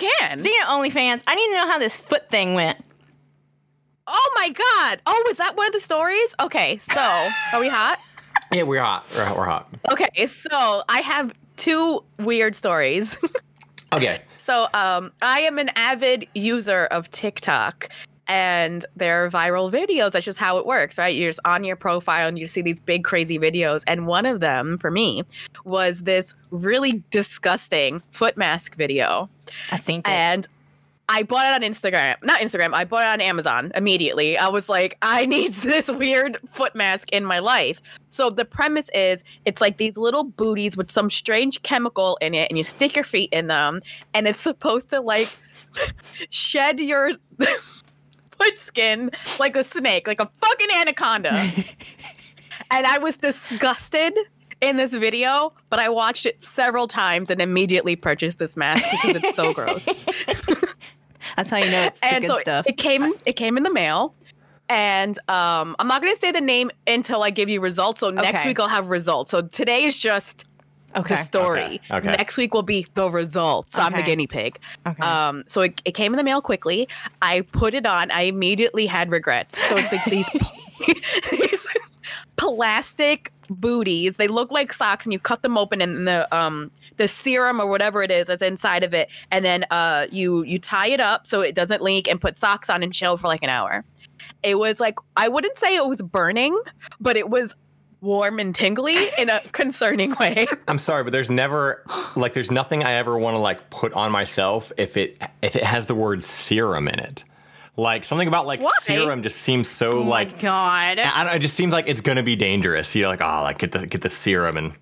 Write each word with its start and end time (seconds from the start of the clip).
we 0.00 0.08
can. 0.08 0.38
Speaking 0.38 0.58
of 0.62 0.68
OnlyFans, 0.68 1.22
I 1.26 1.34
need 1.34 1.48
to 1.48 1.54
know 1.54 1.66
how 1.70 1.78
this 1.78 1.96
foot 1.96 2.28
thing 2.30 2.54
went. 2.54 2.78
Oh 4.06 4.32
my 4.36 4.50
god. 4.50 5.00
Oh, 5.06 5.24
was 5.26 5.38
that 5.38 5.56
one 5.56 5.66
of 5.66 5.72
the 5.72 5.80
stories? 5.80 6.34
Okay, 6.40 6.76
so 6.78 7.00
are 7.52 7.60
we 7.60 7.68
hot? 7.68 7.98
Yeah, 8.52 8.62
we're 8.62 8.80
hot. 8.80 9.04
We're 9.12 9.24
hot. 9.24 9.36
We're 9.36 9.44
hot. 9.44 9.68
Okay, 9.90 10.26
so 10.26 10.82
I 10.88 11.00
have 11.00 11.32
two 11.56 12.04
weird 12.18 12.54
stories. 12.54 13.18
Okay. 13.92 14.18
so 14.36 14.66
um, 14.74 15.12
I 15.22 15.40
am 15.40 15.58
an 15.58 15.70
avid 15.76 16.26
user 16.34 16.86
of 16.86 17.08
TikTok. 17.08 17.88
And 18.28 18.84
there 18.96 19.24
are 19.24 19.30
viral 19.30 19.70
videos. 19.70 20.12
That's 20.12 20.24
just 20.24 20.38
how 20.38 20.58
it 20.58 20.66
works, 20.66 20.98
right? 20.98 21.14
You're 21.14 21.28
just 21.28 21.40
on 21.44 21.64
your 21.64 21.76
profile 21.76 22.26
and 22.26 22.38
you 22.38 22.46
see 22.46 22.62
these 22.62 22.80
big, 22.80 23.04
crazy 23.04 23.38
videos. 23.38 23.84
And 23.86 24.06
one 24.06 24.26
of 24.26 24.40
them, 24.40 24.78
for 24.78 24.90
me, 24.90 25.22
was 25.64 26.00
this 26.00 26.34
really 26.50 27.04
disgusting 27.10 28.02
foot 28.10 28.36
mask 28.36 28.76
video. 28.76 29.28
I 29.70 29.76
seen 29.76 30.00
it. 30.00 30.08
And 30.08 30.48
I 31.08 31.22
bought 31.22 31.46
it 31.46 31.52
on 31.52 31.60
Instagram. 31.60 32.16
Not 32.24 32.40
Instagram. 32.40 32.72
I 32.72 32.84
bought 32.84 33.02
it 33.02 33.08
on 33.08 33.20
Amazon 33.20 33.70
immediately. 33.76 34.36
I 34.36 34.48
was 34.48 34.68
like, 34.68 34.98
I 35.02 35.24
need 35.26 35.52
this 35.52 35.90
weird 35.90 36.38
foot 36.50 36.74
mask 36.74 37.12
in 37.12 37.24
my 37.24 37.38
life. 37.38 37.80
So 38.08 38.28
the 38.30 38.44
premise 38.44 38.90
is 38.92 39.22
it's 39.44 39.60
like 39.60 39.76
these 39.76 39.96
little 39.96 40.24
booties 40.24 40.76
with 40.76 40.90
some 40.90 41.08
strange 41.10 41.62
chemical 41.62 42.18
in 42.20 42.34
it, 42.34 42.50
and 42.50 42.58
you 42.58 42.64
stick 42.64 42.96
your 42.96 43.04
feet 43.04 43.30
in 43.32 43.46
them, 43.46 43.82
and 44.14 44.26
it's 44.26 44.40
supposed 44.40 44.90
to 44.90 45.00
like 45.00 45.28
shed 46.30 46.80
your 46.80 47.12
foot 48.38 48.58
skin 48.58 49.10
like 49.38 49.56
a 49.56 49.64
snake, 49.64 50.06
like 50.06 50.20
a 50.20 50.28
fucking 50.34 50.68
anaconda. 50.74 51.30
and 52.70 52.86
I 52.86 52.98
was 52.98 53.16
disgusted 53.18 54.16
in 54.60 54.76
this 54.76 54.94
video, 54.94 55.52
but 55.70 55.78
I 55.78 55.88
watched 55.90 56.26
it 56.26 56.42
several 56.42 56.86
times 56.88 57.30
and 57.30 57.40
immediately 57.42 57.96
purchased 57.96 58.38
this 58.38 58.56
mask 58.56 58.88
because 58.90 59.16
it's 59.16 59.34
so 59.34 59.52
gross. 59.52 59.84
That's 61.36 61.50
how 61.50 61.58
you 61.58 61.70
know 61.70 61.82
it's 61.84 62.00
and 62.02 62.24
good 62.24 62.28
so 62.28 62.38
stuff. 62.38 62.66
it 62.66 62.76
came 62.76 63.12
it 63.26 63.34
came 63.34 63.56
in 63.56 63.62
the 63.62 63.72
mail 63.72 64.14
and 64.68 65.18
um, 65.28 65.76
i'm 65.78 65.86
not 65.88 66.00
going 66.00 66.12
to 66.12 66.18
say 66.18 66.30
the 66.32 66.40
name 66.40 66.70
until 66.86 67.22
i 67.22 67.30
give 67.30 67.48
you 67.48 67.60
results 67.60 68.00
so 68.00 68.10
next 68.10 68.40
Okay. 68.40 68.48
week 68.50 68.60
i'll 68.60 68.68
have 68.68 68.86
results 68.88 69.30
so 69.32 69.42
today 69.42 69.84
is 69.84 69.98
just 69.98 70.46
okay. 70.96 71.14
the 71.14 71.16
story. 71.16 71.80
Okay. 71.90 71.96
Okay. 71.96 72.10
next 72.10 72.36
week 72.36 72.54
will 72.54 72.62
be 72.62 72.86
the 72.94 73.10
results. 73.10 73.78
I'm 73.78 73.92
the 73.92 74.02
guinea 74.02 74.26
pig. 74.26 74.58
Okay. 74.86 75.02
um, 75.02 75.44
so 75.46 75.62
it, 75.62 75.80
it 75.84 75.92
came 75.92 76.12
in 76.12 76.16
the 76.16 76.24
mail 76.24 76.40
quickly. 76.40 76.88
I 77.22 77.42
put 77.42 77.74
it 77.74 77.86
on. 77.86 78.10
I 78.10 78.22
immediately 78.22 78.86
had 78.86 79.10
regrets. 79.10 79.58
So 79.66 79.76
it's 79.76 79.92
like 79.92 80.04
these, 80.04 80.28
these 81.30 81.68
plastic 82.36 83.32
booties. 83.48 84.16
They 84.16 84.28
look 84.28 84.50
like 84.50 84.72
socks 84.72 85.04
and 85.04 85.12
you 85.12 85.18
cut 85.18 85.42
them 85.42 85.56
open 85.56 85.80
and 85.80 86.06
the 86.06 86.34
um 86.34 86.70
the 86.96 87.08
serum 87.08 87.60
or 87.60 87.66
whatever 87.66 88.02
it 88.02 88.10
is 88.10 88.28
that's 88.28 88.42
inside 88.42 88.82
of 88.82 88.94
it 88.94 89.12
and 89.30 89.44
then 89.44 89.66
uh 89.70 90.06
you 90.10 90.42
you 90.44 90.58
tie 90.58 90.88
it 90.88 91.00
up 91.00 91.26
so 91.26 91.42
it 91.42 91.54
doesn't 91.54 91.82
leak 91.82 92.08
and 92.08 92.20
put 92.20 92.38
socks 92.38 92.70
on 92.70 92.82
and 92.82 92.92
chill 92.92 93.16
for 93.16 93.28
like 93.28 93.42
an 93.42 93.48
hour. 93.48 93.84
It 94.42 94.58
was 94.58 94.80
like 94.80 94.96
i 95.16 95.28
wouldn't 95.28 95.56
say 95.56 95.76
it 95.76 95.86
was 95.86 96.02
burning 96.02 96.58
but 97.00 97.16
it 97.16 97.28
was 97.28 97.54
warm 98.00 98.38
and 98.38 98.54
tingly 98.54 98.96
in 99.18 99.30
a 99.30 99.40
concerning 99.52 100.14
way 100.20 100.46
I'm 100.68 100.78
sorry, 100.78 101.04
but 101.04 101.12
there's 101.12 101.30
never 101.30 101.82
like 102.14 102.32
there's 102.32 102.50
nothing 102.50 102.82
I 102.84 102.94
ever 102.94 103.18
want 103.18 103.34
to 103.34 103.38
like 103.38 103.70
put 103.70 103.92
on 103.92 104.12
myself 104.12 104.72
if 104.76 104.96
it 104.96 105.20
if 105.42 105.56
it 105.56 105.64
has 105.64 105.86
the 105.86 105.94
word 105.94 106.22
serum 106.24 106.88
in 106.88 106.98
it. 106.98 107.24
Like 107.78 108.04
something 108.04 108.26
about 108.26 108.46
like 108.46 108.62
Why? 108.62 108.72
serum 108.80 109.22
just 109.22 109.38
seems 109.38 109.68
so 109.68 109.98
oh 109.98 110.02
like 110.02 110.40
God. 110.40 110.98
I 110.98 111.24
don't, 111.24 111.36
it 111.36 111.40
just 111.40 111.54
seems 111.54 111.72
like 111.72 111.88
it's 111.88 112.00
gonna 112.00 112.22
be 112.22 112.36
dangerous. 112.36 112.94
You're 112.96 113.08
like, 113.08 113.20
oh, 113.20 113.42
like 113.42 113.58
get 113.58 113.72
the 113.72 113.86
get 113.86 114.00
the 114.00 114.08
serum 114.08 114.56
and 114.56 114.72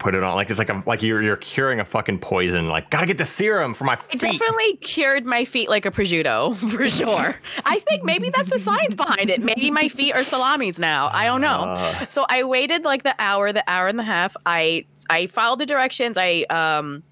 put 0.00 0.16
it 0.16 0.24
on. 0.24 0.34
Like 0.34 0.50
it's 0.50 0.58
like 0.58 0.70
a 0.70 0.82
like 0.86 1.02
you're 1.02 1.22
you're 1.22 1.36
curing 1.36 1.78
a 1.78 1.84
fucking 1.84 2.18
poison. 2.18 2.66
Like 2.66 2.90
gotta 2.90 3.06
get 3.06 3.18
the 3.18 3.24
serum 3.24 3.74
for 3.74 3.84
my 3.84 3.92
It 3.94 4.00
feet. 4.00 4.20
definitely 4.20 4.76
cured 4.78 5.24
my 5.24 5.44
feet 5.44 5.68
like 5.68 5.86
a 5.86 5.92
prosciutto, 5.92 6.56
for 6.76 6.88
sure. 6.88 7.36
I 7.64 7.78
think 7.78 8.02
maybe 8.04 8.30
that's 8.30 8.50
the 8.50 8.58
science 8.58 8.96
behind 8.96 9.30
it. 9.30 9.40
Maybe 9.42 9.70
my 9.70 9.88
feet 9.88 10.14
are 10.16 10.24
salamis 10.24 10.80
now. 10.80 11.10
I 11.12 11.26
don't 11.26 11.40
know. 11.40 11.92
so 12.08 12.26
I 12.28 12.42
waited 12.42 12.84
like 12.84 13.04
the 13.04 13.14
hour, 13.20 13.52
the 13.52 13.62
hour 13.70 13.86
and 13.86 14.00
a 14.00 14.04
half. 14.04 14.34
I 14.46 14.86
I 15.08 15.28
followed 15.28 15.60
the 15.60 15.66
directions. 15.66 16.16
I 16.18 16.44
um 16.50 17.04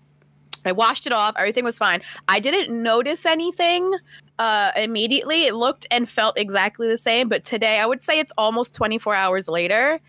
I 0.65 0.73
washed 0.73 1.07
it 1.07 1.13
off. 1.13 1.35
Everything 1.39 1.65
was 1.65 1.79
fine. 1.79 2.01
I 2.27 2.41
didn't 2.41 2.83
notice 2.83 3.25
anything 3.25 3.97
uh, 4.39 4.71
immediately. 4.77 5.45
It 5.47 5.55
looked 5.55 5.87
and 5.91 6.09
felt 6.09 6.37
exactly 6.39 6.89
the 6.89 6.99
same. 6.99 7.29
But 7.29 7.45
today, 7.45 7.79
I 7.79 7.87
would 7.87 8.03
say 8.03 8.19
it's 8.19 8.33
almost 8.37 8.75
24 8.75 9.15
hours 9.15 9.49
later. 9.49 10.01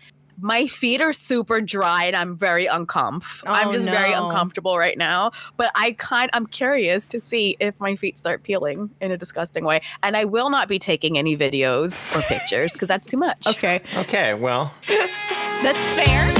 My 0.42 0.66
feet 0.66 1.02
are 1.02 1.12
super 1.12 1.60
dry 1.60 2.04
and 2.06 2.16
I'm 2.16 2.36
very 2.36 2.66
uncomf. 2.66 3.42
Oh, 3.46 3.52
I'm 3.52 3.68
Oh, 3.68 3.72
just 3.72 3.86
very 3.86 4.12
uncomfortable 4.12 4.78
right 4.78 4.96
now. 4.96 5.32
But 5.56 5.70
I 5.74 5.92
kind 5.92 6.30
I'm 6.32 6.46
curious 6.46 7.06
to 7.08 7.20
see 7.20 7.56
if 7.60 7.78
my 7.78 7.94
feet 7.96 8.18
start 8.18 8.42
peeling 8.42 8.90
in 9.00 9.10
a 9.10 9.16
disgusting 9.18 9.64
way. 9.64 9.80
And 10.02 10.16
I 10.16 10.24
will 10.24 10.50
not 10.50 10.66
be 10.68 10.78
taking 10.78 11.18
any 11.18 11.36
videos 11.36 12.04
or 12.16 12.22
pictures 12.22 12.72
because 12.72 12.88
that's 12.88 13.06
too 13.06 13.18
much. 13.18 13.46
Okay. 13.46 13.80
Okay, 13.96 14.34
well, 14.34 14.72
That's 15.62 15.78
fair. 15.94 16.39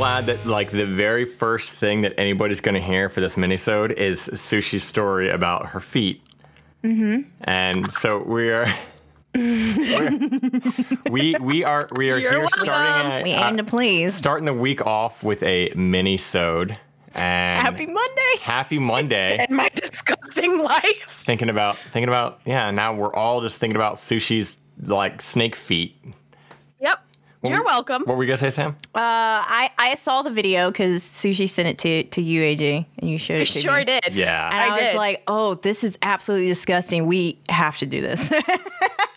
Glad 0.00 0.24
that 0.24 0.46
like 0.46 0.70
the 0.70 0.86
very 0.86 1.26
first 1.26 1.72
thing 1.72 2.00
that 2.00 2.14
anybody's 2.16 2.62
gonna 2.62 2.80
hear 2.80 3.10
for 3.10 3.20
this 3.20 3.36
minisode 3.36 3.92
is 3.92 4.30
Sushi's 4.32 4.82
story 4.82 5.28
about 5.28 5.66
her 5.66 5.80
feet. 5.80 6.22
Mm-hmm. 6.82 7.28
And 7.44 7.92
so 7.92 8.22
we 8.22 8.50
are. 8.50 8.66
we 11.10 11.34
we 11.38 11.64
are 11.64 11.86
we 11.96 12.10
are 12.10 12.18
You're 12.18 12.30
here 12.30 12.40
welcome. 12.40 12.62
starting 12.62 13.12
a, 13.12 13.22
We 13.24 13.34
uh, 13.34 13.50
aim 13.50 13.58
to 13.58 13.64
please. 13.64 14.14
starting 14.14 14.46
the 14.46 14.54
week 14.54 14.84
off 14.86 15.22
with 15.22 15.42
a 15.42 15.70
mini-sode 15.76 16.78
and 17.14 17.60
Happy 17.60 17.84
Monday. 17.84 18.32
happy 18.40 18.78
Monday. 18.78 19.44
In 19.50 19.54
my 19.54 19.68
disgusting 19.74 20.62
life. 20.64 21.22
thinking 21.26 21.50
about 21.50 21.76
thinking 21.90 22.08
about 22.08 22.40
yeah. 22.46 22.70
Now 22.70 22.94
we're 22.94 23.14
all 23.14 23.42
just 23.42 23.58
thinking 23.58 23.76
about 23.76 23.96
Sushi's 23.96 24.56
like 24.82 25.20
snake 25.20 25.54
feet. 25.54 25.94
Yep. 27.42 27.52
You're 27.54 27.64
welcome. 27.64 28.02
What 28.04 28.18
were 28.18 28.22
you 28.22 28.26
gonna 28.28 28.36
say, 28.36 28.50
Sam? 28.50 28.76
Uh, 28.94 29.00
I 29.00 29.70
I 29.78 29.94
saw 29.94 30.20
the 30.20 30.30
video 30.30 30.70
because 30.70 31.02
Sushi 31.02 31.48
sent 31.48 31.68
it 31.68 31.78
to 31.78 32.02
to 32.04 32.20
you, 32.22 32.42
AJ, 32.42 32.84
and 32.98 33.08
you 33.10 33.16
showed 33.16 33.38
I 33.38 33.40
it 33.42 33.46
to 33.48 33.60
sure 33.60 33.76
me. 33.78 33.84
did. 33.84 34.12
Yeah. 34.12 34.46
And 34.50 34.56
I, 34.58 34.66
I 34.66 34.68
was 34.70 34.78
did. 34.78 34.96
like, 34.96 35.22
"Oh, 35.26 35.54
this 35.54 35.82
is 35.82 35.96
absolutely 36.02 36.48
disgusting. 36.48 37.06
We 37.06 37.38
have 37.48 37.78
to 37.78 37.86
do 37.86 38.00
this." 38.00 38.30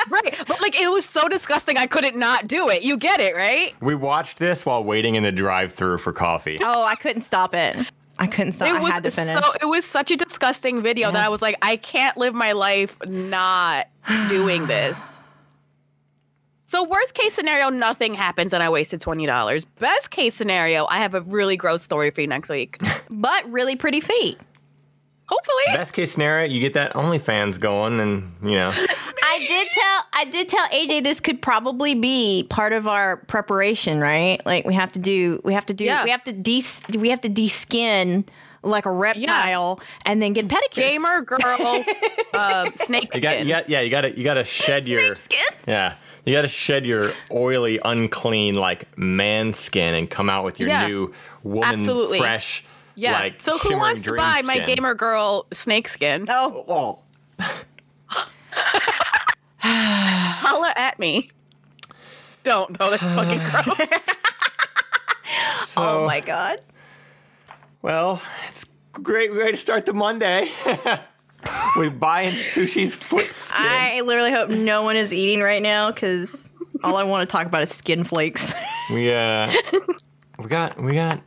Right. 0.09 0.35
But 0.47 0.61
like 0.61 0.79
it 0.79 0.89
was 0.91 1.05
so 1.05 1.27
disgusting 1.29 1.77
I 1.77 1.87
couldn't 1.87 2.17
not 2.17 2.45
do 2.45 2.69
it. 2.69 2.83
You 2.83 2.97
get 2.97 3.19
it, 3.21 3.35
right? 3.35 3.73
We 3.81 3.95
watched 3.95 4.37
this 4.37 4.63
while 4.65 4.83
waiting 4.83 5.15
in 5.15 5.23
the 5.23 5.31
drive-through 5.31 5.99
for 5.99 6.11
coffee. 6.11 6.59
oh, 6.61 6.83
I 6.83 6.95
couldn't 6.95 7.23
stop 7.23 7.55
it. 7.55 7.75
I 8.19 8.27
couldn't 8.27 8.51
stop. 8.51 8.67
It 8.67 8.75
I 8.75 8.79
was 8.81 8.93
had 8.93 9.03
to 9.05 9.09
finish. 9.09 9.31
so 9.31 9.51
it 9.61 9.65
was 9.65 9.85
such 9.85 10.11
a 10.11 10.17
disgusting 10.17 10.83
video 10.83 11.11
that 11.11 11.25
I 11.25 11.29
was 11.29 11.41
like, 11.41 11.55
I 11.63 11.77
can't 11.77 12.15
live 12.17 12.35
my 12.35 12.51
life 12.51 12.95
not 13.07 13.87
doing 14.29 14.67
this. 14.67 15.19
So 16.73 16.81
worst 16.81 17.13
case 17.13 17.35
scenario, 17.35 17.69
nothing 17.69 18.15
happens 18.15 18.51
and 18.51 18.63
I 18.63 18.69
wasted 18.71 18.99
twenty 18.99 19.27
dollars. 19.27 19.63
Best 19.63 20.09
case 20.09 20.33
scenario, 20.33 20.87
I 20.89 20.97
have 20.97 21.13
a 21.13 21.21
really 21.21 21.55
gross 21.55 21.83
story 21.83 22.09
for 22.09 22.21
you 22.21 22.25
next 22.25 22.49
week. 22.49 22.81
but 23.11 23.47
really 23.51 23.75
pretty 23.75 23.99
feet. 23.99 24.39
Hopefully. 25.27 25.63
Best 25.67 25.93
case 25.93 26.11
scenario, 26.13 26.51
you 26.51 26.59
get 26.59 26.73
that 26.73 26.95
OnlyFans 26.95 27.59
going, 27.59 27.99
and 27.99 28.33
you 28.41 28.55
know, 28.55 28.71
I 29.23 29.45
did 29.47 29.67
tell 29.67 30.03
I 30.13 30.25
did 30.25 30.49
tell 30.49 30.67
AJ 30.69 31.03
this 31.03 31.19
could 31.19 31.43
probably 31.43 31.93
be 31.93 32.47
part 32.49 32.73
of 32.73 32.87
our 32.87 33.17
preparation, 33.17 33.99
right? 33.99 34.43
Like 34.43 34.65
we 34.65 34.73
have 34.73 34.93
to 34.93 34.99
do 34.99 35.41
we 35.43 35.53
have 35.53 35.67
to 35.67 35.75
do 35.75 35.85
Yeah. 35.85 36.03
we 36.03 36.09
have 36.09 36.23
to 36.23 36.31
de 36.33 36.63
we 36.97 37.09
have 37.09 37.21
to 37.21 37.29
de-skin 37.29 38.25
like 38.63 38.85
a 38.87 38.91
reptile 38.91 39.79
and 40.05 40.21
then 40.21 40.33
get 40.33 40.47
pedicures. 40.47 40.73
Gamer 40.73 41.21
girl, 41.21 41.39
uh, 42.33 42.71
snake 42.75 43.13
you 43.13 43.21
got, 43.21 43.33
skin. 43.33 43.47
you 43.47 43.53
got, 43.53 43.69
yeah, 43.69 43.81
you 43.81 43.89
got 43.89 44.01
to, 44.01 44.17
you 44.17 44.23
got 44.23 44.35
to 44.35 44.43
shed 44.43 44.87
your, 44.87 45.15
skin. 45.15 45.39
yeah, 45.67 45.95
you 46.25 46.33
got 46.33 46.43
to 46.43 46.47
shed 46.47 46.85
your 46.85 47.11
oily, 47.31 47.79
unclean 47.83 48.55
like 48.55 48.97
man 48.97 49.53
skin 49.53 49.93
and 49.93 50.09
come 50.09 50.29
out 50.29 50.43
with 50.45 50.59
your 50.59 50.69
Yeah. 50.69 50.87
new 50.87 51.13
woman 51.43 51.73
Absolutely. 51.75 52.19
fresh. 52.19 52.63
yeah. 52.95 53.13
Like, 53.13 53.41
so 53.43 53.57
who 53.57 53.77
wants 53.77 54.01
to 54.03 54.09
dream 54.11 54.17
buy 54.17 54.41
my 54.45 54.59
gamer 54.59 54.93
girl 54.93 55.45
snake 55.51 55.87
skin? 55.87 56.25
Oh, 56.29 56.65
Oh, 56.67 56.99
Holla 59.59 60.73
at 60.75 60.99
me. 60.99 61.29
Don't 62.43 62.77
though. 62.77 62.89
That's 62.89 63.03
fucking 63.13 63.39
gross. 63.65 64.07
Oh 65.35 65.65
so, 65.65 65.81
oh 66.01 66.05
my 66.05 66.19
god. 66.19 66.61
Well, 67.81 68.21
it's 68.49 68.65
a 68.65 68.99
great 69.01 69.33
way 69.33 69.49
to 69.51 69.57
start 69.57 69.85
the 69.87 69.93
Monday 69.93 70.51
with 71.77 71.99
buying 71.99 72.33
sushi's 72.33 72.95
foot 72.95 73.31
skin. 73.31 73.61
I 73.61 74.01
literally 74.01 74.31
hope 74.31 74.49
no 74.49 74.83
one 74.83 74.95
is 74.95 75.13
eating 75.13 75.41
right 75.41 75.61
now 75.61 75.91
because 75.91 76.51
all 76.83 76.97
I 76.97 77.03
want 77.03 77.27
to 77.27 77.31
talk 77.31 77.45
about 77.47 77.61
is 77.63 77.69
skin 77.71 78.03
flakes. 78.03 78.53
We 78.91 79.13
uh, 79.13 79.49
we 80.37 80.49
got 80.49 80.77
we 80.77 80.93
got 80.93 81.21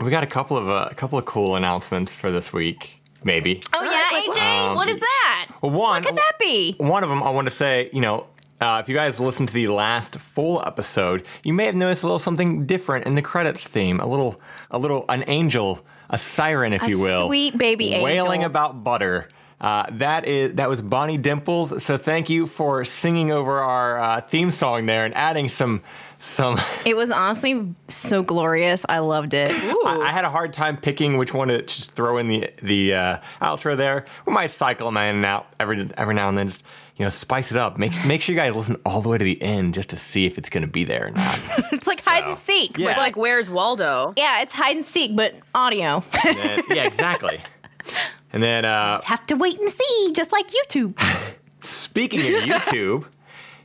we 0.00 0.10
got 0.10 0.24
a 0.24 0.26
couple 0.26 0.56
of 0.56 0.66
uh, 0.66 0.88
a 0.90 0.94
couple 0.94 1.18
of 1.18 1.26
cool 1.26 1.54
announcements 1.54 2.14
for 2.14 2.30
this 2.30 2.54
week. 2.54 3.02
Maybe 3.22 3.60
Oh 3.74 3.82
yeah, 3.84 4.16
like, 4.16 4.24
AJ, 4.34 4.74
what 4.76 4.88
is 4.88 4.98
that? 4.98 5.48
well, 5.60 5.72
one 5.72 6.02
What 6.04 6.06
could 6.06 6.16
that 6.16 6.32
be? 6.40 6.74
one 6.78 7.02
of 7.02 7.10
them 7.10 7.22
I 7.22 7.28
want 7.30 7.46
to 7.48 7.50
say, 7.50 7.90
you 7.92 8.00
know, 8.00 8.28
uh, 8.62 8.80
if 8.82 8.88
you 8.88 8.94
guys 8.94 9.20
listened 9.20 9.48
to 9.48 9.54
the 9.54 9.68
last 9.68 10.16
full 10.16 10.62
episode, 10.66 11.26
you 11.44 11.52
may 11.52 11.66
have 11.66 11.74
noticed 11.74 12.02
a 12.02 12.06
little 12.06 12.18
something 12.18 12.64
different 12.64 13.06
in 13.06 13.14
the 13.14 13.22
credits 13.22 13.66
theme. 13.66 14.00
A 14.00 14.06
little, 14.06 14.40
a 14.70 14.78
little, 14.78 15.04
an 15.10 15.22
angel, 15.26 15.84
a 16.08 16.16
siren, 16.16 16.72
if 16.72 16.82
A 16.82 16.88
you 16.88 16.98
will, 17.00 17.26
sweet 17.26 17.58
baby 17.58 17.88
angel. 17.88 18.04
wailing 18.04 18.42
about 18.42 18.82
butter. 18.82 19.28
Uh, 19.60 19.86
that 19.92 20.26
is 20.26 20.54
that 20.54 20.68
was 20.68 20.82
Bonnie 20.82 21.16
Dimples. 21.16 21.82
So 21.82 21.96
thank 21.96 22.28
you 22.28 22.46
for 22.46 22.84
singing 22.84 23.30
over 23.32 23.52
our 23.52 23.98
uh, 23.98 24.20
theme 24.20 24.50
song 24.50 24.84
there 24.86 25.04
and 25.04 25.14
adding 25.14 25.48
some 25.48 25.82
some. 26.18 26.58
It 26.84 26.96
was 26.96 27.10
honestly 27.10 27.74
so 27.88 28.22
glorious. 28.22 28.84
I 28.88 28.98
loved 29.00 29.34
it. 29.34 29.50
I, 29.50 30.02
I 30.04 30.12
had 30.12 30.24
a 30.24 30.30
hard 30.30 30.52
time 30.52 30.76
picking 30.76 31.16
which 31.16 31.32
one 31.34 31.48
to 31.48 31.62
just 31.62 31.92
throw 31.92 32.18
in 32.18 32.28
the 32.28 32.50
the 32.62 32.94
uh, 32.94 33.18
outro 33.40 33.76
there. 33.76 34.04
We 34.26 34.32
might 34.32 34.50
cycle 34.50 34.86
them 34.88 34.96
in 34.98 35.16
and 35.16 35.24
out 35.24 35.46
every 35.58 35.88
every 35.96 36.14
now 36.14 36.28
and 36.28 36.36
then. 36.36 36.48
Just 36.48 36.64
you 36.96 37.04
know, 37.04 37.10
spice 37.10 37.50
it 37.50 37.58
up. 37.58 37.76
Make 37.78 38.04
make 38.04 38.22
sure 38.22 38.34
you 38.34 38.40
guys 38.40 38.54
listen 38.54 38.76
all 38.86 39.02
the 39.02 39.08
way 39.08 39.18
to 39.18 39.24
the 39.24 39.40
end 39.42 39.74
just 39.74 39.90
to 39.90 39.96
see 39.96 40.24
if 40.26 40.38
it's 40.38 40.48
going 40.48 40.64
to 40.64 40.70
be 40.70 40.84
there 40.84 41.08
or 41.08 41.10
not. 41.10 41.38
It's 41.72 41.86
like 41.86 42.02
hide 42.02 42.24
and 42.24 42.36
seek. 42.36 42.78
Yeah. 42.78 42.90
It's 42.90 42.98
like, 42.98 43.16
where's 43.16 43.50
Waldo? 43.50 44.14
Yeah, 44.16 44.40
it's 44.42 44.54
hide 44.54 44.76
and 44.76 44.84
seek, 44.84 45.14
but 45.14 45.34
audio. 45.54 46.02
And 46.24 46.62
yeah, 46.70 46.84
exactly. 46.84 47.40
And 48.36 48.42
then 48.42 48.66
uh, 48.66 48.96
just 48.96 49.04
Have 49.04 49.26
to 49.28 49.34
wait 49.34 49.58
and 49.58 49.70
see, 49.70 50.12
just 50.12 50.30
like 50.30 50.48
YouTube. 50.48 51.00
speaking 51.60 52.20
of 52.20 52.42
YouTube, 52.42 53.06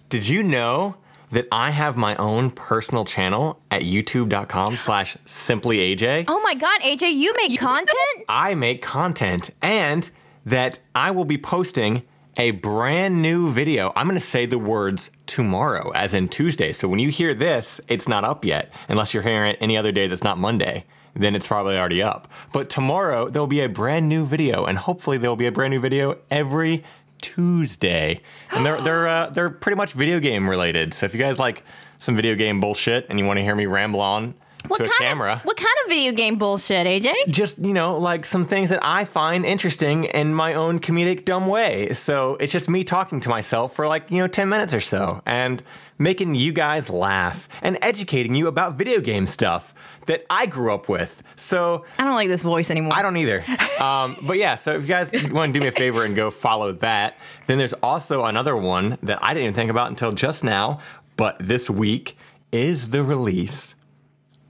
did 0.07 0.29
you 0.29 0.43
know 0.43 0.95
that 1.31 1.45
I 1.51 1.71
have 1.71 1.97
my 1.97 2.15
own 2.15 2.51
personal 2.51 3.03
channel 3.03 3.59
at 3.69 3.81
youtube.com 3.81 4.77
slash 4.77 5.17
simply 5.25 5.79
AJ? 5.93 6.23
Oh 6.29 6.39
my 6.39 6.53
God, 6.53 6.79
AJ, 6.83 7.15
you 7.15 7.33
make 7.35 7.59
content? 7.59 7.97
I 8.29 8.55
make 8.55 8.81
content 8.81 9.49
and 9.61 10.09
that 10.45 10.79
I 10.95 11.11
will 11.11 11.25
be 11.25 11.37
posting 11.37 12.03
a 12.37 12.51
brand 12.51 13.21
new 13.21 13.51
video. 13.51 13.91
I'm 13.97 14.07
going 14.07 14.17
to 14.17 14.25
say 14.25 14.45
the 14.45 14.57
words 14.57 15.11
tomorrow, 15.25 15.89
as 15.89 16.13
in 16.13 16.29
Tuesday. 16.29 16.71
So 16.71 16.87
when 16.87 16.99
you 16.99 17.09
hear 17.09 17.33
this, 17.33 17.81
it's 17.89 18.07
not 18.07 18.23
up 18.23 18.45
yet, 18.45 18.71
unless 18.87 19.13
you're 19.13 19.23
hearing 19.23 19.51
it 19.51 19.57
any 19.59 19.75
other 19.75 19.91
day 19.91 20.07
that's 20.07 20.23
not 20.23 20.37
Monday. 20.37 20.85
Then 21.15 21.35
it's 21.35 21.47
probably 21.47 21.77
already 21.77 22.01
up. 22.01 22.27
But 22.53 22.69
tomorrow, 22.69 23.29
there'll 23.29 23.47
be 23.47 23.61
a 23.61 23.69
brand 23.69 24.07
new 24.07 24.25
video, 24.25 24.65
and 24.65 24.77
hopefully, 24.77 25.17
there'll 25.17 25.35
be 25.35 25.47
a 25.47 25.51
brand 25.51 25.71
new 25.71 25.79
video 25.79 26.17
every 26.29 26.83
Tuesday. 27.21 28.21
And 28.51 28.65
they're, 28.65 28.81
they're, 28.81 29.07
uh, 29.07 29.29
they're 29.29 29.49
pretty 29.49 29.75
much 29.75 29.93
video 29.93 30.19
game 30.19 30.49
related. 30.49 30.93
So 30.93 31.05
if 31.05 31.13
you 31.13 31.19
guys 31.19 31.39
like 31.39 31.63
some 31.99 32.15
video 32.15 32.35
game 32.35 32.59
bullshit 32.59 33.05
and 33.09 33.19
you 33.19 33.25
want 33.25 33.37
to 33.37 33.43
hear 33.43 33.55
me 33.55 33.67
ramble 33.67 34.01
on 34.01 34.33
What 34.67 34.77
to 34.77 34.85
a 34.85 34.89
camera 34.99 35.33
Of, 35.33 35.45
what 35.45 35.55
kind 35.57 35.69
of 35.83 35.89
video 35.89 36.11
game 36.13 36.37
bullshit, 36.37 36.87
AJ? 36.87 37.13
just 37.27 37.59
you 37.59 37.73
know 37.73 37.97
like 37.97 38.25
some 38.25 38.45
things 38.45 38.69
that 38.69 38.79
i 38.81 39.05
find 39.05 39.45
interesting 39.45 40.05
in 40.05 40.33
my 40.33 40.53
own 40.55 40.79
comedic 40.79 41.25
dumb 41.25 41.45
way 41.47 41.93
so 41.93 42.37
it's 42.39 42.51
just 42.51 42.67
me 42.69 42.83
talking 42.83 43.19
to 43.19 43.29
myself 43.29 43.75
for 43.75 43.87
like 43.87 44.09
you 44.09 44.17
know 44.17 44.27
10 44.27 44.49
minutes 44.49 44.73
or 44.73 44.81
so 44.81 45.21
and 45.27 45.61
making 45.99 46.33
you 46.33 46.51
guys 46.51 46.89
laugh 46.89 47.47
and 47.61 47.77
educating 47.83 48.33
you 48.33 48.47
about 48.47 48.73
video 48.79 48.99
game 48.99 49.27
stuff 49.27 49.73
that 50.07 50.25
i 50.29 50.45
grew 50.45 50.73
up 50.73 50.89
with 50.89 51.21
so 51.41 51.85
I 51.97 52.03
don't 52.03 52.13
like 52.13 52.27
this 52.27 52.43
voice 52.43 52.69
anymore. 52.69 52.93
I 52.95 53.01
don't 53.01 53.17
either. 53.17 53.43
Um, 53.79 54.17
but 54.21 54.37
yeah, 54.37 54.55
so 54.55 54.75
if 54.75 54.83
you 54.83 54.87
guys 54.87 55.11
want 55.31 55.53
to 55.53 55.59
do 55.59 55.61
me 55.61 55.67
a 55.67 55.71
favor 55.71 56.05
and 56.05 56.15
go 56.15 56.29
follow 56.29 56.71
that, 56.73 57.17
then 57.47 57.57
there's 57.57 57.73
also 57.73 58.25
another 58.25 58.55
one 58.55 58.99
that 59.01 59.19
I 59.23 59.33
didn't 59.33 59.45
even 59.45 59.53
think 59.55 59.71
about 59.71 59.89
until 59.89 60.11
just 60.11 60.43
now. 60.43 60.79
But 61.17 61.37
this 61.39 61.69
week 61.69 62.15
is 62.51 62.91
the 62.91 63.03
release 63.03 63.75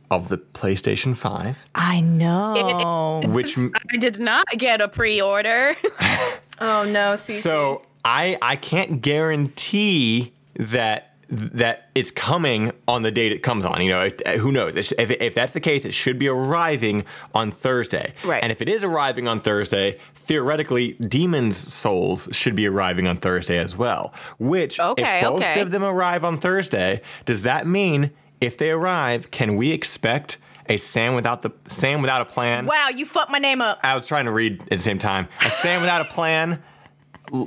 of 0.09 0.27
the 0.27 0.38
PlayStation 0.38 1.15
5, 1.15 1.65
I 1.74 2.01
know. 2.01 3.21
which 3.27 3.57
I 3.94 3.97
did 3.97 4.19
not 4.19 4.45
get 4.57 4.81
a 4.81 4.89
pre-order. 4.89 5.75
oh 6.59 6.83
no, 6.83 7.13
Sushi. 7.13 7.39
So 7.39 7.83
I 8.04 8.38
I 8.42 8.57
can't 8.57 9.01
guarantee 9.01 10.33
that 10.56 11.10
that 11.31 11.89
it's 11.95 12.12
coming 12.12 12.72
on 12.88 13.01
the 13.04 13.12
date 13.12 13.31
it 13.31 13.42
comes 13.42 13.63
on. 13.66 13.81
You 13.81 13.89
know, 13.89 14.01
it- 14.01 14.22
uh, 14.25 14.31
who 14.33 14.51
knows? 14.51 14.75
If, 14.75 15.10
if 15.12 15.33
that's 15.33 15.54
the 15.54 15.60
case, 15.62 15.86
it 15.86 15.94
should 15.94 16.19
be 16.19 16.28
arriving 16.28 17.06
on 17.33 17.51
Thursday. 17.51 18.13
Right. 18.24 18.44
And 18.44 18.51
if 18.51 18.62
it 18.62 18.68
is 18.69 18.83
arriving 18.83 19.28
on 19.28 19.39
Thursday, 19.42 19.98
theoretically, 20.13 20.94
Demon's 20.94 21.57
Souls 21.57 22.28
should 22.31 22.56
be 22.56 22.68
arriving 22.68 23.07
on 23.07 23.18
Thursday 23.18 23.57
as 23.57 23.75
well. 23.78 24.13
Which, 24.39 24.80
Okay, 24.80 25.18
if 25.19 25.24
both 25.24 25.38
okay. 25.42 25.62
of 25.62 25.72
them 25.72 25.83
arrive 25.83 26.24
on 26.24 26.38
Thursday, 26.38 27.01
does 27.25 27.44
that 27.44 27.66
mean 27.66 28.12
if 28.42 28.57
they 28.57 28.72
arrive, 28.72 29.31
can 29.31 29.56
we 29.56 29.72
expect 29.72 30.38
a 30.68 30.78
Sam 30.78 31.16
without 31.16 31.42
the 31.42 31.51
Sam 31.68 32.01
without 32.01 32.22
a 32.22 32.25
plan? 32.25 32.66
wow, 32.66 32.89
you 32.94 33.06
fucked 33.06 33.31
my 33.31 33.39
name 33.39 33.62
up. 33.62 33.80
I 33.83 33.95
was 33.95 34.07
trying 34.07 34.25
to 34.25 34.31
read 34.31 34.62
at 34.63 34.69
the 34.69 34.80
same 34.80 35.00
time. 35.00 35.28
A 35.45 35.50
Sam 35.50 35.81
without 35.81 36.01
a 36.01 36.06
plan, 36.06 36.62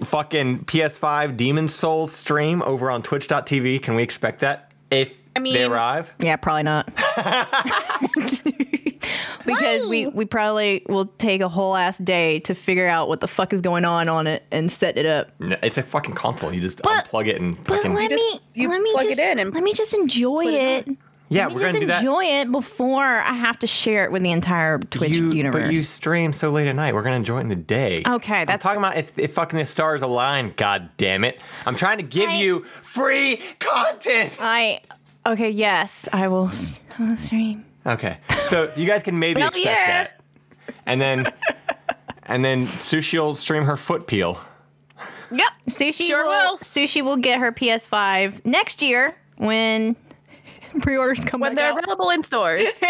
fucking 0.05 0.65
PS5 0.65 1.37
Demon 1.37 1.69
Souls 1.69 2.13
stream 2.13 2.63
over 2.63 2.91
on 2.91 3.03
Twitch.tv. 3.03 3.83
Can 3.83 3.95
we 3.95 4.03
expect 4.03 4.41
that 4.41 4.73
if 4.91 5.27
I 5.37 5.41
mean, 5.41 5.55
they 5.55 5.65
arrive? 5.65 6.15
Yeah, 6.21 6.37
probably 6.37 6.63
not. 6.65 6.89
because 9.45 9.87
we 9.87 10.07
we 10.07 10.25
probably 10.25 10.85
will 10.89 11.07
take 11.19 11.41
a 11.41 11.49
whole 11.49 11.77
ass 11.77 11.99
day 11.99 12.41
to 12.41 12.55
figure 12.55 12.87
out 12.87 13.09
what 13.09 13.21
the 13.21 13.29
fuck 13.29 13.53
is 13.53 13.61
going 13.61 13.85
on 13.85 14.09
on 14.09 14.27
it 14.27 14.45
and 14.51 14.71
set 14.73 14.97
it 14.97 15.07
up. 15.07 15.29
No, 15.39 15.57
It's 15.63 15.79
a 15.79 15.83
fucking 15.83 16.15
console. 16.15 16.53
You 16.53 16.61
just 16.61 16.83
But- 16.83 17.07
unplug 17.07 17.27
it 17.29 17.41
and 17.41 17.57
But 17.65 17.77
fucking. 17.77 17.95
let 17.95 18.11
just- 18.11 18.23
me 18.23 18.41
you 18.55 18.69
let 18.69 18.81
me 18.81 18.91
plug 18.93 19.05
it 19.05 19.09
just 19.09 19.21
in 19.21 19.39
and 19.39 19.53
let 19.55 19.63
me 19.63 19.73
just 19.75 19.95
enjoy 19.95 20.47
it 20.47 20.55
it. 20.55 20.89
on. 20.89 20.99
Yeah, 21.29 21.47
we're 21.49 21.61
just 21.61 21.73
gonna 21.75 21.81
do 21.81 21.87
that. 21.87 22.01
enjoy 22.01 22.25
it 22.25 22.53
before 22.53 23.03
I 23.05 23.33
have 23.33 23.59
to 23.61 23.67
share 23.67 24.05
it 24.05 24.13
with 24.13 24.23
the 24.23 24.31
entire 24.33 24.79
Twitch 24.79 25.11
you, 25.17 25.33
universe. 25.33 25.65
But 25.69 25.73
you 25.73 25.81
stream 25.81 26.33
so 26.33 26.51
late 26.51 26.67
at 26.69 26.77
night. 26.77 26.95
We're 26.95 27.03
gonna 27.03 27.17
enjoy 27.17 27.39
it 27.39 27.43
in 27.43 27.49
the 27.49 27.57
day. 27.57 28.03
Okay, 28.07 28.07
that's 28.07 28.31
I'm 28.31 28.47
that's- 28.47 28.63
talking 28.63 28.79
about 28.79 28.97
if, 28.97 29.19
if 29.19 29.33
fucking 29.35 29.59
the 29.59 29.67
stars 29.67 30.03
align. 30.03 30.53
God 30.57 30.91
damn 30.97 31.25
it! 31.25 31.43
I'm 31.67 31.77
trying 31.77 31.99
to 31.99 32.05
give 32.05 32.31
I- 32.31 32.37
you 32.37 32.61
free 32.83 33.41
content. 33.59 34.37
I 34.41 34.81
okay, 35.27 35.51
yes, 35.51 36.09
I 36.13 36.29
will, 36.29 36.49
s- 36.49 36.79
I 36.99 37.09
will 37.09 37.17
stream. 37.17 37.65
Okay, 37.87 38.19
so 38.45 38.73
you 38.77 38.87
guys 38.87 39.03
can 39.03 39.19
maybe 39.19 39.41
Hell 39.41 39.49
expect 39.49 39.67
yeah. 39.67 39.87
that, 40.05 40.21
and 40.87 41.01
then 41.01 41.33
and 42.25 42.45
then 42.45 42.67
Sushi 42.67 43.19
will 43.19 43.35
stream 43.35 43.65
her 43.65 43.77
foot 43.77 44.07
peel. 44.07 44.39
yep. 45.31 45.49
Sushi 45.69 46.07
Sure 46.07 46.25
will, 46.25 46.53
will. 46.53 46.59
Sushi 46.59 47.03
will 47.03 47.17
get 47.17 47.41
her 47.41 47.51
PS5 47.53 48.45
next 48.47 48.81
year 48.83 49.17
when 49.37 49.97
pre-orders 50.83 51.25
come 51.25 51.41
When 51.41 51.55
back 51.55 51.57
they're 51.57 51.73
out. 51.73 51.83
available 51.85 52.11
in 52.11 52.23
stores. 52.23 52.69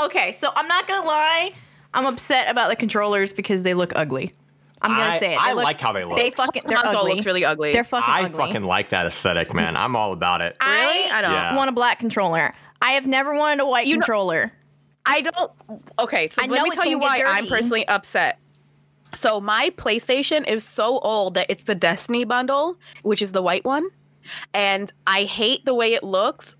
Okay, 0.00 0.30
so 0.32 0.50
I'm 0.54 0.68
not 0.68 0.86
gonna 0.86 1.06
lie. 1.06 1.52
I'm 1.92 2.06
upset 2.06 2.48
about 2.48 2.68
the 2.70 2.76
controllers 2.76 3.32
because 3.32 3.64
they 3.64 3.74
look 3.74 3.92
ugly. 3.96 4.32
I'm 4.80 4.92
gonna 4.92 5.14
I- 5.14 5.18
say 5.18 5.34
it. 5.34 5.40
I 5.40 5.52
look- 5.54 5.64
like 5.64 5.80
how 5.80 5.92
they 5.92 6.04
look. 6.04 6.16
They 6.16 6.30
fucking 6.30 6.62
they're 6.66 6.76
Console 6.76 7.00
ugly. 7.00 7.14
looks 7.14 7.26
really 7.26 7.44
ugly. 7.44 7.72
They're 7.72 7.82
fucking 7.84 8.04
I 8.08 8.22
ugly. 8.24 8.38
fucking 8.38 8.62
like 8.64 8.90
that 8.90 9.06
aesthetic, 9.06 9.52
man. 9.54 9.76
I'm 9.76 9.96
all 9.96 10.12
about 10.12 10.40
it. 10.40 10.56
Really? 10.64 11.10
I 11.10 11.20
don't. 11.20 11.32
Yeah. 11.32 11.56
want 11.56 11.68
a 11.68 11.72
black 11.72 11.98
controller. 11.98 12.54
I 12.80 12.92
have 12.92 13.06
never 13.06 13.34
wanted 13.34 13.60
a 13.62 13.66
white 13.66 13.86
You 13.88 13.94
know- 13.96 14.00
controller. 14.02 14.52
I 15.04 15.22
don't. 15.22 15.50
Okay, 15.98 16.28
so 16.28 16.42
I 16.42 16.46
let 16.46 16.62
me 16.62 16.70
tell 16.70 16.86
you 16.86 16.98
why 16.98 17.18
get 17.18 17.26
I'm 17.28 17.46
personally 17.48 17.86
upset. 17.88 18.38
So 19.14 19.40
my 19.40 19.70
PlayStation 19.76 20.46
is 20.48 20.62
so 20.62 20.98
old 21.00 21.34
that 21.34 21.46
it's 21.48 21.64
the 21.64 21.74
Destiny 21.74 22.24
bundle, 22.24 22.76
which 23.02 23.22
is 23.22 23.32
the 23.32 23.40
white 23.42 23.64
one, 23.64 23.88
and 24.54 24.92
I 25.06 25.24
hate 25.24 25.64
the 25.64 25.74
way 25.74 25.94
it 25.94 26.02
looks. 26.04 26.56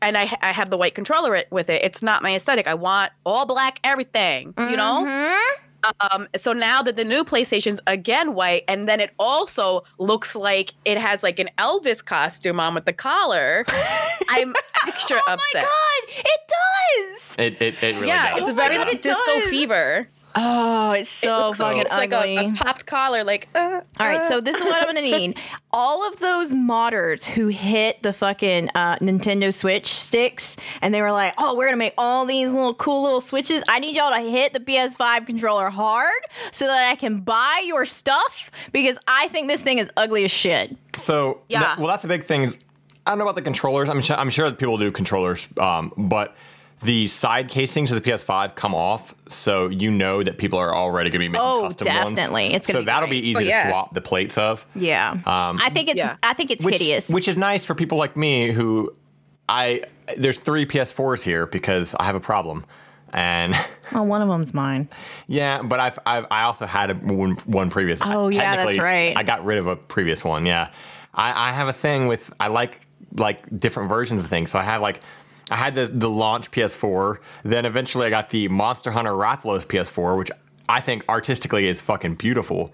And 0.00 0.16
I, 0.16 0.32
I 0.42 0.52
have 0.52 0.70
the 0.70 0.76
white 0.78 0.94
controller 0.94 1.34
it, 1.34 1.48
with 1.50 1.68
it. 1.68 1.82
It's 1.82 2.02
not 2.04 2.22
my 2.22 2.32
aesthetic. 2.36 2.68
I 2.68 2.74
want 2.74 3.10
all 3.26 3.46
black 3.46 3.80
everything, 3.82 4.54
you 4.56 4.76
know. 4.76 5.04
Mm-hmm. 5.04 5.64
Um, 6.12 6.28
so 6.36 6.52
now 6.52 6.82
that 6.82 6.94
the 6.96 7.04
new 7.04 7.24
PlayStation's 7.24 7.80
again 7.86 8.34
white, 8.34 8.62
and 8.68 8.88
then 8.88 9.00
it 9.00 9.10
also 9.18 9.82
looks 9.98 10.34
like 10.36 10.74
it 10.84 10.98
has 10.98 11.22
like 11.22 11.38
an 11.40 11.50
Elvis 11.58 12.04
costume 12.04 12.60
on 12.60 12.74
with 12.74 12.84
the 12.84 12.92
collar, 12.92 13.64
I'm 14.28 14.54
extra 14.86 15.16
oh 15.26 15.32
upset. 15.32 15.64
Oh 15.66 16.04
my 16.06 16.12
god, 16.14 16.24
it 16.24 16.40
does. 16.48 17.36
It, 17.38 17.62
it, 17.62 17.82
it 17.82 17.94
really 17.96 18.08
Yeah, 18.08 18.30
does. 18.30 18.40
it's 18.40 18.50
Oh 18.50 18.54
very 18.54 18.76
God, 18.76 18.86
like 18.88 18.96
it 18.96 19.02
disco 19.02 19.24
does. 19.38 19.48
fever. 19.50 20.08
Oh, 20.40 20.92
it's 20.92 21.10
It 21.22 21.26
so 21.26 21.46
looks 21.48 21.58
fucking 21.58 21.78
like, 21.78 21.86
it's 21.88 21.96
like 21.96 22.12
a, 22.12 22.46
a 22.46 22.52
popped 22.52 22.86
collar, 22.86 23.24
like. 23.24 23.48
Uh, 23.54 23.80
All 23.98 24.06
right, 24.06 24.22
so 24.24 24.40
this 24.40 24.56
is 24.56 24.62
what 24.62 24.74
I'm 24.80 24.84
gonna 24.86 25.00
need. 25.02 25.36
All 25.72 26.06
of 26.06 26.20
those 26.20 26.54
modders 26.54 27.24
who 27.24 27.48
hit 27.48 28.02
the 28.04 28.12
fucking 28.12 28.70
uh, 28.74 28.96
Nintendo 28.98 29.52
Switch 29.52 29.86
sticks 29.86 30.56
and 30.80 30.94
they 30.94 31.00
were 31.02 31.10
like, 31.12 31.34
"Oh, 31.38 31.56
we're 31.56 31.66
gonna 31.66 31.76
make 31.76 31.94
all 31.98 32.24
these 32.24 32.52
little 32.52 32.74
cool 32.74 33.02
little 33.02 33.20
switches." 33.20 33.64
I 33.68 33.80
need 33.80 33.96
y'all 33.96 34.12
to 34.12 34.20
hit 34.30 34.52
the 34.52 34.60
PS5 34.60 35.26
controller 35.26 35.70
hard 35.70 36.12
so 36.52 36.66
that 36.66 36.88
I 36.88 36.94
can 36.94 37.20
buy 37.20 37.62
your 37.66 37.84
stuff 37.84 38.50
because 38.72 38.96
I 39.08 39.26
think 39.28 39.48
this 39.48 39.62
thing 39.62 39.78
is 39.78 39.90
ugly 39.96 40.24
as 40.24 40.30
shit. 40.30 40.76
So 40.96 41.40
Yeah. 41.48 41.60
that- 41.60 41.78
well, 41.78 41.88
that's 41.88 42.02
the 42.02 42.08
big 42.08 42.22
thing. 42.24 42.42
Is 42.44 42.58
I 43.06 43.10
don't 43.10 43.18
know 43.18 43.24
about 43.24 43.34
the 43.36 43.42
controllers. 43.42 43.88
I'm 43.88 44.02
sure, 44.02 44.16
I'm 44.16 44.30
sure 44.30 44.48
that 44.50 44.58
people 44.58 44.76
do 44.78 44.92
controllers, 44.92 45.48
um, 45.58 45.92
but 45.96 46.36
the 46.80 47.08
side 47.08 47.48
casings 47.48 47.90
of 47.90 48.02
the 48.02 48.10
PS5 48.10 48.54
come 48.54 48.74
off, 48.74 49.14
so 49.26 49.68
you 49.68 49.90
know 49.90 50.22
that 50.22 50.38
people 50.38 50.58
are 50.58 50.74
already 50.74 51.10
going 51.10 51.20
to 51.20 51.24
be 51.24 51.28
making 51.28 51.44
Oh, 51.44 51.62
custom 51.64 51.88
ones. 51.94 52.16
definitely. 52.16 52.54
It's 52.54 52.66
gonna 52.66 52.78
so 52.78 52.82
be 52.82 52.86
that'll 52.86 53.08
great. 53.08 53.22
be 53.22 53.28
easy 53.30 53.44
Oh, 53.44 53.48
yeah. 53.48 53.62
to 53.64 53.68
swap 53.70 53.94
the 53.94 54.00
plates 54.00 54.38
of. 54.38 54.64
Yeah, 54.76 55.10
um, 55.10 55.58
I 55.60 55.70
think 55.70 55.88
it's 55.88 55.98
Yeah. 55.98 56.16
I 56.22 56.34
think 56.34 56.50
it's 56.52 56.64
which, 56.64 56.78
hideous. 56.78 57.08
Which 57.08 57.26
is 57.28 57.36
nice 57.36 57.66
for 57.66 57.74
people 57.74 57.98
like 57.98 58.16
me 58.16 58.52
who 58.52 58.94
I 59.48 59.82
there's 60.16 60.38
three 60.38 60.66
PS4s 60.66 61.22
here 61.22 61.46
because 61.46 61.94
I 61.98 62.04
have 62.04 62.14
a 62.14 62.20
problem. 62.20 62.64
and 63.12 63.54
Oh, 63.94 64.02
one 64.02 64.22
of 64.22 64.28
them's 64.28 64.52
mine. 64.54 64.88
yeah, 65.26 65.62
but 65.62 65.80
I've, 65.80 65.98
I've 66.06 66.26
I 66.30 66.42
also 66.42 66.66
had 66.66 66.90
a, 66.90 66.94
one, 66.94 67.32
one 67.46 67.70
previous. 67.70 68.00
Oh, 68.04 68.28
yeah, 68.28 68.56
that's 68.56 68.78
right. 68.78 69.16
I 69.16 69.22
got 69.22 69.44
rid 69.44 69.58
of 69.58 69.66
a 69.66 69.76
previous 69.76 70.24
one. 70.24 70.44
Yeah, 70.46 70.68
I, 71.14 71.48
I 71.48 71.52
have 71.52 71.68
a 71.68 71.72
thing 71.72 72.06
with 72.06 72.32
I 72.38 72.48
like 72.48 72.86
like 73.16 73.58
different 73.58 73.88
versions 73.88 74.22
of 74.24 74.30
things. 74.30 74.50
So 74.52 74.58
I 74.60 74.62
have 74.62 74.80
like. 74.80 75.00
I 75.50 75.56
had 75.56 75.74
the, 75.74 75.86
the 75.86 76.10
launch 76.10 76.50
PS4, 76.50 77.18
then 77.44 77.64
eventually 77.64 78.06
I 78.06 78.10
got 78.10 78.30
the 78.30 78.48
Monster 78.48 78.90
Hunter 78.90 79.12
Rathalos 79.12 79.64
PS4, 79.66 80.18
which 80.18 80.30
I 80.68 80.80
think 80.80 81.04
artistically 81.08 81.66
is 81.66 81.80
fucking 81.80 82.16
beautiful. 82.16 82.72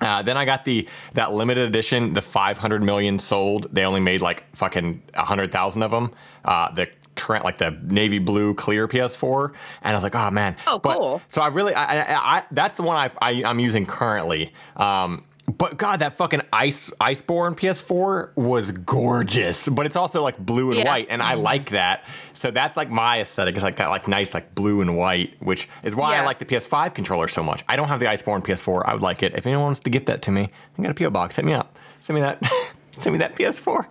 Uh, 0.00 0.22
then 0.22 0.36
I 0.36 0.44
got 0.44 0.64
the 0.64 0.88
that 1.14 1.32
limited 1.32 1.66
edition, 1.68 2.12
the 2.12 2.22
500 2.22 2.82
million 2.84 3.18
sold. 3.18 3.66
They 3.72 3.84
only 3.84 3.98
made 4.00 4.20
like 4.20 4.44
fucking 4.54 5.02
100,000 5.14 5.82
of 5.82 5.90
them. 5.90 6.12
Uh, 6.44 6.70
the 6.72 6.88
Trent, 7.16 7.44
like 7.44 7.58
the 7.58 7.76
navy 7.82 8.20
blue 8.20 8.54
clear 8.54 8.86
PS4, 8.86 9.52
and 9.82 9.90
I 9.90 9.92
was 9.94 10.04
like, 10.04 10.14
oh 10.14 10.30
man. 10.30 10.54
Oh, 10.68 10.78
But- 10.78 10.98
cool. 10.98 11.20
so 11.26 11.42
I 11.42 11.48
really, 11.48 11.74
I, 11.74 11.98
I, 12.02 12.36
I 12.38 12.44
that's 12.52 12.76
the 12.76 12.84
one 12.84 12.96
I, 12.96 13.10
I 13.20 13.42
I'm 13.44 13.58
using 13.58 13.86
currently. 13.86 14.52
Um, 14.76 15.24
but 15.48 15.78
God, 15.78 16.00
that 16.00 16.12
fucking 16.12 16.42
ice 16.52 16.90
Iceborne 17.00 17.56
PS4 17.56 18.36
was 18.36 18.70
gorgeous. 18.70 19.68
But 19.68 19.86
it's 19.86 19.96
also 19.96 20.22
like 20.22 20.38
blue 20.38 20.70
and 20.70 20.80
Yeah. 20.80 20.84
white, 20.86 21.06
and 21.08 21.22
I 21.22 21.34
mm-hmm. 21.34 21.42
like 21.42 21.70
that. 21.70 22.04
So 22.34 22.50
that's 22.50 22.76
like 22.76 22.90
my 22.90 23.20
aesthetic. 23.20 23.54
It's 23.54 23.64
like 23.64 23.76
that 23.76 23.88
like 23.88 24.06
nice 24.08 24.34
like 24.34 24.54
blue 24.54 24.80
and 24.80 24.96
white, 24.96 25.34
which 25.40 25.68
is 25.82 25.96
why 25.96 26.16
I 26.16 26.24
like 26.24 26.38
the 26.38 26.44
PS5 26.44 26.94
controller 26.94 27.28
so 27.28 27.42
much. 27.42 27.62
I 27.68 27.76
don't 27.76 27.88
have 27.88 28.00
the 28.00 28.06
Iceborne 28.06 28.44
PS4. 28.44 28.82
I 28.84 28.92
would 28.92 29.02
like 29.02 29.22
it. 29.22 29.34
If 29.34 29.46
anyone 29.46 29.64
wants 29.64 29.80
to 29.80 29.90
gift 29.90 30.06
that 30.06 30.22
to 30.22 30.30
me, 30.30 30.50
I 30.78 30.82
got 30.82 30.90
a 30.90 30.94
PO 30.94 31.10
box. 31.10 31.36
Hit 31.36 31.44
me 31.44 31.54
up. 31.54 31.76
Send 32.00 32.16
me 32.16 32.20
that. 32.20 32.44
Send 32.98 33.14
me 33.14 33.18
that 33.18 33.34
PS4. 33.34 33.86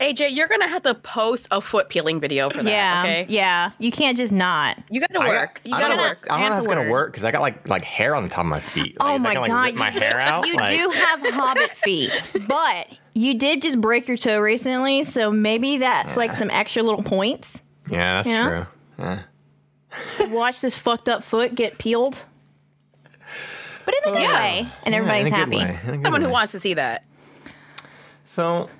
AJ, 0.00 0.34
you're 0.34 0.48
gonna 0.48 0.66
have 0.68 0.82
to 0.84 0.94
post 0.94 1.46
a 1.50 1.60
foot 1.60 1.88
peeling 1.90 2.20
video 2.20 2.48
for 2.48 2.62
that. 2.62 2.70
Yeah, 2.70 3.00
Okay. 3.02 3.26
yeah. 3.28 3.70
You 3.78 3.92
can't 3.92 4.16
just 4.16 4.32
not. 4.32 4.78
You 4.88 5.00
gotta 5.00 5.18
work. 5.20 5.60
got- 5.62 5.66
you 5.66 5.74
I 5.74 5.80
gotta 5.80 5.88
don't 5.94 5.96
know 6.02 6.08
work. 6.10 6.18
I 6.24 6.26
don't 6.28 6.38
know 6.38 6.44
have 6.44 6.52
how 6.54 6.58
it's 6.58 6.66
gonna 6.66 6.80
work. 6.82 6.90
work 6.90 7.12
because 7.12 7.24
I 7.24 7.30
got 7.30 7.42
like 7.42 7.68
like 7.68 7.84
hair 7.84 8.14
on 8.14 8.22
the 8.22 8.28
top 8.30 8.40
of 8.40 8.46
my 8.46 8.60
feet. 8.60 8.96
Oh 8.98 9.04
like, 9.04 9.12
Oh 9.12 9.16
is 9.16 9.22
that 9.22 9.28
my 9.28 9.34
gonna, 9.34 9.40
like, 9.40 9.50
god, 9.50 9.64
rip 9.66 9.74
my 9.76 9.92
you, 9.94 10.00
hair 10.00 10.20
out. 10.20 10.46
you 10.46 10.54
Like- 10.56 10.70
do 10.70 10.90
have 10.90 11.20
hobbit 11.34 11.70
feet, 11.76 12.22
but 12.48 12.86
you 13.14 13.34
did 13.34 13.60
just 13.60 13.80
break 13.80 14.08
your 14.08 14.16
toe 14.16 14.38
recently, 14.40 15.04
so 15.04 15.30
maybe 15.30 15.78
that's 15.78 16.16
like 16.16 16.32
some 16.32 16.50
extra 16.50 16.82
little 16.82 17.02
points. 17.02 17.60
Yeah, 17.90 18.22
that's 18.22 18.28
Yeah. 18.28 18.48
true. 18.48 18.66
Yeah. 18.98 20.28
Watch 20.28 20.60
this 20.62 20.74
fucked 20.74 21.08
up 21.10 21.24
foot 21.24 21.54
get 21.54 21.76
peeled, 21.78 22.16
but 23.84 23.94
in 24.02 24.10
a 24.10 24.12
good 24.14 24.22
Yeah. 24.22 24.34
way, 24.34 24.68
and 24.84 24.94
Yeah, 24.94 24.98
everybody's 25.00 25.28
in 25.28 25.34
a 25.34 25.36
good 25.36 25.54
happy. 25.54 25.56
way, 25.56 25.78
in 25.82 25.88
a 25.88 25.96
good 25.98 26.04
Someone 26.04 26.22
who 26.22 26.30
wants 26.30 26.52
to 26.52 26.58
see 26.60 26.74
that. 26.74 27.04
So 28.24 28.70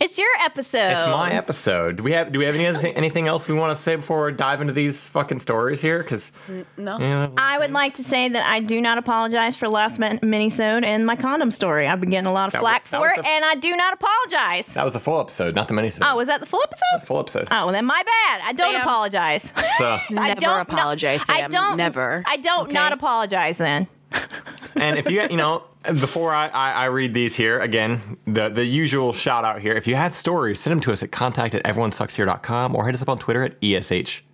It's 0.00 0.18
your 0.18 0.28
episode. 0.40 0.90
it's 0.92 1.04
my 1.04 1.30
episode. 1.32 1.96
Do 1.96 2.02
we 2.02 2.12
have 2.12 2.32
do 2.32 2.38
we 2.40 2.44
have 2.46 2.54
any 2.54 2.66
other 2.66 2.78
thing, 2.78 2.94
anything 2.96 3.28
else 3.28 3.46
we 3.48 3.54
want 3.54 3.76
to 3.76 3.80
say 3.82 3.94
before 3.96 4.26
we 4.26 4.32
dive 4.32 4.60
into 4.60 4.72
these 4.72 5.08
fucking 5.08 5.38
stories 5.40 5.80
here? 5.80 6.02
Because 6.02 6.32
No. 6.76 7.32
I 7.36 7.58
would 7.58 7.70
like 7.72 7.94
to 7.94 8.02
say 8.02 8.28
that 8.28 8.44
I 8.48 8.60
do 8.60 8.80
not 8.80 8.98
apologize 8.98 9.56
for 9.56 9.68
last 9.68 9.98
min- 9.98 10.18
minisode 10.18 10.84
and 10.84 11.06
my 11.06 11.14
condom 11.16 11.50
story. 11.50 11.86
I've 11.86 12.00
been 12.00 12.10
getting 12.10 12.26
a 12.26 12.32
lot 12.32 12.46
of 12.48 12.52
That 12.52 12.60
flack 12.60 12.82
was- 12.84 12.90
for 12.90 13.08
it, 13.10 13.16
the- 13.22 13.28
and 13.28 13.44
I 13.44 13.54
do 13.54 13.76
not 13.76 13.94
apologize. 13.94 14.74
that 14.74 14.84
was 14.84 14.94
the 14.94 15.00
full 15.00 15.20
episode, 15.20 15.54
not 15.54 15.68
the 15.68 15.74
mini. 15.74 15.90
Oh, 16.02 16.16
was 16.16 16.28
that 16.28 16.40
the 16.40 16.46
full 16.46 16.62
episode? 16.62 17.06
full 17.06 17.20
episode. 17.20 17.48
Oh, 17.50 17.66
well, 17.66 17.72
then 17.72 17.84
my 17.86 18.02
bad. 18.04 18.40
I 18.44 18.52
don't 18.52 18.72
Sam. 18.72 18.82
apologize. 18.82 19.52
So 19.78 19.86
I 19.94 20.04
Never 20.10 20.40
don't 20.40 20.60
apologize, 20.60 21.24
I 21.28 21.48
don't. 21.48 21.76
Never. 21.76 22.22
I 22.26 22.36
don't 22.36 22.66
Okay? 22.66 22.72
not 22.74 22.92
apologize 22.92 23.58
then. 23.58 23.88
and 24.76 24.98
if 24.98 25.10
you 25.10 25.22
you 25.22 25.36
know 25.36 25.64
before 25.84 26.32
I, 26.34 26.48
I, 26.48 26.70
I 26.72 26.84
read 26.86 27.14
these 27.14 27.34
here 27.36 27.60
again 27.60 28.16
the 28.26 28.48
the 28.48 28.64
usual 28.64 29.12
shout 29.12 29.44
out 29.44 29.60
here. 29.60 29.72
If 29.72 29.86
you 29.86 29.94
have 29.96 30.14
stories 30.14 30.60
send 30.60 30.72
them 30.72 30.80
to 30.80 30.92
us 30.92 31.02
at 31.02 31.12
contact 31.12 31.54
at 31.54 31.62
everyonesuckshere.com 31.64 32.74
or 32.74 32.86
hit 32.86 32.94
us 32.94 33.02
up 33.02 33.08
on 33.08 33.18
twitter 33.18 33.42
at 33.42 33.56
esh 33.62 34.24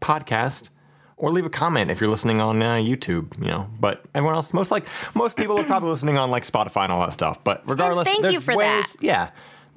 podcast 0.00 0.70
or 1.16 1.30
leave 1.30 1.46
a 1.46 1.50
comment 1.50 1.90
if 1.90 2.00
you're 2.00 2.10
listening 2.10 2.40
on 2.40 2.60
uh, 2.60 2.74
youtube 2.74 3.38
you 3.38 3.46
know. 3.46 3.70
But 3.78 4.04
everyone 4.14 4.34
else 4.34 4.52
most 4.52 4.70
like 4.70 4.86
most 5.14 5.36
people 5.36 5.58
are 5.58 5.64
probably 5.64 5.90
listening 5.90 6.18
on 6.18 6.30
like 6.30 6.44
spotify 6.44 6.84
and 6.84 6.92
all 6.92 7.00
that 7.00 7.12
stuff. 7.12 7.42
But 7.44 7.62
regardless 7.66 8.08
thank 8.08 8.22
there's 8.22 8.34
you 8.34 8.40
for 8.40 8.56
ways, 8.56 8.92
that. 8.92 9.02
yeah. 9.02 9.30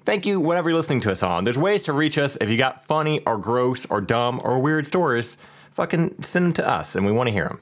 Thank 0.06 0.26
you 0.26 0.40
whatever 0.40 0.70
you're 0.70 0.78
listening 0.78 1.02
to 1.02 1.12
us 1.12 1.22
on. 1.22 1.44
There's 1.44 1.58
ways 1.60 1.84
to 1.84 1.94
reach 1.94 2.18
us. 2.18 2.36
If 2.42 2.50
you 2.50 2.58
got 2.58 2.86
funny 2.86 3.20
or 3.26 3.38
gross 3.38 3.86
or 3.88 4.02
dumb 4.02 4.42
or 4.44 4.60
weird 4.60 4.88
stories 4.88 5.38
fucking 5.72 6.24
send 6.24 6.46
them 6.46 6.54
to 6.54 6.68
us 6.68 6.96
and 6.96 7.06
we 7.06 7.12
want 7.12 7.28
to 7.28 7.34
hear 7.34 7.46
them 7.48 7.62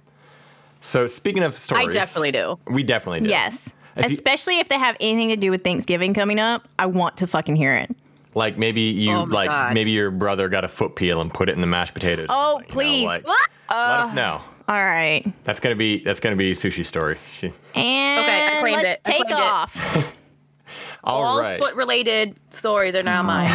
so 0.82 1.08
speaking 1.08 1.44
of 1.44 1.58
stories 1.58 1.88
I 1.88 1.92
definitely 1.92 2.32
do. 2.32 2.60
we 2.68 2.84
definitely 2.84 3.22
do 3.22 3.30
Yes. 3.30 3.74
If 3.96 4.10
you- 4.10 4.14
Especially 4.16 4.60
if 4.60 4.70
they 4.70 4.78
have 4.78 4.96
anything 5.00 5.30
to 5.30 5.36
do 5.36 5.50
with 5.52 5.64
Thanksgiving 5.64 6.14
coming 6.14 6.40
up, 6.40 6.68
I 6.78 6.86
want 6.86 7.18
to 7.18 7.28
fucking 7.28 7.56
hear 7.56 7.76
it. 7.76 7.96
Like 8.36 8.58
maybe 8.58 8.82
you 8.82 9.12
Oh 9.16 9.24
like 9.24 9.50
God. 9.50 9.74
maybe 9.74 9.90
your 9.92 10.12
brother 10.12 10.48
got 10.50 10.64
a 10.64 10.68
foot 10.68 10.96
peel 10.96 11.20
and 11.22 11.34
put 11.34 11.50
it 11.50 11.54
in 11.54 11.62
the 11.62 11.68
mashed 11.68 11.96
potatoes. 11.96 12.28
Oh, 12.30 12.56
Like, 12.58 12.64
you 12.66 12.68
know, 12.70 12.74
please. 12.74 13.06
like, 13.08 13.28
What? 13.28 13.50
let 13.72 13.78
us 13.78 14.14
know. 14.14 14.42
Uh, 14.68 14.72
all 14.72 14.86
right. 14.86 15.26
That's 15.46 15.60
gonna 15.60 15.76
be 15.76 16.04
that's 16.04 16.20
gonna 16.20 16.36
be 16.36 16.52
sushi 16.52 16.86
story. 16.86 17.18
She, 17.34 17.48
And 17.74 18.22
Okay, 18.22 18.58
I 18.58 18.60
claimed 18.60 18.84
let's 18.84 19.00
it. 19.00 19.02
I 19.08 19.12
take 19.12 19.26
claimed 19.28 19.32
it. 19.42 19.48
off. 19.52 20.18
all 21.04 21.24
All 21.24 21.42
right. 21.42 21.58
foot 21.58 21.74
related 21.76 22.36
stories 22.52 22.96
are 22.96 23.02
now 23.04 23.24
mine. 23.24 23.50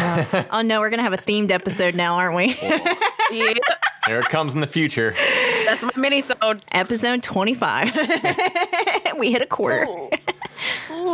oh 0.51 0.61
no, 0.61 0.79
we're 0.81 0.89
gonna 0.89 1.03
have 1.03 1.13
a 1.13 1.17
themed 1.17 1.51
episode 1.51 1.95
now, 1.95 2.15
aren't 2.15 2.35
we? 2.35 2.47
yeah, 3.31 3.53
Here 4.07 4.19
it 4.19 4.25
comes 4.25 4.53
in 4.53 4.59
the 4.59 4.67
future. 4.67 5.15
that's 5.65 5.81
my 5.83 5.91
mini 5.95 6.21
sode. 6.21 6.63
episode 6.71 7.23
25. 7.23 7.91
we 9.17 9.31
hit 9.31 9.41
a 9.41 9.47
quarter. 9.47 9.85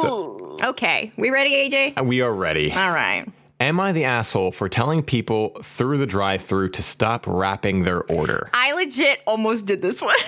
So 0.01 0.58
Okay. 0.62 1.12
We 1.17 1.29
ready, 1.31 1.69
AJ? 1.69 2.05
we 2.05 2.22
are 2.22 2.31
ready. 2.31 2.72
All 2.72 2.91
right. 2.91 3.25
Am 3.60 3.79
I 3.79 3.91
the 3.91 4.05
asshole 4.05 4.51
for 4.51 4.69
telling 4.69 5.01
people 5.01 5.58
through 5.63 5.98
the 5.98 6.05
drive-through 6.05 6.69
to 6.69 6.84
stop 6.84 7.25
rapping 7.25 7.84
their 7.84 8.03
order? 8.03 8.50
I 8.53 8.74
legit 8.74 9.22
almost 9.25 9.65
did 9.65 9.81
this 9.81 10.01
one. 10.01 10.13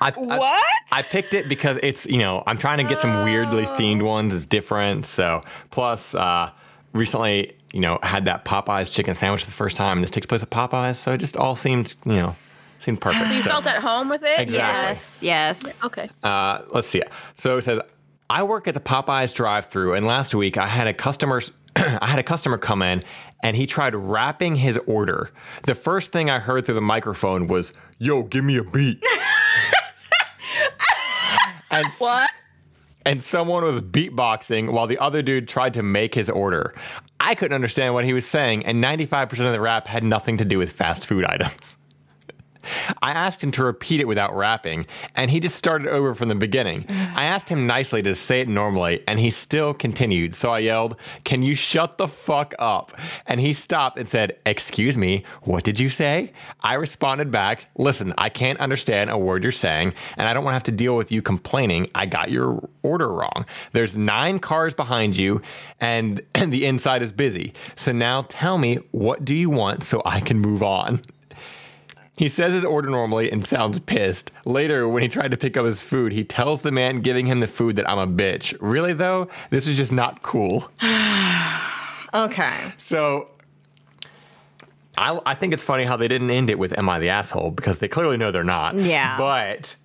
I, 0.00 0.08
I- 0.08 0.12
What? 0.38 0.64
I 0.92 1.02
picked 1.02 1.34
it 1.34 1.48
because 1.48 1.78
it's 1.82 2.06
you 2.06 2.18
know 2.18 2.42
I'm 2.46 2.56
trying 2.58 2.78
to 2.78 2.84
get 2.84 2.98
some 2.98 3.24
weirdly 3.24 3.64
themed 3.64 4.02
ones. 4.02 4.34
It's 4.34 4.46
different. 4.46 5.06
So 5.06 5.42
plus, 5.70 6.14
uh, 6.14 6.50
recently 6.92 7.56
you 7.72 7.80
know 7.80 7.98
had 8.02 8.24
that 8.26 8.44
Popeyes 8.44 8.92
chicken 8.92 9.14
sandwich 9.14 9.40
for 9.42 9.46
the 9.46 9.52
first 9.56 9.76
time, 9.76 9.98
and 9.98 10.02
this 10.02 10.10
takes 10.10 10.26
place 10.26 10.42
at 10.42 10.50
Popeyes, 10.50 10.96
so 10.96 11.12
it 11.12 11.18
just 11.18 11.36
all 11.36 11.56
seemed 11.56 11.94
you 12.04 12.14
know 12.14 12.36
seemed 12.78 13.00
perfect. 13.00 13.30
You 13.32 13.42
So, 13.42 13.50
felt 13.50 13.66
at 13.66 13.82
home 13.82 14.08
with 14.08 14.22
it? 14.22 14.40
Exactly. 14.40 14.54
yes. 14.88 15.18
Yes. 15.22 15.64
Okay. 15.84 16.10
uh, 16.22 16.62
let's 16.70 16.86
see. 16.88 17.02
So 17.34 17.58
it 17.58 17.62
says 17.64 17.80
I 18.28 18.42
work 18.44 18.68
at 18.68 18.74
the 18.74 18.80
Popeyes 18.80 19.34
drive-through, 19.34 19.94
and 19.94 20.06
last 20.06 20.34
week 20.34 20.56
I 20.56 20.66
had 20.66 20.86
a 20.86 20.94
customer 20.94 21.42
I 21.76 22.06
had 22.06 22.18
a 22.18 22.22
customer 22.24 22.58
come 22.58 22.82
in. 22.82 23.02
And 23.42 23.56
he 23.56 23.64
tried 23.66 23.94
rapping 23.94 24.56
his 24.56 24.76
order. 24.86 25.30
The 25.62 25.74
first 25.74 26.12
thing 26.12 26.28
I 26.28 26.40
heard 26.40 26.66
through 26.66 26.74
the 26.74 26.82
microphone 26.82 27.46
was, 27.46 27.72
"Yo, 27.98 28.22
give 28.22 28.44
me 28.44 28.58
a 28.58 28.64
beat." 28.64 29.02
and 31.70 31.86
What? 31.98 32.30
And 33.04 33.22
someone 33.22 33.64
was 33.64 33.80
beatboxing 33.80 34.72
while 34.72 34.86
the 34.86 34.98
other 34.98 35.22
dude 35.22 35.48
tried 35.48 35.74
to 35.74 35.82
make 35.82 36.14
his 36.14 36.28
order. 36.28 36.74
I 37.18 37.34
couldn't 37.34 37.54
understand 37.54 37.94
what 37.94 38.04
he 38.04 38.12
was 38.12 38.26
saying, 38.26 38.64
and 38.66 38.82
95% 38.82 39.46
of 39.46 39.52
the 39.52 39.60
rap 39.60 39.86
had 39.86 40.04
nothing 40.04 40.36
to 40.38 40.44
do 40.44 40.58
with 40.58 40.72
fast 40.72 41.06
food 41.06 41.24
items. 41.28 41.76
I 43.02 43.12
asked 43.12 43.42
him 43.42 43.50
to 43.52 43.64
repeat 43.64 44.00
it 44.00 44.08
without 44.08 44.34
rapping, 44.34 44.86
and 45.14 45.30
he 45.30 45.40
just 45.40 45.56
started 45.56 45.88
over 45.88 46.14
from 46.14 46.28
the 46.28 46.34
beginning. 46.34 46.84
I 46.88 47.24
asked 47.24 47.48
him 47.48 47.66
nicely 47.66 48.02
to 48.02 48.14
say 48.14 48.40
it 48.40 48.48
normally, 48.48 49.02
and 49.06 49.18
he 49.18 49.30
still 49.30 49.74
continued. 49.74 50.34
So 50.34 50.50
I 50.50 50.60
yelled, 50.60 50.96
Can 51.24 51.42
you 51.42 51.54
shut 51.54 51.98
the 51.98 52.08
fuck 52.08 52.54
up? 52.58 52.92
And 53.26 53.40
he 53.40 53.52
stopped 53.52 53.98
and 53.98 54.06
said, 54.08 54.38
Excuse 54.46 54.96
me, 54.96 55.24
what 55.42 55.64
did 55.64 55.78
you 55.78 55.88
say? 55.88 56.32
I 56.60 56.74
responded 56.74 57.30
back, 57.30 57.66
Listen, 57.76 58.14
I 58.18 58.28
can't 58.28 58.58
understand 58.60 59.10
a 59.10 59.18
word 59.18 59.42
you're 59.42 59.52
saying, 59.52 59.94
and 60.16 60.28
I 60.28 60.34
don't 60.34 60.44
want 60.44 60.52
to 60.52 60.56
have 60.56 60.62
to 60.64 60.72
deal 60.72 60.96
with 60.96 61.12
you 61.12 61.22
complaining 61.22 61.88
I 61.94 62.06
got 62.06 62.30
your 62.30 62.68
order 62.82 63.08
wrong. 63.08 63.46
There's 63.72 63.96
nine 63.96 64.38
cars 64.38 64.74
behind 64.74 65.16
you, 65.16 65.42
and, 65.80 66.22
and 66.34 66.52
the 66.52 66.66
inside 66.66 67.02
is 67.02 67.12
busy. 67.12 67.54
So 67.76 67.92
now 67.92 68.24
tell 68.28 68.58
me, 68.58 68.76
what 68.90 69.24
do 69.24 69.34
you 69.34 69.50
want 69.50 69.84
so 69.84 70.02
I 70.04 70.20
can 70.20 70.38
move 70.38 70.62
on? 70.62 71.00
He 72.20 72.28
says 72.28 72.52
his 72.52 72.66
order 72.66 72.90
normally 72.90 73.32
and 73.32 73.42
sounds 73.42 73.78
pissed. 73.78 74.30
Later, 74.44 74.86
when 74.86 75.02
he 75.02 75.08
tried 75.08 75.30
to 75.30 75.38
pick 75.38 75.56
up 75.56 75.64
his 75.64 75.80
food, 75.80 76.12
he 76.12 76.22
tells 76.22 76.60
the 76.60 76.70
man 76.70 77.00
giving 77.00 77.24
him 77.24 77.40
the 77.40 77.46
food 77.46 77.76
that 77.76 77.88
I'm 77.88 77.96
a 77.98 78.06
bitch. 78.06 78.54
Really, 78.60 78.92
though, 78.92 79.28
this 79.48 79.66
is 79.66 79.78
just 79.78 79.90
not 79.90 80.20
cool. 80.22 80.70
Okay. 82.12 82.72
So, 82.76 83.28
I, 84.98 85.18
I 85.24 85.34
think 85.34 85.52
it's 85.54 85.62
funny 85.62 85.84
how 85.84 85.96
they 85.96 86.08
didn't 86.08 86.30
end 86.30 86.50
it 86.50 86.58
with 86.58 86.76
Am 86.76 86.88
I 86.88 86.98
the 86.98 87.08
asshole? 87.08 87.52
Because 87.52 87.78
they 87.78 87.86
clearly 87.86 88.16
know 88.16 88.32
they're 88.32 88.42
not. 88.42 88.74
Yeah. 88.74 89.16
But 89.16 89.76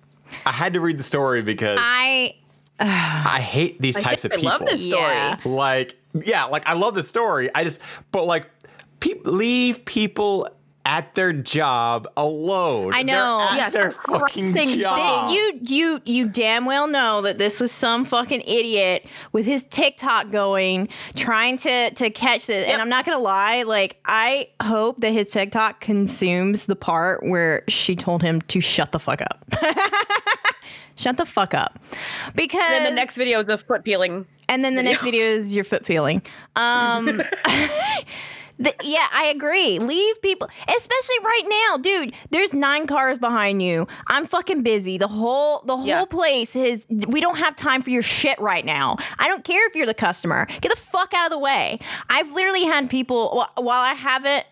I 0.44 0.50
had 0.50 0.72
to 0.72 0.80
read 0.80 0.98
the 0.98 1.04
story 1.04 1.42
because 1.42 1.78
I, 1.80 2.34
I 2.80 3.40
hate 3.40 3.80
these 3.80 3.96
I 3.96 4.00
types 4.00 4.24
of 4.24 4.32
I 4.32 4.36
people. 4.36 4.50
love 4.50 4.66
this 4.66 4.84
story. 4.84 5.02
Yeah. 5.02 5.38
Like, 5.44 5.94
yeah, 6.14 6.44
like 6.46 6.66
I 6.66 6.72
love 6.72 6.94
the 6.94 7.04
story. 7.04 7.48
I 7.54 7.62
just, 7.62 7.80
but 8.10 8.26
like, 8.26 8.50
pe- 8.98 9.20
leave 9.24 9.84
people 9.84 10.48
at 10.86 11.14
their 11.16 11.32
job 11.32 12.06
alone. 12.16 12.92
I 12.94 12.98
They're 13.02 13.04
know. 13.16 13.40
at 13.40 13.56
Yes, 13.56 13.72
their 13.74 13.90
fucking 13.90 14.52
pressing 14.52 14.78
job. 14.78 15.28
They- 15.28 15.34
you 15.34 15.58
you 15.62 16.00
you 16.04 16.28
damn 16.28 16.64
well 16.64 16.86
know 16.86 17.20
that 17.22 17.38
this 17.38 17.58
was 17.58 17.72
some 17.72 18.04
fucking 18.04 18.42
idiot 18.42 19.04
with 19.32 19.46
his 19.46 19.64
TikTok 19.66 20.30
going, 20.30 20.88
trying 21.16 21.56
to 21.58 21.90
to 21.90 22.08
catch 22.10 22.46
this. 22.46 22.68
And 22.68 22.80
I'm 22.80 22.88
not 22.88 23.04
gonna 23.04 23.18
lie, 23.18 23.64
like 23.64 23.98
I 24.04 24.48
hope 24.62 25.00
that 25.00 25.12
his 25.12 25.28
TikTok 25.30 25.80
consumes 25.80 26.66
the 26.66 26.76
part 26.76 27.24
where 27.26 27.64
she 27.68 27.96
told 27.96 28.22
him 28.22 28.40
to 28.42 28.60
shut 28.60 28.92
the 28.92 29.00
fuck 29.00 29.20
up. 29.22 29.44
shut 30.94 31.16
the 31.16 31.26
fuck 31.26 31.52
up. 31.52 31.78
Because 32.36 32.60
then 32.70 32.84
the 32.84 32.94
next 32.94 33.16
video 33.16 33.40
is 33.40 33.46
the 33.46 33.58
foot 33.58 33.84
peeling. 33.84 34.24
and 34.48 34.64
then 34.64 34.76
the 34.76 34.82
next 34.84 35.02
video 35.02 35.24
is 35.24 35.52
your 35.54 35.64
foot 35.64 35.84
peeling. 35.84 36.22
Um, 36.54 37.20
the, 38.58 38.74
yeah, 38.82 39.06
I 39.12 39.26
agree. 39.26 39.78
Leave 39.78 40.20
people, 40.22 40.48
especially 40.68 41.16
right 41.22 41.44
now, 41.48 41.76
dude. 41.76 42.14
There's 42.30 42.52
nine 42.52 42.86
cars 42.86 43.18
behind 43.18 43.62
you. 43.62 43.86
I'm 44.06 44.26
fucking 44.26 44.62
busy. 44.62 44.98
The 44.98 45.08
whole 45.08 45.62
the 45.66 45.76
whole 45.76 45.86
Yeah. 45.86 46.04
place 46.06 46.56
is. 46.56 46.86
We 46.88 47.20
don't 47.20 47.36
have 47.36 47.54
time 47.56 47.82
for 47.82 47.90
your 47.90 48.02
shit 48.02 48.38
right 48.38 48.64
now. 48.64 48.96
I 49.18 49.28
don't 49.28 49.44
care 49.44 49.66
if 49.66 49.74
you're 49.74 49.86
the 49.86 49.94
customer. 49.94 50.46
Get 50.60 50.70
the 50.70 50.76
fuck 50.76 51.12
out 51.14 51.26
of 51.26 51.32
the 51.32 51.38
way. 51.38 51.80
I've 52.08 52.32
literally 52.32 52.64
had 52.64 52.88
people. 52.90 53.46
While 53.56 53.82
I 53.82 53.94
haven't. 53.94 54.44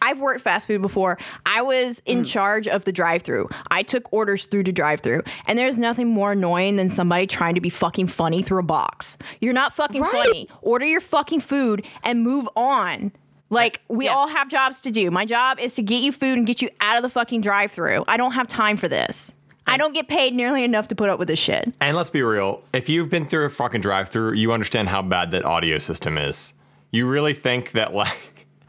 I've 0.00 0.20
worked 0.20 0.42
fast 0.42 0.68
food 0.68 0.80
before. 0.80 1.18
I 1.44 1.60
was 1.62 2.00
in 2.06 2.22
mm. 2.22 2.26
charge 2.26 2.68
of 2.68 2.84
the 2.84 2.92
drive-through. 2.92 3.48
I 3.70 3.82
took 3.82 4.12
orders 4.12 4.46
through 4.46 4.62
to 4.62 4.72
drive-through, 4.72 5.22
and 5.46 5.58
there's 5.58 5.76
nothing 5.76 6.06
more 6.06 6.30
annoying 6.30 6.76
than 6.76 6.88
somebody 6.88 7.26
trying 7.26 7.56
to 7.56 7.60
be 7.60 7.68
fucking 7.68 8.06
funny 8.06 8.40
through 8.40 8.60
a 8.60 8.62
box. 8.62 9.18
You're 9.40 9.52
not 9.52 9.72
fucking 9.72 10.02
Right. 10.02 10.12
funny. 10.12 10.48
Order 10.62 10.86
your 10.86 11.00
fucking 11.00 11.40
food 11.40 11.84
and 12.04 12.22
move 12.22 12.48
on. 12.54 13.10
Like 13.50 13.80
we 13.88 14.06
Yeah. 14.06 14.12
all 14.14 14.28
have 14.28 14.48
jobs 14.48 14.80
to 14.82 14.90
do. 14.90 15.10
My 15.10 15.24
job 15.24 15.58
is 15.58 15.74
to 15.76 15.82
get 15.82 16.02
you 16.02 16.12
food 16.12 16.36
and 16.38 16.46
get 16.46 16.60
you 16.60 16.68
out 16.80 16.96
of 16.96 17.02
the 17.02 17.08
fucking 17.08 17.40
drive-through. 17.40 18.04
I 18.06 18.16
don't 18.16 18.32
have 18.32 18.46
time 18.46 18.76
for 18.76 18.88
this. 18.88 19.34
I 19.66 19.76
don't 19.76 19.92
get 19.92 20.08
paid 20.08 20.34
nearly 20.34 20.64
enough 20.64 20.88
to 20.88 20.94
put 20.94 21.10
up 21.10 21.18
with 21.18 21.28
this 21.28 21.38
shit. 21.38 21.72
And 21.80 21.94
let's 21.96 22.08
be 22.10 22.22
real, 22.22 22.62
if 22.72 22.88
you've 22.88 23.10
been 23.10 23.26
through 23.26 23.44
a 23.46 23.50
fucking 23.50 23.82
drive-through, 23.82 24.32
you 24.34 24.50
understand 24.52 24.88
how 24.88 25.02
bad 25.02 25.30
that 25.32 25.44
audio 25.44 25.76
system 25.78 26.16
is. 26.16 26.54
You 26.90 27.06
really 27.06 27.34
think 27.34 27.72
that 27.72 27.92
like 27.94 28.16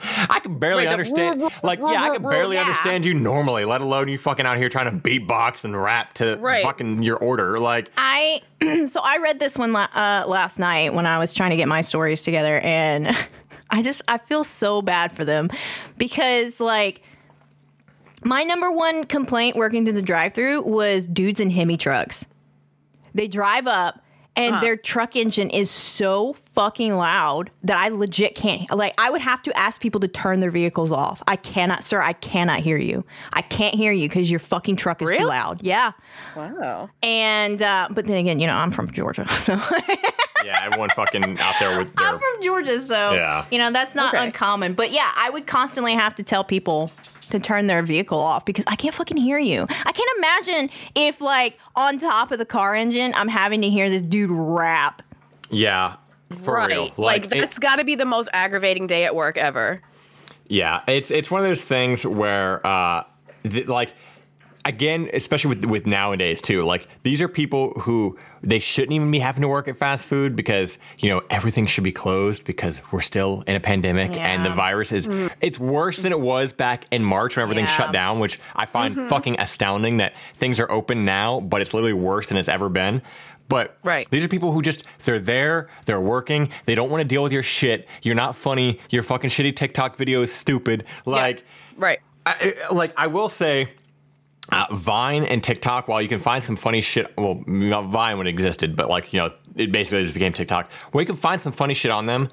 I 0.01 0.39
can 0.39 0.59
barely 0.59 0.86
the 0.86 0.91
understand 0.91 1.41
like 1.63 1.79
yeah, 1.79 2.03
I 2.03 2.09
can 2.17 2.21
barely 2.24 2.55
yeah. 2.55 2.62
understand 2.63 3.05
you 3.05 3.13
normally, 3.13 3.65
let 3.65 3.81
alone 3.81 4.07
you 4.07 4.17
fucking 4.17 4.45
out 4.45 4.57
here 4.57 4.69
trying 4.69 4.86
to 5.01 5.09
beatbox 5.09 5.65
and 5.65 5.75
rap 5.81 6.13
to 6.15 6.38
Right. 6.38 6.63
fucking 6.63 7.03
your 7.03 7.17
order. 7.17 7.59
Like 7.59 7.91
I 7.98 8.41
so 8.88 9.01
I 9.01 9.17
read 9.17 9.39
this 9.39 9.57
one 9.57 9.74
la- 9.74 9.88
uh, 9.93 10.24
last 10.27 10.57
night 10.59 10.93
when 10.93 11.05
I 11.05 11.17
was 11.19 11.33
trying 11.33 11.50
to 11.50 11.57
get 11.57 11.67
my 11.67 11.81
stories 11.81 12.24
together, 12.24 12.59
and 12.62 13.07
I 13.72 13.82
just 13.82 14.02
I 14.08 14.18
feel 14.18 14.44
so 14.44 14.82
bad 14.82 15.12
for 15.12 15.26
them 15.26 15.50
because 15.98 16.60
like 16.60 17.02
my 18.24 18.44
number 18.44 18.72
one 18.72 19.06
complaint 19.06 19.56
working 19.56 19.86
through 19.86 19.94
the 19.94 20.02
drive-through 20.02 20.64
was 20.64 21.08
dudes 21.08 21.40
in 21.40 21.50
Hemi 21.50 21.78
trucks. 21.78 22.26
They 23.14 23.28
drive 23.28 23.68
up. 23.68 24.02
And 24.36 24.64
their 24.64 24.78
truck 24.78 25.18
engine 25.18 25.50
is 25.50 25.70
so 25.70 26.32
fucking 26.56 26.96
loud 26.96 27.52
that 27.64 27.78
I 27.78 27.90
legit 27.90 28.36
can't. 28.36 28.72
Like, 28.72 28.94
I 28.98 29.10
would 29.10 29.20
have 29.20 29.44
to 29.44 29.58
ask 29.58 29.82
people 29.82 30.00
to 30.00 30.08
turn 30.08 30.40
their 30.40 30.52
vehicles 30.52 30.94
off. 30.94 31.22
I 31.28 31.36
cannot, 31.36 31.84
sir, 31.84 32.02
I 32.02 32.14
cannot 32.14 32.62
hear 32.62 32.78
you. 32.78 33.04
I 33.34 33.42
can't 33.42 33.76
hear 33.76 33.92
you 33.92 34.08
because 34.08 34.32
your 34.32 34.40
fucking 34.40 34.78
truck 34.78 35.02
is 35.02 35.10
too 35.10 35.26
loud. 35.26 35.62
Yeah. 35.62 35.92
Wow. 36.38 36.90
And 37.04 37.62
uh, 37.62 37.90
but 37.92 38.06
then 38.08 38.16
again, 38.16 38.40
you 38.40 38.48
know, 38.48 38.56
I'm 38.56 38.72
from 38.72 38.90
Georgia, 38.90 39.28
so 39.44 39.60
yeah, 40.46 40.60
everyone 40.63 40.89
fucking 40.89 41.39
out 41.39 41.55
there 41.60 41.77
with 41.79 41.93
their 41.96 42.08
I'm 42.08 42.19
from 42.19 42.41
Georgia, 42.43 42.81
so 42.81 43.13
Yeah. 43.13 43.46
you 43.51 43.58
know 43.58 43.72
that's 43.72 43.96
not 43.96 44.13
Okay. 44.13 44.25
uncommon. 44.25 44.74
But 44.74 44.91
yeah, 44.91 45.12
I 45.15 45.29
would 45.29 45.48
constantly 45.48 45.93
have 45.93 46.15
to 46.15 46.24
tell 46.24 46.43
people 46.43 46.91
to 47.29 47.39
turn 47.39 47.67
their 47.67 47.84
vehicle 47.84 48.19
off 48.19 48.43
because 48.46 48.65
I 48.67 48.75
can't 48.75 48.93
fucking 48.96 49.17
hear 49.17 49.38
you. 49.38 49.67
I 49.69 49.91
can't 49.91 50.10
imagine 50.17 50.69
if 50.96 51.22
like 51.22 51.58
on 51.75 51.98
top 52.00 52.31
of 52.31 52.39
the 52.39 52.46
car 52.46 52.74
engine, 52.75 53.13
I'm 53.15 53.27
having 53.27 53.62
to 53.62 53.69
hear 53.69 53.89
this 53.89 54.01
dude 54.01 54.31
rap. 54.31 55.01
Yeah. 55.50 55.96
For 56.43 56.55
right. 56.55 56.72
real. 56.72 56.89
Like, 56.98 57.25
it- 57.25 57.29
that's 57.39 57.58
got 57.60 57.77
to 57.77 57.84
be 57.84 57.96
the 57.96 58.05
most 58.05 58.29
aggravating 58.34 58.86
day 58.88 59.03
at 59.05 59.15
work 59.15 59.38
ever. 59.38 59.81
Yeah, 60.48 60.81
it's 60.88 61.12
it's 61.12 61.29
one 61.29 61.41
of 61.43 61.48
those 61.48 61.63
things 61.63 62.05
where, 62.05 62.65
uh, 62.65 63.03
th- 63.48 63.67
like, 63.67 63.93
again, 64.66 65.10
especially 65.13 65.56
with 65.56 65.66
with 65.66 65.86
nowadays 65.88 66.42
too. 66.42 66.63
Like, 66.63 66.88
these 67.04 67.22
are 67.22 67.28
people 67.28 67.72
who 67.82 68.18
they 68.42 68.60
shouldn't 68.60 68.94
even 68.94 69.12
be 69.12 69.20
having 69.20 69.42
to 69.42 69.48
work 69.48 69.68
at 69.68 69.78
fast 69.78 70.08
food 70.08 70.36
because 70.36 70.78
you 70.98 71.10
know 71.10 71.22
everything 71.30 71.66
should 71.66 71.84
be 71.84 71.92
closed 71.92 72.46
because 72.46 72.82
we're 72.92 73.01
still 73.01 73.44
in 73.48 73.56
a 73.56 73.60
pandemic 73.60 74.12
and 74.18 74.46
the 74.46 74.50
virus 74.50 74.92
is 74.92 75.07
mm. 75.07 75.29
it's 75.42 75.60
worse 75.60 75.98
than 75.98 76.12
it 76.12 76.20
was 76.22 76.53
back 76.53 76.86
in 76.92 77.03
March 77.03 77.36
when 77.36 77.44
everything 77.44 77.66
Yeah. 77.66 77.75
shut 77.77 77.92
down, 77.92 78.20
which 78.20 78.40
I 78.55 78.66
find 78.66 78.96
mm-hmm. 78.96 79.07
fucking 79.07 79.40
astounding 79.40 79.98
that 79.98 80.14
things 80.36 80.60
are 80.60 80.72
open 80.72 81.03
now, 81.05 81.40
but 81.42 81.62
it's 81.62 81.74
literally 81.74 81.94
worse 81.94 82.27
than 82.29 82.38
it's 82.38 82.50
ever 82.50 82.70
been. 82.70 83.01
But 83.50 83.77
Right. 83.83 84.07
these 84.12 84.24
are 84.24 84.27
people 84.27 84.51
who 84.51 84.62
just 84.62 84.86
they're 85.03 85.20
there, 85.20 85.70
they're 85.86 86.00
working, 86.00 86.50
they 86.66 86.75
don't 86.75 86.90
want 86.90 87.01
to 87.01 87.07
deal 87.07 87.24
with 87.24 87.33
your 87.33 87.44
shit. 87.44 87.88
You're 88.03 88.16
not 88.16 88.36
funny. 88.36 88.79
Your 88.90 89.03
fucking 89.03 89.31
shitty 89.31 89.55
TikTok 89.55 89.98
video 89.98 90.22
is 90.22 90.31
stupid. 90.31 90.86
Like, 91.05 91.44
Right. 91.75 92.00
I, 92.25 92.53
I- 92.70 92.74
like 92.74 92.94
I 92.96 93.07
will 93.07 93.27
say, 93.27 93.70
uh, 94.51 94.66
Vine 94.72 95.24
and 95.24 95.44
TikTok. 95.44 95.88
While 95.88 96.01
you 96.01 96.07
can 96.07 96.20
find 96.20 96.44
some 96.44 96.55
funny 96.55 96.81
shit, 96.81 97.14
well, 97.18 97.44
not 97.48 97.85
Vine 97.85 98.18
when 98.18 98.27
it 98.27 98.31
existed, 98.31 98.75
but 98.75 98.90
like 98.90 99.14
you 99.14 99.20
know, 99.20 99.31
it 99.55 99.72
basically 99.72 100.01
just 100.03 100.14
became 100.14 100.33
TikTok. 100.33 100.72
Where 100.92 101.01
you 101.01 101.05
can 101.05 101.16
find 101.16 101.42
some 101.42 101.53
funny 101.53 101.74
shit 101.74 101.92
on 101.92 102.05
them, 102.05 102.29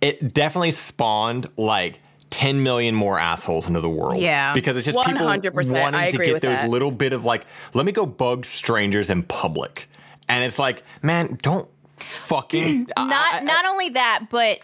it 0.00 0.32
definitely 0.32 0.72
spawned 0.72 1.46
like. 1.56 2.00
10 2.30 2.62
million 2.62 2.94
more 2.94 3.18
assholes 3.18 3.66
into 3.68 3.80
the 3.80 3.88
world. 3.88 4.20
Yeah. 4.20 4.52
Because 4.52 4.76
it's 4.76 4.84
just 4.84 4.98
people 5.06 5.26
100%, 5.26 5.80
wanting 5.80 6.10
to 6.10 6.18
get 6.18 6.42
those 6.42 6.58
that. 6.58 6.68
little 6.68 6.90
bit 6.90 7.14
of 7.14 7.24
like, 7.24 7.46
let 7.72 7.86
me 7.86 7.92
go 7.92 8.04
bug 8.04 8.44
strangers 8.44 9.08
in 9.08 9.22
public. 9.22 9.88
And 10.28 10.44
it's 10.44 10.58
like, 10.58 10.82
man, 11.02 11.38
don't 11.40 11.66
fucking. 11.96 12.88
Not 12.98 13.32
I- 13.32 13.38
I- 13.38 13.40
not 13.42 13.64
only 13.64 13.90
that, 13.90 14.26
but 14.28 14.58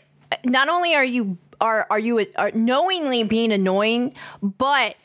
not 0.44 0.68
only 0.68 0.94
are 0.94 1.04
you 1.04 1.38
are 1.62 1.86
are 1.88 1.98
you 1.98 2.26
are 2.36 2.50
knowingly 2.50 3.22
being 3.22 3.52
annoying, 3.52 4.12
but 4.42 4.96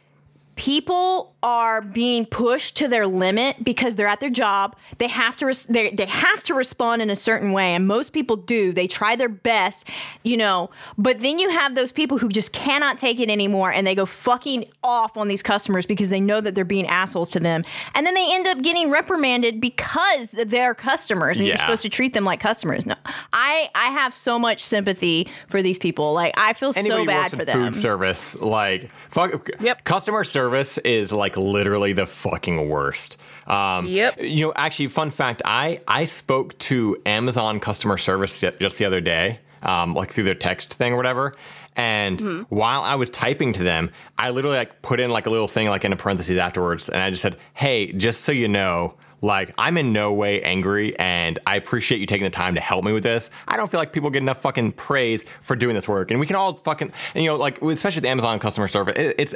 people 0.58 1.36
are 1.44 1.82
being 1.82 2.26
pushed 2.26 2.76
to 2.76 2.88
their 2.88 3.06
limit 3.08 3.64
because 3.64 3.96
they're 3.96 4.08
at 4.08 4.20
their 4.20 4.30
job. 4.30 4.76
They 4.98 5.08
have 5.08 5.36
to 5.38 5.46
res- 5.46 5.64
they 5.66 5.92
they 5.92 6.08
have 6.08 6.42
to 6.44 6.54
respond 6.56 7.02
in 7.02 7.10
a 7.10 7.16
certain 7.16 7.52
way, 7.54 7.76
and 7.76 7.88
most 7.88 8.12
people 8.12 8.36
do. 8.36 8.74
They 8.74 8.88
try 8.88 9.16
their 9.16 9.30
best, 9.30 9.88
you 10.24 10.36
know. 10.36 10.70
But 10.98 11.22
then 11.22 11.38
you 11.40 11.50
have 11.52 11.76
those 11.76 11.92
people 11.92 12.18
who 12.18 12.28
just 12.30 12.52
cannot 12.52 12.98
take 12.98 13.20
it 13.20 13.30
anymore, 13.30 13.72
and 13.72 13.86
they 13.86 13.94
go 13.96 14.06
fucking 14.06 14.66
off 14.84 15.16
on 15.16 15.28
these 15.28 15.44
customers 15.44 15.86
because 15.86 16.10
they 16.10 16.20
know 16.20 16.42
that 16.42 16.56
they're 16.56 16.66
being 16.66 16.88
assholes 16.88 17.30
to 17.32 17.40
them, 17.40 17.64
and 17.94 18.06
then 18.06 18.16
they 18.16 18.34
end 18.34 18.48
up 18.48 18.62
getting 18.64 18.90
reprimanded 18.90 19.62
because 19.62 20.32
they're 20.32 20.74
customers, 20.74 21.38
and 21.40 21.48
you're 21.48 21.58
supposed 21.58 21.84
to 21.84 21.90
treat 21.90 22.14
them 22.14 22.26
like 22.26 22.40
customers. 22.40 22.86
No, 22.86 22.96
I 23.32 23.70
I 23.76 23.86
have 23.92 24.14
so 24.14 24.40
much 24.40 24.62
sympathy 24.64 25.28
for 25.50 25.62
these 25.62 25.78
people. 25.78 26.14
Like 26.14 26.34
I 26.36 26.54
feel 26.54 26.74
anybody 26.76 27.04
so 27.04 27.06
bad 27.06 27.30
for 27.30 27.46
them. 27.46 27.66
food 27.66 27.76
service, 27.80 28.42
like 28.42 28.90
fuck, 29.12 29.48
Yep. 29.62 29.84
customer 29.84 30.24
service 30.24 30.47
is 30.80 31.12
like 31.12 31.38
literally 31.38 31.94
the 31.94 32.06
fucking 32.06 32.70
worst. 32.70 33.18
Um, 33.48 33.86
Yep. 33.86 34.16
You 34.22 34.48
know, 34.48 34.54
actually, 34.56 34.88
fun 34.88 35.10
fact: 35.10 35.42
I 35.46 35.82
I 35.88 36.06
spoke 36.06 36.58
to 36.60 36.98
Amazon 37.06 37.60
customer 37.60 37.98
service 37.98 38.42
just 38.60 38.78
the 38.78 38.86
other 38.86 39.02
day, 39.02 39.40
um, 39.64 39.94
like 39.94 40.12
through 40.12 40.26
their 40.26 40.36
text 40.36 40.74
thing 40.74 40.94
or 40.94 40.98
whatever. 40.98 41.34
And 41.76 42.18
Mm-hmm. 42.20 42.42
while 42.56 42.82
I 42.82 42.96
was 42.96 43.10
typing 43.12 43.54
to 43.54 43.64
them, 43.64 43.92
I 44.18 44.32
literally 44.32 44.58
like 44.58 44.82
put 44.82 45.00
in 45.00 45.12
like 45.12 45.28
a 45.28 45.30
little 45.30 45.48
thing 45.48 45.68
like 45.68 45.86
in 45.86 45.94
a 45.94 45.96
parentheses 45.96 46.38
afterwards, 46.38 46.90
and 46.90 47.02
I 47.02 47.10
just 47.12 47.22
said, 47.22 47.38
"Hey, 47.54 47.92
just 47.92 48.22
so 48.22 48.32
you 48.32 48.48
know." 48.48 48.96
Like, 49.22 49.54
I'm 49.58 49.78
in 49.78 49.94
no 49.94 50.14
way 50.14 50.42
angry, 50.44 50.98
and 51.00 51.40
I 51.48 51.56
appreciate 51.56 52.00
you 52.00 52.06
taking 52.06 52.24
the 52.26 52.30
time 52.30 52.54
to 52.56 52.62
help 52.62 52.84
me 52.86 52.94
with 52.94 53.04
this. 53.04 53.32
I 53.48 53.58
don't 53.58 53.70
feel 53.70 53.80
like 53.80 53.92
people 53.92 54.10
get 54.12 54.22
enough 54.22 54.42
fucking 54.42 54.74
praise 54.74 55.26
for 55.42 55.56
doing 55.56 55.74
this 55.76 55.88
work. 55.88 56.12
And 56.12 56.20
we 56.20 56.28
can 56.28 56.36
all 56.36 56.54
fucking, 56.54 56.92
and, 57.16 57.24
you 57.24 57.30
know, 57.32 57.36
like, 57.36 57.62
especially 57.62 58.02
the 58.02 58.10
Amazon 58.10 58.38
customer 58.40 58.68
service, 58.68 58.96
it, 58.98 59.16
it's 59.18 59.36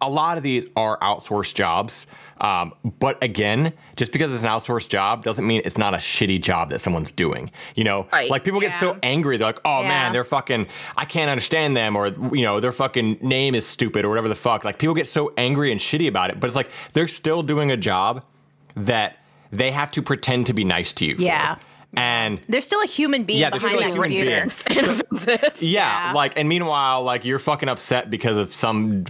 a 0.00 0.08
lot 0.08 0.36
of 0.38 0.42
these 0.44 0.64
are 0.76 0.98
outsourced 1.00 1.54
jobs. 1.54 2.06
Um, 2.40 2.72
but 3.00 3.22
again, 3.22 3.72
just 3.96 4.12
because 4.12 4.32
it's 4.32 4.44
an 4.44 4.48
outsourced 4.50 4.88
job 4.88 5.24
doesn't 5.24 5.44
mean 5.44 5.60
it's 5.64 5.76
not 5.76 5.92
a 5.92 5.96
shitty 5.96 6.40
job 6.40 6.70
that 6.70 6.78
someone's 6.78 7.10
doing. 7.10 7.50
You 7.74 7.82
know, 7.82 8.06
Right. 8.12 8.30
like 8.30 8.44
people 8.44 8.60
get 8.60 8.72
so 8.72 8.96
angry, 9.02 9.36
they're 9.38 9.48
like, 9.48 9.60
oh 9.64 9.82
Yeah. 9.82 9.88
man, 9.88 10.12
they're 10.12 10.22
fucking, 10.24 10.68
I 10.96 11.04
can't 11.04 11.30
understand 11.30 11.76
them, 11.76 11.96
or, 11.96 12.08
you 12.32 12.42
know, 12.42 12.60
their 12.60 12.70
fucking 12.72 13.18
name 13.22 13.56
is 13.56 13.66
stupid, 13.66 14.04
or 14.04 14.08
whatever 14.08 14.28
the 14.28 14.36
fuck. 14.36 14.64
Like, 14.64 14.78
people 14.78 14.94
get 14.94 15.08
so 15.08 15.32
angry 15.36 15.72
and 15.72 15.80
shitty 15.80 16.06
about 16.08 16.30
it, 16.30 16.38
but 16.38 16.46
it's 16.46 16.56
like 16.56 16.70
they're 16.92 17.08
still 17.08 17.42
doing 17.42 17.72
a 17.72 17.76
job 17.76 18.22
that 18.74 19.16
they 19.50 19.70
have 19.70 19.90
to 19.92 20.02
pretend 20.02 20.46
to 20.46 20.52
be 20.52 20.64
nice 20.64 20.92
to 20.94 21.06
you. 21.06 21.16
for. 21.18 21.56
Yeah. 21.94 22.00
and 22.26 22.40
There's 22.48 22.64
still 22.64 22.82
a 22.82 22.86
human 22.86 23.24
being 23.24 23.40
Yeah, 23.40 23.50
there's 23.50 23.62
behind 23.62 23.80
still 23.80 23.88
a 23.88 23.96
that 23.98 24.08
human 24.08 24.18
computer. 24.18 24.74
being. 24.74 24.78
Inoffensive. 24.84 25.58
Yeah, 25.62 26.08
Yeah. 26.08 26.12
like, 26.12 26.34
and 26.36 26.48
meanwhile, 26.48 27.02
like, 27.02 27.24
you're 27.24 27.38
fucking 27.38 27.68
upset 27.68 28.10
because 28.10 28.36
of 28.36 28.52
some, 28.52 29.06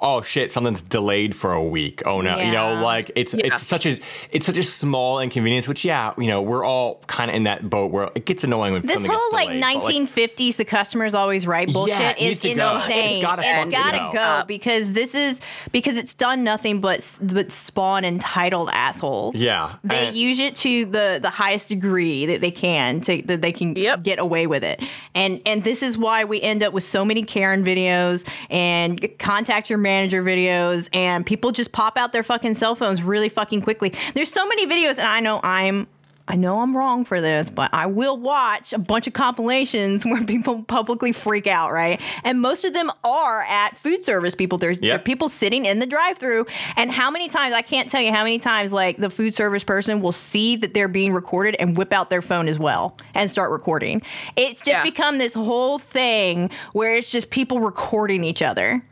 oh 0.00 0.22
shit, 0.22 0.50
something's 0.50 0.82
delayed 0.82 1.34
for 1.36 1.52
a 1.52 1.62
week. 1.62 2.02
Oh 2.06 2.20
no, 2.20 2.38
you 2.38 2.50
know, 2.50 2.80
like, 2.82 3.12
it's 3.14 3.34
Yeah. 3.34 3.46
it's 3.46 3.62
such 3.62 3.86
a 3.86 3.98
it's 4.32 4.46
such 4.46 4.56
a 4.56 4.62
small 4.64 5.20
inconvenience. 5.20 5.68
Which, 5.68 5.84
yeah, 5.84 6.12
you 6.18 6.26
know, 6.26 6.42
we're 6.42 6.64
all 6.64 7.00
kind 7.06 7.30
of 7.30 7.36
in 7.36 7.44
that 7.44 7.70
boat 7.70 7.92
where 7.92 8.10
it 8.16 8.24
gets 8.24 8.42
annoying 8.42 8.72
when 8.72 8.82
This 8.82 9.06
whole 9.06 9.32
like 9.32 9.48
delayed, 9.48 9.80
but, 9.80 9.92
1950s, 9.92 10.56
the 10.56 10.64
customer's 10.64 11.14
always 11.14 11.46
right 11.46 11.72
bullshit 11.72 12.18
is 12.18 12.40
to 12.40 12.54
go. 12.54 12.76
insane. 12.76 13.10
It's 13.18 13.22
gotta 13.22 13.42
fucking 13.42 13.70
gotta 13.70 13.98
go. 13.98 14.12
go 14.12 14.44
because 14.48 14.92
this 14.92 15.14
is 15.14 15.40
because 15.70 15.96
it's 15.96 16.14
done 16.14 16.42
nothing 16.42 16.80
but 16.80 17.18
but 17.22 17.52
spawn 17.52 18.04
entitled 18.04 18.70
assholes. 18.72 19.36
Yeah, 19.36 19.76
they 19.84 20.08
and- 20.08 20.16
use 20.16 20.40
it 20.40 20.56
to 20.56 20.84
the 20.86 21.20
the 21.22 21.30
highest 21.30 21.68
degree 21.68 22.07
that 22.26 22.40
they 22.40 22.50
can 22.50 23.00
to 23.02 23.22
that 23.22 23.42
they 23.42 23.52
can 23.52 23.74
Yep. 23.76 24.02
get 24.02 24.18
away 24.18 24.46
with 24.46 24.64
it. 24.64 24.82
And 25.14 25.40
and 25.46 25.64
this 25.64 25.82
is 25.82 25.96
why 25.96 26.24
we 26.24 26.40
end 26.40 26.62
up 26.62 26.72
with 26.72 26.84
so 26.84 27.04
many 27.04 27.22
Karen 27.22 27.64
videos 27.64 28.26
and 28.50 29.08
contact 29.18 29.70
your 29.70 29.78
manager 29.78 30.22
videos 30.22 30.88
and 30.92 31.24
people 31.24 31.52
just 31.52 31.72
pop 31.72 31.96
out 31.96 32.12
their 32.12 32.22
fucking 32.22 32.54
cell 32.54 32.74
phones 32.74 33.02
really 33.02 33.28
fucking 33.28 33.62
quickly. 33.62 33.92
There's 34.14 34.32
so 34.32 34.46
many 34.46 34.66
videos 34.66 34.98
and 34.98 35.06
I 35.06 35.20
know 35.20 35.40
I'm 35.42 35.86
I 36.30 36.36
know 36.36 36.60
I'm 36.60 36.76
wrong 36.76 37.06
for 37.06 37.22
this, 37.22 37.48
but 37.48 37.70
I 37.72 37.86
will 37.86 38.18
watch 38.18 38.74
a 38.74 38.78
bunch 38.78 39.06
of 39.06 39.14
compilations 39.14 40.04
where 40.06 40.22
people 40.24 40.62
publicly 40.62 41.12
freak 41.12 41.46
out, 41.46 41.72
right? 41.72 41.98
And 42.22 42.40
most 42.42 42.64
of 42.64 42.74
them 42.74 42.92
are 43.02 43.42
at 43.44 43.78
food 43.78 44.04
service 44.04 44.34
people. 44.34 44.58
There's 44.58 44.82
Yep. 44.82 45.06
people 45.06 45.30
sitting 45.30 45.64
in 45.64 45.78
the 45.78 45.86
drive-through, 45.86 46.44
and 46.76 46.90
how 46.90 47.10
many 47.10 47.28
times 47.28 47.54
I 47.54 47.62
can't 47.62 47.90
tell 47.90 48.02
you 48.02 48.12
how 48.12 48.24
many 48.24 48.38
times 48.38 48.72
like 48.74 48.98
the 48.98 49.08
food 49.08 49.34
service 49.34 49.64
person 49.64 50.02
will 50.02 50.12
see 50.12 50.54
that 50.56 50.74
they're 50.74 50.86
being 50.86 51.14
recorded 51.14 51.56
and 51.58 51.76
whip 51.78 51.94
out 51.94 52.10
their 52.10 52.20
phone 52.22 52.46
as 52.46 52.58
well 52.58 52.94
and 53.14 53.30
start 53.30 53.50
recording. 53.50 54.02
It's 54.36 54.60
just 54.60 54.78
Yeah. 54.78 54.82
become 54.82 55.16
this 55.16 55.32
whole 55.32 55.78
thing 55.78 56.50
where 56.74 56.94
it's 56.94 57.10
just 57.10 57.30
people 57.30 57.60
recording 57.60 58.22
each 58.22 58.42
other. 58.42 58.84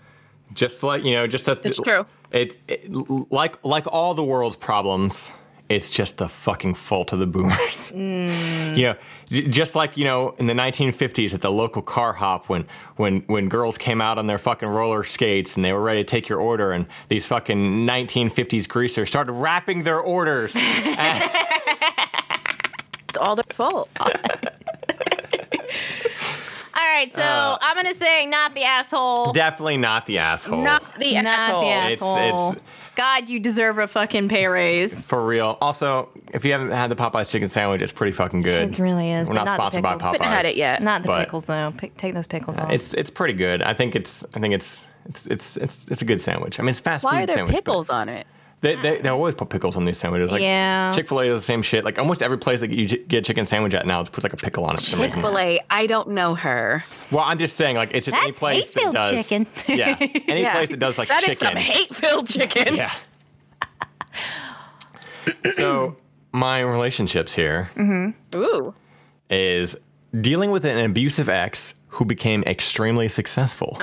just 0.55 0.83
like 0.83 1.05
you 1.05 1.13
know, 1.13 1.27
just 1.27 1.49
a, 1.49 1.61
It's 1.65 1.79
true. 1.79 2.07
It, 2.33 2.57
it 2.67 2.91
like 3.31 3.63
like 3.63 3.85
all 3.93 4.15
the 4.15 4.25
world's 4.25 4.57
problems. 4.57 5.33
It's 5.69 5.91
just 5.91 6.19
the 6.19 6.29
fucking 6.29 6.75
fault 6.75 7.13
of 7.13 7.19
the 7.19 7.27
boomers. 7.27 7.93
You 8.77 8.83
know, 8.83 8.95
j- 9.31 9.49
just 9.49 9.75
like 9.75 9.97
you 9.97 10.05
know 10.05 10.35
in 10.39 10.47
the 10.47 10.53
1950s 10.53 11.33
at 11.33 11.41
the 11.41 11.51
local 11.51 11.81
car 11.81 12.13
hop 12.13 12.49
when 12.51 12.67
when 12.97 13.21
when 13.27 13.49
girls 13.49 13.79
came 13.79 14.01
out 14.03 14.19
on 14.19 14.27
their 14.27 14.37
fucking 14.39 14.69
roller 14.69 15.03
skates 15.03 15.57
and 15.57 15.65
they 15.65 15.73
were 15.73 15.81
ready 15.81 16.01
to 16.05 16.05
take 16.05 16.29
your 16.29 16.39
order 16.41 16.73
and 16.73 16.87
these 17.09 17.27
fucking 17.27 17.87
1950s 17.87 18.69
greasers 18.69 19.09
started 19.09 19.33
rapping 19.33 19.83
their 19.85 20.01
orders. 20.01 20.55
It's 23.09 23.19
all 23.19 23.35
their 23.35 23.45
fault. 23.49 23.89
All 23.99 24.09
right, 27.03 27.13
so 27.15 27.23
Uh, 27.23 27.57
I'm 27.63 27.75
gonna 27.77 27.95
say 27.95 28.27
not 28.27 28.55
the 28.55 28.65
asshole. 28.65 29.33
Definitely 29.33 29.79
not 29.79 30.05
the 30.07 30.19
asshole. 30.19 30.63
Not 30.63 30.83
the 30.99 31.15
Not 31.15 31.25
asshole. 31.27 31.61
the 31.63 31.67
It's- 31.69 31.93
asshole. 32.03 32.51
it's- 32.53 32.63
God, 32.97 33.29
you 33.29 33.39
deserve 33.39 33.79
a 33.79 33.87
fucking 33.87 34.29
pay 34.29 34.47
raise. 34.47 35.05
For 35.07 35.25
real. 35.25 35.59
Also, 35.61 36.09
if 36.33 36.45
you 36.45 36.53
haven't 36.53 36.71
had 36.73 36.91
the 36.91 36.97
Popeyes 36.97 37.31
chicken 37.31 37.49
sandwich, 37.49 37.83
it's 37.83 37.93
pretty 37.93 38.13
fucking 38.13 38.43
good. 38.43 38.71
It 38.71 38.79
really 38.79 39.13
is, 39.13 39.29
We're 39.29 39.35
not 39.35 39.47
not 39.47 39.55
sponsored 39.57 39.83
by 39.83 39.95
pickles. 39.95 40.17
Popeyes. 40.17 40.25
Haven't 40.25 40.35
had 40.37 40.45
it 40.47 40.57
yet. 40.57 40.83
Not 40.83 41.03
the 41.03 41.09
But- 41.09 41.25
pickles 41.27 41.47
though. 41.47 41.73
Pick, 41.77 41.97
take 41.97 42.15
those 42.15 42.27
pickles 42.27 42.59
off. 42.59 42.71
It's 42.73 42.95
it's 42.95 43.11
pretty 43.11 43.35
good. 43.35 43.63
I 43.63 43.75
think 43.75 43.95
it's 43.95 44.25
I 44.35 44.41
think 44.41 44.55
it's 44.55 44.87
it's 45.09 45.27
it's 45.29 45.57
it's, 45.57 45.87
it's 45.89 46.03
a 46.03 46.05
good 46.05 46.21
sandwich. 46.21 46.59
I 46.59 46.63
mean, 46.63 46.71
it's 46.71 46.81
fast 46.81 47.05
Why 47.05 47.11
food 47.13 47.17
are 47.23 47.27
there 47.27 47.37
sandwich. 47.37 47.55
but 47.55 47.65
pickles 47.65 47.91
on 47.91 48.09
it? 48.09 48.27
They, 48.63 48.75
they 48.77 48.99
they 48.99 49.09
always 49.11 49.35
put 49.35 49.51
pickles 49.51 49.77
on 49.77 49.85
these 49.85 49.99
sandwiches. 49.99 50.33
Like 50.33 50.41
Yeah. 50.41 50.91
Chick 50.93 51.09
Fil 51.09 51.21
A 51.21 51.29
does 51.29 51.41
the 51.41 51.45
same 51.45 51.61
shit. 51.63 51.85
Like 51.85 51.99
almost 51.99 52.23
every 52.23 52.39
place 52.39 52.61
that 52.61 52.71
you 52.71 52.87
get 52.87 53.19
a 53.19 53.23
chicken 53.23 53.45
sandwich 53.45 53.75
at 53.75 53.87
now, 53.87 54.01
it 54.01 54.11
puts 54.11 54.25
like 54.25 54.33
a 54.33 54.37
pickle 54.39 54.65
on 54.65 54.75
it. 54.75 54.79
For 54.81 54.85
some 54.87 55.01
reason. 55.01 55.21
Chick-fil-A, 55.21 55.61
I 55.69 55.87
don't 55.87 56.09
know 56.09 56.35
her. 56.35 56.83
Well, 57.11 57.23
I'm 57.25 57.39
just 57.39 57.57
saying, 57.57 57.77
like 57.77 57.91
it's 57.93 58.07
just 58.07 58.17
any 58.23 58.33
place 58.33 58.71
that 58.73 58.81
hate-filled 58.81 58.95
does 58.95 59.29
chicken. 59.29 59.47
yeah, 59.69 59.97
any 60.27 60.41
Yeah. 60.43 60.53
place 60.55 60.71
that 60.71 60.79
does 60.79 60.97
like 60.97 61.09
That 61.09 61.21
chicken. 61.21 61.33
is 61.33 61.39
some 61.39 61.57
hate-filled 61.57 62.27
chicken. 62.29 62.77
Yeah. 62.77 62.93
so 65.53 65.97
my 66.33 66.61
relationships 66.61 67.35
here 67.35 67.71
mm-hmm. 67.75 68.39
Ooh. 68.39 68.75
is 69.31 69.77
dealing 70.21 70.51
with 70.51 70.65
an 70.65 70.79
abusive 70.79 71.29
ex 71.29 71.75
who 71.89 72.05
became 72.05 72.43
extremely 72.45 73.09
successful. 73.09 73.77
Oh 73.81 73.83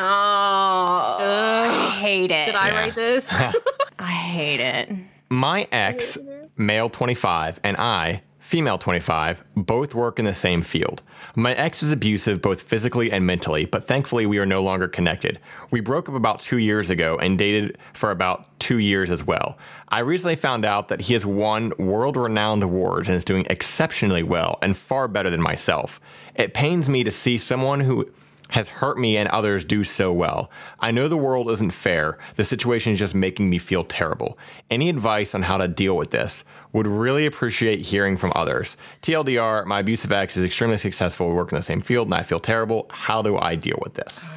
I 1.20 1.90
hate 2.00 2.32
it. 2.32 2.46
Did 2.48 2.56
I 2.56 2.68
Yeah. 2.70 2.76
write 2.76 2.96
this? 2.96 3.34
I 4.04 4.12
hate 4.12 4.60
it. 4.60 4.90
My 5.30 5.66
ex, 5.72 6.18
male 6.58 6.90
25, 6.90 7.62
and 7.64 7.78
I, 7.78 8.22
female 8.38 8.78
25, 8.78 9.46
both 9.56 9.96
work 9.96 10.20
in 10.20 10.26
the 10.26 10.34
same 10.34 10.62
field. 10.62 11.02
My 11.36 11.54
ex 11.54 11.82
was 11.82 11.94
abusive 11.94 12.42
both 12.42 12.64
physically 12.64 13.14
and 13.14 13.26
mentally, 13.26 13.64
but 13.64 13.86
thankfully 13.86 14.26
we 14.26 14.40
are 14.40 14.46
no 14.46 14.62
longer 14.62 14.90
connected. 14.90 15.40
We 15.72 15.80
broke 15.80 16.10
up 16.10 16.16
about 16.16 16.42
two 16.42 16.58
years 16.58 16.90
ago 16.90 17.18
and 17.18 17.38
dated 17.38 17.78
for 17.94 18.12
about 18.12 18.60
two 18.60 18.80
years 18.80 19.10
as 19.10 19.24
well. 19.24 19.58
I 19.88 20.00
recently 20.00 20.36
found 20.36 20.66
out 20.66 20.90
that 20.90 21.00
he 21.00 21.14
has 21.14 21.26
won 21.26 21.72
world 21.78 22.18
renowned 22.18 22.62
awards 22.62 23.08
and 23.08 23.16
is 23.16 23.24
doing 23.24 23.48
exceptionally 23.50 24.24
well 24.24 24.60
and 24.62 24.76
far 24.76 25.08
better 25.08 25.30
than 25.30 25.42
myself. 25.42 26.02
It 26.36 26.54
pains 26.54 26.90
me 26.90 27.06
to 27.06 27.12
see 27.12 27.38
someone 27.38 27.80
who 27.80 28.12
has 28.54 28.70
hurt 28.70 29.00
me 29.00 29.18
and 29.18 29.28
others 29.30 29.66
do 29.66 29.84
so 29.84 30.14
well. 30.14 30.52
I 30.80 30.92
know 30.92 31.08
the 31.08 31.18
world 31.18 31.50
isn't 31.50 31.72
fair. 31.72 32.20
The 32.36 32.44
situation 32.44 32.94
is 32.94 33.00
just 33.00 33.16
making 33.16 33.50
me 33.50 33.58
feel 33.58 33.84
terrible. 33.84 34.38
Any 34.70 34.90
advice 34.90 35.34
on 35.34 35.42
how 35.42 35.58
to 35.58 35.68
deal 35.68 35.98
with 35.98 36.12
this? 36.12 36.46
Would 36.72 36.86
really 36.86 37.26
appreciate 37.26 37.80
hearing 37.80 38.16
from 38.16 38.32
others. 38.36 38.78
TLDR, 39.02 39.66
my 39.66 39.80
abusive 39.80 40.12
ex 40.12 40.38
is 40.38 40.44
extremely 40.44 40.78
successful. 40.78 41.30
We 41.30 41.34
work 41.34 41.52
in 41.52 41.56
the 41.56 41.64
same 41.64 41.82
field 41.82 42.08
and 42.08 42.14
I 42.14 42.22
feel 42.22 42.40
terrible. 42.40 42.86
How 42.92 43.24
do 43.24 43.40
I 43.40 43.56
deal 43.56 43.80
with 43.82 43.96
this? 43.96 44.32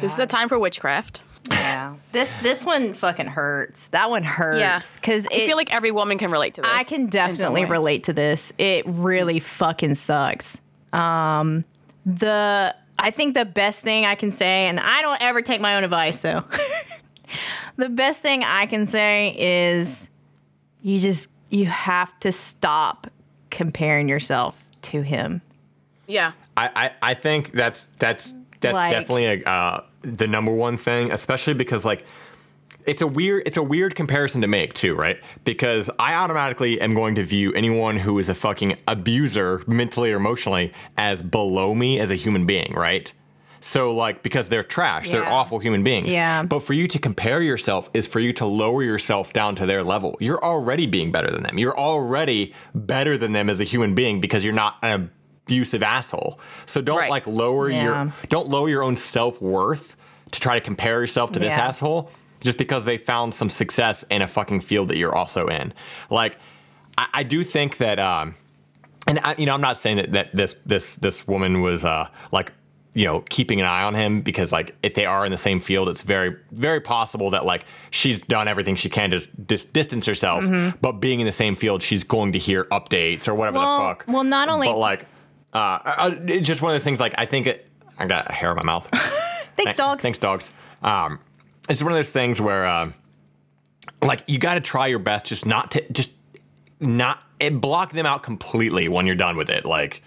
this 0.00 0.12
is 0.12 0.18
a 0.20 0.26
time 0.26 0.48
for 0.48 0.60
witchcraft. 0.60 1.22
Yeah. 1.50 1.96
This 2.12 2.32
this 2.42 2.64
one 2.64 2.94
fucking 2.94 3.26
hurts. 3.26 3.88
That 3.88 4.10
one 4.10 4.22
hurts. 4.22 4.60
Yeah. 4.60 4.80
Because 4.94 5.26
I 5.26 5.44
feel 5.44 5.56
like 5.56 5.74
every 5.74 5.90
woman 5.90 6.18
can 6.18 6.30
relate 6.30 6.54
to 6.54 6.60
this. 6.60 6.70
I 6.72 6.84
can 6.84 7.06
definitely 7.06 7.64
relate 7.64 8.04
to 8.04 8.12
this. 8.12 8.52
It 8.58 8.84
really 8.86 9.40
fucking 9.40 9.96
sucks. 9.96 10.60
Um, 10.92 11.64
the 12.04 12.76
I 12.98 13.10
think 13.10 13.34
the 13.34 13.44
best 13.44 13.82
thing 13.82 14.04
I 14.04 14.14
can 14.14 14.30
say, 14.30 14.66
and 14.66 14.80
I 14.80 15.02
don't 15.02 15.20
ever 15.20 15.42
take 15.42 15.60
my 15.60 15.76
own 15.76 15.84
advice, 15.84 16.18
so 16.18 16.44
the 17.76 17.88
best 17.88 18.20
thing 18.22 18.42
I 18.42 18.66
can 18.66 18.86
say 18.86 19.34
is 19.38 20.08
you 20.82 20.98
just 21.00 21.28
you 21.50 21.66
have 21.66 22.18
to 22.20 22.32
stop 22.32 23.06
comparing 23.50 24.08
yourself 24.08 24.64
to 24.82 25.02
him. 25.02 25.42
Yeah. 26.06 26.32
I, 26.56 26.70
I, 27.02 27.10
I 27.10 27.14
think 27.14 27.52
that's 27.52 27.86
that's 27.98 28.34
that's 28.60 28.74
Like- 28.74 28.90
definitely 28.90 29.42
a, 29.42 29.48
uh, 29.48 29.84
the 30.02 30.26
number 30.26 30.52
one 30.52 30.76
thing, 30.76 31.12
especially 31.12 31.54
because 31.54 31.84
like 31.84 32.04
it's 32.86 33.02
a 33.02 33.06
weird 33.06 33.42
it's 33.46 33.56
a 33.56 33.62
weird 33.62 33.94
comparison 33.94 34.40
to 34.42 34.46
make 34.46 34.74
too, 34.74 34.94
right? 34.94 35.18
Because 35.44 35.90
I 35.98 36.14
automatically 36.14 36.80
am 36.80 36.94
going 36.94 37.14
to 37.16 37.24
view 37.24 37.52
anyone 37.54 37.96
who 37.98 38.18
is 38.18 38.28
a 38.28 38.34
fucking 38.34 38.76
abuser 38.88 39.62
mentally 39.66 40.12
or 40.12 40.16
emotionally 40.16 40.72
as 40.96 41.22
below 41.22 41.74
me 41.74 41.98
as 42.00 42.10
a 42.10 42.14
human 42.14 42.46
being, 42.46 42.72
right? 42.74 43.12
So 43.60 43.94
like 43.94 44.22
because 44.22 44.48
they're 44.48 44.62
trash, 44.62 45.10
they're 45.10 45.26
awful 45.26 45.58
human 45.58 45.82
beings. 45.82 46.08
Yeah. 46.08 46.42
But 46.44 46.60
for 46.60 46.72
you 46.74 46.86
to 46.88 46.98
compare 46.98 47.42
yourself 47.42 47.90
is 47.94 48.06
for 48.06 48.20
you 48.20 48.32
to 48.34 48.46
lower 48.46 48.82
yourself 48.82 49.32
down 49.32 49.56
to 49.56 49.66
their 49.66 49.82
level. 49.82 50.16
You're 50.20 50.42
already 50.44 50.86
being 50.86 51.10
better 51.10 51.30
than 51.30 51.42
them. 51.42 51.58
You're 51.58 51.76
already 51.76 52.54
better 52.74 53.18
than 53.18 53.32
them 53.32 53.50
as 53.50 53.60
a 53.60 53.64
human 53.64 53.94
being 53.94 54.20
because 54.20 54.44
you're 54.44 54.54
not 54.54 54.76
an 54.82 55.10
abusive 55.46 55.82
asshole. 55.82 56.38
So 56.66 56.80
don't 56.82 56.98
Right. 56.98 57.10
like 57.10 57.26
lower 57.26 57.68
Yeah. 57.70 57.82
your 57.82 58.12
don't 58.28 58.48
lower 58.48 58.68
your 58.68 58.84
own 58.84 58.94
self-worth 58.94 59.96
to 60.30 60.40
try 60.40 60.54
to 60.58 60.60
compare 60.64 61.00
yourself 61.00 61.32
to 61.32 61.38
this 61.38 61.52
asshole 61.54 62.10
just 62.46 62.56
because 62.56 62.86
they 62.86 62.96
found 62.96 63.34
some 63.34 63.50
success 63.50 64.02
in 64.10 64.22
a 64.22 64.26
fucking 64.26 64.62
field 64.62 64.88
that 64.88 64.96
you're 64.96 65.14
also 65.14 65.48
in. 65.48 65.74
Like 66.08 66.38
I, 66.96 67.06
I 67.12 67.22
do 67.24 67.44
think 67.44 67.76
that 67.76 67.98
um 67.98 68.34
and 69.06 69.20
I, 69.22 69.34
you 69.36 69.44
know, 69.46 69.52
I'm 69.54 69.60
not 69.60 69.76
saying 69.78 69.98
that, 69.98 70.12
that 70.12 70.34
this 70.34 70.56
this 70.64 70.96
this 70.96 71.28
woman 71.28 71.60
was 71.60 71.84
uh 71.84 72.08
like 72.32 72.52
you 72.94 73.04
know 73.04 73.22
keeping 73.28 73.60
an 73.60 73.66
eye 73.66 73.82
on 73.82 73.94
him 73.94 74.22
because 74.22 74.50
like 74.52 74.74
if 74.82 74.94
they 74.94 75.04
are 75.04 75.24
in 75.26 75.30
the 75.30 75.36
same 75.36 75.60
field, 75.60 75.88
it's 75.90 76.02
very 76.02 76.34
very 76.52 76.80
possible 76.80 77.28
that 77.30 77.44
like 77.44 77.66
she's 77.90 78.20
done 78.22 78.48
everything 78.48 78.74
she 78.76 78.88
can 78.88 79.10
to 79.10 79.20
dis- 79.46 79.66
distance 79.66 80.06
herself. 80.06 80.44
But 80.80 80.92
being 80.92 81.20
in 81.20 81.26
the 81.26 81.32
same 81.32 81.54
field, 81.56 81.82
she's 81.82 82.04
going 82.04 82.32
to 82.32 82.38
hear 82.38 82.64
updates 82.64 83.28
or 83.28 83.34
whatever 83.34 83.58
Well- 83.58 83.78
the 83.80 83.84
fuck. 83.84 84.04
well, 84.08 84.24
not 84.24 84.48
only- 84.48 84.68
but 84.68 84.78
like 84.78 85.04
uh, 85.52 85.78
uh, 85.84 86.14
it's 86.26 86.46
just 86.46 86.60
one 86.62 86.70
of 86.70 86.74
those 86.74 86.84
things. 86.84 87.00
Like 87.00 87.14
I 87.18 87.26
think 87.26 87.46
it. 87.46 87.66
I 87.98 88.06
got 88.06 88.28
a 88.30 88.32
hair 88.32 88.50
in 88.50 88.56
my 88.56 88.62
mouth. 88.62 88.88
Thanks, 89.56 89.78
dogs. 89.78 90.02
Thanks, 90.02 90.18
dogs. 90.18 90.50
Um, 90.82 91.18
it's 91.68 91.82
one 91.82 91.92
of 91.92 91.98
those 91.98 92.10
things 92.10 92.40
where, 92.40 92.66
uh, 92.66 92.92
like, 94.02 94.22
you 94.26 94.38
got 94.38 94.54
to 94.54 94.60
try 94.60 94.86
your 94.86 94.98
best, 94.98 95.26
just 95.26 95.46
not 95.46 95.72
to, 95.72 95.92
just 95.92 96.10
not 96.80 97.22
and 97.40 97.60
block 97.60 97.92
them 97.92 98.06
out 98.06 98.22
completely 98.22 98.88
when 98.88 99.06
you're 99.06 99.14
done 99.14 99.36
with 99.36 99.50
it. 99.50 99.64
Like, 99.64 100.02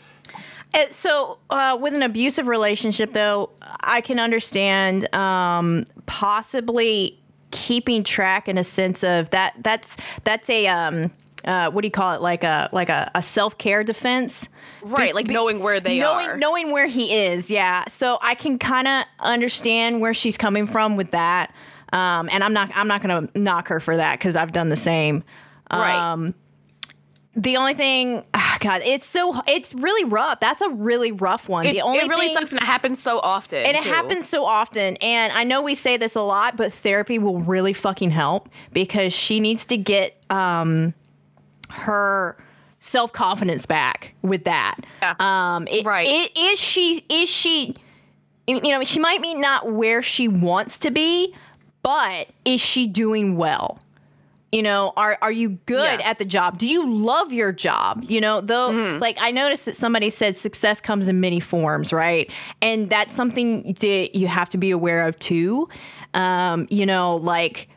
Uh, 0.73 0.85
So, 0.91 1.39
uh, 1.49 1.77
with 1.79 1.93
an 1.93 2.03
abusive 2.03 2.47
relationship, 2.47 3.13
though, 3.13 3.49
I 3.81 4.01
can 4.01 4.19
understand 4.19 5.13
um, 5.15 5.85
possibly 6.05 7.19
keeping 7.51 8.03
track 8.03 8.47
in 8.47 8.57
a 8.57 8.63
sense 8.63 9.03
of 9.03 9.31
that. 9.31 9.53
That's 9.63 9.97
that's 10.23 10.49
a 10.49 10.67
um, 10.67 11.11
uh, 11.45 11.71
what 11.71 11.81
do 11.81 11.87
you 11.87 11.91
call 11.91 12.15
it? 12.15 12.21
Like 12.21 12.43
a 12.43 12.69
like 12.71 12.89
a, 12.89 13.09
a 13.15 13.21
self 13.21 13.57
care 13.57 13.83
defense. 13.83 14.49
Right, 14.81 15.13
like 15.13 15.27
knowing 15.27 15.59
where 15.59 15.79
they 15.79 15.99
knowing, 15.99 16.27
are. 16.27 16.37
Knowing 16.37 16.71
where 16.71 16.87
he 16.87 17.13
is, 17.13 17.51
yeah. 17.51 17.83
So 17.87 18.17
I 18.21 18.35
can 18.35 18.57
kind 18.57 18.87
of 18.87 19.05
understand 19.19 20.01
where 20.01 20.13
she's 20.13 20.37
coming 20.37 20.67
from 20.67 20.95
with 20.95 21.11
that. 21.11 21.53
Um, 21.91 22.29
and 22.31 22.43
I'm 22.43 22.53
not 22.53 22.71
I'm 22.75 22.87
not 22.87 23.01
gonna 23.01 23.27
knock 23.35 23.67
her 23.69 23.79
for 23.79 23.97
that 23.97 24.19
because 24.19 24.35
I've 24.35 24.51
done 24.51 24.69
the 24.69 24.75
same. 24.75 25.23
right. 25.71 25.93
Um, 25.95 26.33
the 27.35 27.57
only 27.57 27.73
thing, 27.73 28.25
ah, 28.33 28.57
God, 28.59 28.81
it's 28.83 29.05
so 29.05 29.39
it's 29.47 29.73
really 29.73 30.03
rough. 30.03 30.39
That's 30.39 30.61
a 30.61 30.69
really 30.69 31.11
rough 31.11 31.47
one. 31.47 31.65
it, 31.65 31.73
the 31.73 31.81
only 31.81 31.99
it 31.99 32.09
really 32.09 32.27
thing, 32.27 32.35
sucks 32.35 32.51
and 32.51 32.61
it 32.61 32.65
happens 32.65 33.01
so 33.01 33.19
often. 33.19 33.65
and 33.65 33.77
it 33.77 33.83
happens 33.83 34.27
so 34.27 34.45
often. 34.45 34.97
And 34.97 35.31
I 35.31 35.43
know 35.45 35.61
we 35.61 35.75
say 35.75 35.95
this 35.95 36.15
a 36.15 36.21
lot, 36.21 36.57
but 36.57 36.73
therapy 36.73 37.17
will 37.17 37.39
really 37.39 37.73
fucking 37.73 38.11
help 38.11 38.49
because 38.73 39.13
she 39.13 39.39
needs 39.39 39.65
to 39.65 39.77
get 39.77 40.21
um, 40.29 40.93
her 41.71 42.37
self 42.79 43.11
confidence 43.11 43.65
back 43.65 44.13
with 44.21 44.45
that. 44.45 44.75
Yeah. 45.01 45.15
Um, 45.19 45.67
it, 45.67 45.85
Right. 45.85 46.07
it- 46.07 46.37
is 46.37 46.59
she? 46.59 47.03
Is 47.09 47.29
she? 47.29 47.75
You 48.47 48.61
know, 48.61 48.83
she 48.83 48.99
might 48.99 49.21
be 49.21 49.35
not 49.35 49.71
where 49.71 50.01
she 50.01 50.27
wants 50.27 50.79
to 50.79 50.89
be, 50.91 51.35
but 51.83 52.29
is 52.45 52.59
she 52.61 52.87
doing 52.87 53.35
well? 53.37 53.79
You 54.51 54.63
know, 54.63 54.93
are 54.97 55.19
are 55.21 55.31
you 55.31 55.49
good 55.67 55.99
Yeah. 55.99 56.09
at 56.09 56.17
the 56.17 56.25
job? 56.25 56.57
Do 56.57 56.65
you 56.65 56.91
love 56.91 57.31
your 57.31 57.51
job? 57.51 58.03
You 58.07 58.19
know, 58.19 58.41
though, 58.41 58.97
like 58.99 59.17
I 59.21 59.29
noticed 59.29 59.65
that 59.67 59.75
somebody 59.75 60.09
said 60.09 60.35
success 60.35 60.81
comes 60.81 61.07
in 61.07 61.19
many 61.19 61.39
forms, 61.39 61.93
right? 61.93 62.31
And 62.59 62.89
that's 62.89 63.13
something 63.13 63.75
that 63.81 64.15
you 64.15 64.25
have 64.25 64.49
to 64.49 64.57
be 64.57 64.71
aware 64.71 65.07
of 65.07 65.19
too. 65.19 65.69
Um, 66.15 66.65
you 66.71 66.87
know, 66.87 67.17
like 67.17 67.69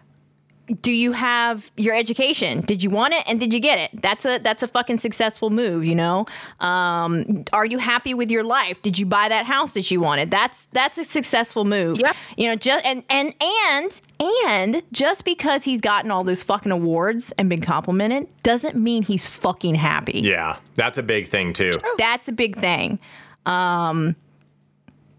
do 0.81 0.91
you 0.93 1.13
have 1.13 1.71
your 1.77 1.95
education? 1.95 2.63
Did 2.63 2.83
you 2.83 2.91
want 2.91 3.15
it 3.15 3.25
and 3.27 3.39
did 3.39 3.53
you 3.53 3.61
get 3.61 3.79
it? 3.79 4.03
That's 4.03 4.25
a 4.25 4.39
that's 4.39 4.63
a 4.63 4.69
fucking 4.69 4.99
successful 4.99 5.51
move 5.51 5.85
you 5.85 5.95
know? 5.95 6.27
Um, 6.61 7.45
are 7.53 7.67
you 7.67 7.79
happy 7.79 8.15
with 8.15 8.31
your 8.31 8.43
life? 8.43 8.81
Did 8.83 8.99
you 8.99 9.07
buy 9.07 9.29
that 9.29 9.47
house 9.47 9.75
that 9.75 9.91
you 9.91 10.01
wanted? 10.01 10.31
That's 10.31 10.67
that's 10.67 10.99
a 10.99 11.05
successful 11.05 11.65
move. 11.65 12.01
Yep. 12.01 12.17
you 12.37 12.49
know 12.49 12.57
just 12.57 12.85
and 12.85 13.03
and 13.09 13.35
and 13.41 14.01
and 14.45 14.83
just 14.93 15.25
because 15.25 15.65
he's 15.65 15.81
gotten 15.81 16.11
all 16.11 16.25
those 16.25 16.43
fucking 16.43 16.73
awards 16.73 17.33
and 17.39 17.49
been 17.49 17.61
complimented 17.61 18.29
doesn't 18.43 18.77
mean 18.77 19.03
he's 19.03 19.27
fucking 19.29 19.75
happy. 19.75 20.21
Yeah, 20.21 20.57
that's 20.75 20.99
a 20.99 21.03
big 21.03 21.27
thing 21.27 21.53
too. 21.53 21.73
that's 21.99 22.29
a 22.29 22.33
big 22.33 22.57
thing. 22.57 22.99
Um, 23.47 24.17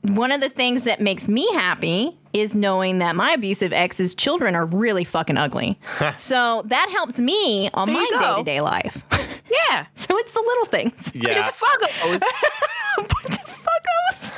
one 0.04 0.32
of 0.32 0.42
the 0.42 0.50
things 0.50 0.84
that 0.84 1.00
makes 1.02 1.28
me 1.28 1.52
happy 1.54 2.18
is 2.34 2.56
knowing 2.56 3.00
that 3.00 3.16
my 3.16 3.32
abusive 3.32 3.72
ex's 3.74 4.14
children 4.16 4.56
are 4.56 4.66
really 4.66 5.04
fucking 5.04 5.38
ugly. 5.38 5.80
so 6.16 6.64
that 6.66 6.90
helps 6.92 7.20
me 7.20 7.70
on 7.74 7.88
There 7.88 7.96
my 7.98 8.08
day 8.20 8.36
to 8.38 8.44
day 8.44 8.62
life. 8.62 9.04
Yeah. 9.70 9.86
so 9.94 10.18
it's 10.18 10.32
the 10.34 10.40
little 10.40 10.66
things. 10.66 11.12
Bunch 11.12 11.26
Yeah, 11.36 11.48
of 11.48 11.54
fuckos. 11.54 12.22
Bunch 12.98 13.38
of 13.38 13.66
fuckos. 13.66 14.34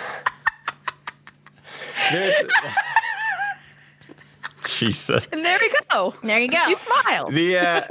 there's- 2.11 2.43
Jesus. 4.67 5.27
and 5.31 5.43
there 5.45 5.57
we 5.61 5.71
go. 5.91 6.13
There 6.23 6.39
you 6.39 6.49
go. 6.49 6.65
You 6.67 6.75
smile. 6.75 7.29
the 7.29 7.57
uh, 7.57 7.81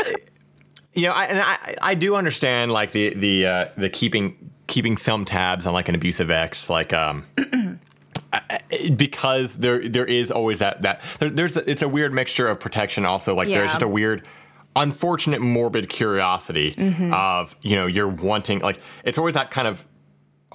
you 0.93 1.07
know, 1.07 1.13
I, 1.15 1.25
and 1.27 1.41
I 1.41 1.77
I 1.81 1.95
do 1.95 2.15
understand 2.17 2.73
like 2.73 2.91
the 2.91 3.15
the 3.15 3.47
uh, 3.47 3.69
the 3.79 3.89
keeping 3.89 4.51
keeping 4.75 4.97
some 4.97 5.25
tabs 5.25 5.67
on 5.67 5.73
like 5.73 5.89
an 5.89 5.95
abusive 5.95 6.31
ex, 6.31 6.69
like 6.69 6.93
um. 6.93 7.25
Because 8.97 9.59
there, 9.59 9.89
there 9.89 10.05
is 10.05 10.33
always 10.33 10.59
that 10.59 10.83
that 10.83 11.01
there, 11.21 11.31
there's 11.31 11.57
it's 11.57 11.83
a 11.83 11.89
weird 11.89 12.13
mixture 12.13 12.49
of 12.49 12.59
protection. 12.59 13.05
Also, 13.07 13.33
like 13.35 13.49
Yeah. 13.49 13.59
there's 13.59 13.71
just 13.71 13.83
a 13.83 13.89
weird, 13.89 14.27
unfortunate, 14.75 15.41
morbid 15.41 15.89
curiosity 15.89 16.75
of 17.13 17.55
you 17.63 17.77
know 17.77 17.87
you're 17.87 18.09
wanting 18.09 18.59
like 18.59 18.81
it's 19.05 19.19
always 19.19 19.35
that 19.35 19.53
kind 19.53 19.69
of 19.69 19.85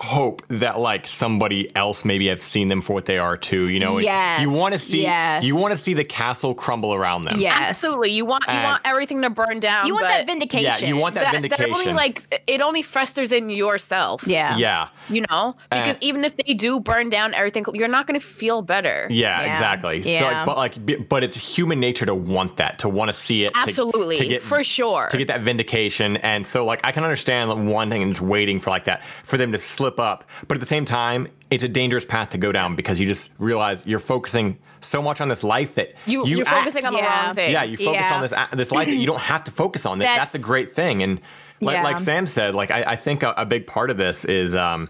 hope 0.02 0.42
that 0.48 0.80
like 0.80 1.08
somebody 1.08 1.74
else 1.76 2.06
maybe 2.06 2.28
have 2.28 2.42
seen 2.42 2.68
them 2.68 2.82
for 2.82 2.94
what 2.94 3.06
they 3.06 3.18
are 3.18 3.36
too. 3.38 3.68
You 3.68 3.80
know, 3.80 3.98
and 3.98 4.06
Yes, 4.06 4.42
you 4.42 4.50
want 4.52 4.74
to 4.74 4.80
see 4.80 5.02
yes. 5.02 5.44
you 5.44 5.56
want 5.56 5.72
to 5.72 5.78
see 5.78 5.94
the 5.94 6.04
castle 6.04 6.54
crumble 6.54 6.94
around 6.94 7.24
them. 7.24 7.40
Yes. 7.40 7.58
Absolutely. 7.60 8.12
You 8.12 8.26
want 8.26 8.44
you 8.48 8.54
And- 8.54 8.64
want 8.64 8.82
everything 8.86 9.22
to 9.24 9.30
burn 9.30 9.60
down. 9.60 9.88
You 9.88 9.94
want 9.94 10.06
but 10.06 10.10
that 10.10 10.26
vindication. 10.28 10.64
Yeah, 10.82 10.88
you 10.88 10.98
want 10.98 11.16
that, 11.16 11.24
that, 11.26 11.34
vindication. 11.34 11.72
that 11.72 11.78
only 11.80 11.94
like 11.94 12.42
it 12.48 12.62
only 12.62 12.82
festers 12.82 13.32
in 13.32 13.50
yourself. 13.50 14.26
Yeah. 14.26 14.58
yeah. 14.58 14.88
You 15.10 15.26
know? 15.30 15.56
Because 15.72 15.98
Uh, 15.98 16.00
even 16.10 16.24
if 16.24 16.36
they 16.38 16.54
do 16.54 16.80
burn 16.80 17.10
down 17.10 17.34
everything, 17.34 17.66
you're 17.74 17.88
not 17.88 18.08
gonna 18.08 18.20
feel 18.20 18.62
better. 18.62 19.08
Yeah, 19.10 19.42
Yeah. 19.42 19.52
exactly. 19.52 20.04
So, 20.04 20.10
Yeah. 20.10 20.44
like, 20.44 20.46
but 20.46 20.58
like, 20.58 21.10
but 21.10 21.24
it's 21.24 21.58
human 21.58 21.80
nature 21.80 22.06
to 22.06 22.16
want 22.16 22.58
that, 22.58 22.80
to 22.80 22.90
want 22.90 23.10
to 23.10 23.14
see 23.14 23.44
it. 23.46 23.54
to- 23.54 23.60
Absolutely. 23.60 24.18
to 24.18 24.28
get, 24.28 24.42
for 24.44 24.64
sure. 24.64 25.08
to 25.12 25.18
get 25.18 25.28
that 25.28 25.42
vindication. 25.42 26.18
And 26.18 26.46
so, 26.46 26.66
like, 26.66 26.80
I 26.84 26.92
can 26.92 27.04
understand 27.04 27.50
like, 27.50 27.58
wanting 27.60 28.04
and 28.04 28.12
just 28.12 28.22
waiting 28.22 28.60
for 28.60 28.70
like 28.70 28.84
that 28.86 29.04
for 29.24 29.38
them 29.38 29.52
to 29.52 29.58
slip 29.58 29.89
up. 29.98 30.26
But 30.50 30.58
at 30.58 30.60
the 30.60 30.68
same 30.68 30.84
time, 30.84 31.30
it's 31.50 31.64
a 31.64 31.70
dangerous 31.70 32.04
path 32.04 32.32
to 32.32 32.38
go 32.38 32.52
down 32.52 32.76
because 32.76 33.00
you 33.00 33.08
just 33.08 33.32
realize 33.40 33.88
you're 33.88 34.00
focusing 34.00 34.58
so 34.82 35.02
much 35.02 35.22
on 35.22 35.30
this 35.30 35.44
life 35.44 35.76
that 35.76 35.94
you, 36.06 36.28
you 36.28 36.38
you 36.40 36.44
are 36.44 36.48
act- 36.48 36.58
focusing 36.60 36.86
on 36.86 36.92
the 36.94 37.00
Yeah. 37.00 37.26
wrong 37.26 37.36
things. 37.36 37.52
Yeah, 37.54 37.64
you 37.64 37.78
focus 37.78 38.06
Yeah. 38.10 38.14
on 38.16 38.22
this 38.22 38.34
this 38.54 38.72
life 38.74 38.88
that 38.90 38.96
you 38.96 39.08
don't 39.08 39.20
have 39.22 39.44
to 39.46 39.52
focus 39.52 39.86
on. 39.86 40.00
That's, 40.00 40.10
That's- 40.10 40.32
the 40.34 40.40
great 40.40 40.74
thing. 40.74 41.02
And 41.02 41.22
like, 41.62 41.76
Yeah. 41.78 41.84
like 41.84 42.00
Sam 42.00 42.28
said, 42.28 42.54
like 42.56 42.72
I, 42.72 42.84
I 42.88 42.96
think 42.98 43.24
a, 43.24 43.34
a 43.38 43.46
big 43.46 43.66
part 43.66 43.90
of 43.90 43.98
this 43.98 44.26
is 44.26 44.56
um, 44.56 44.90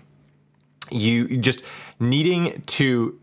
you 0.92 1.38
just 1.38 1.64
needing 2.00 2.62
to 2.68 3.20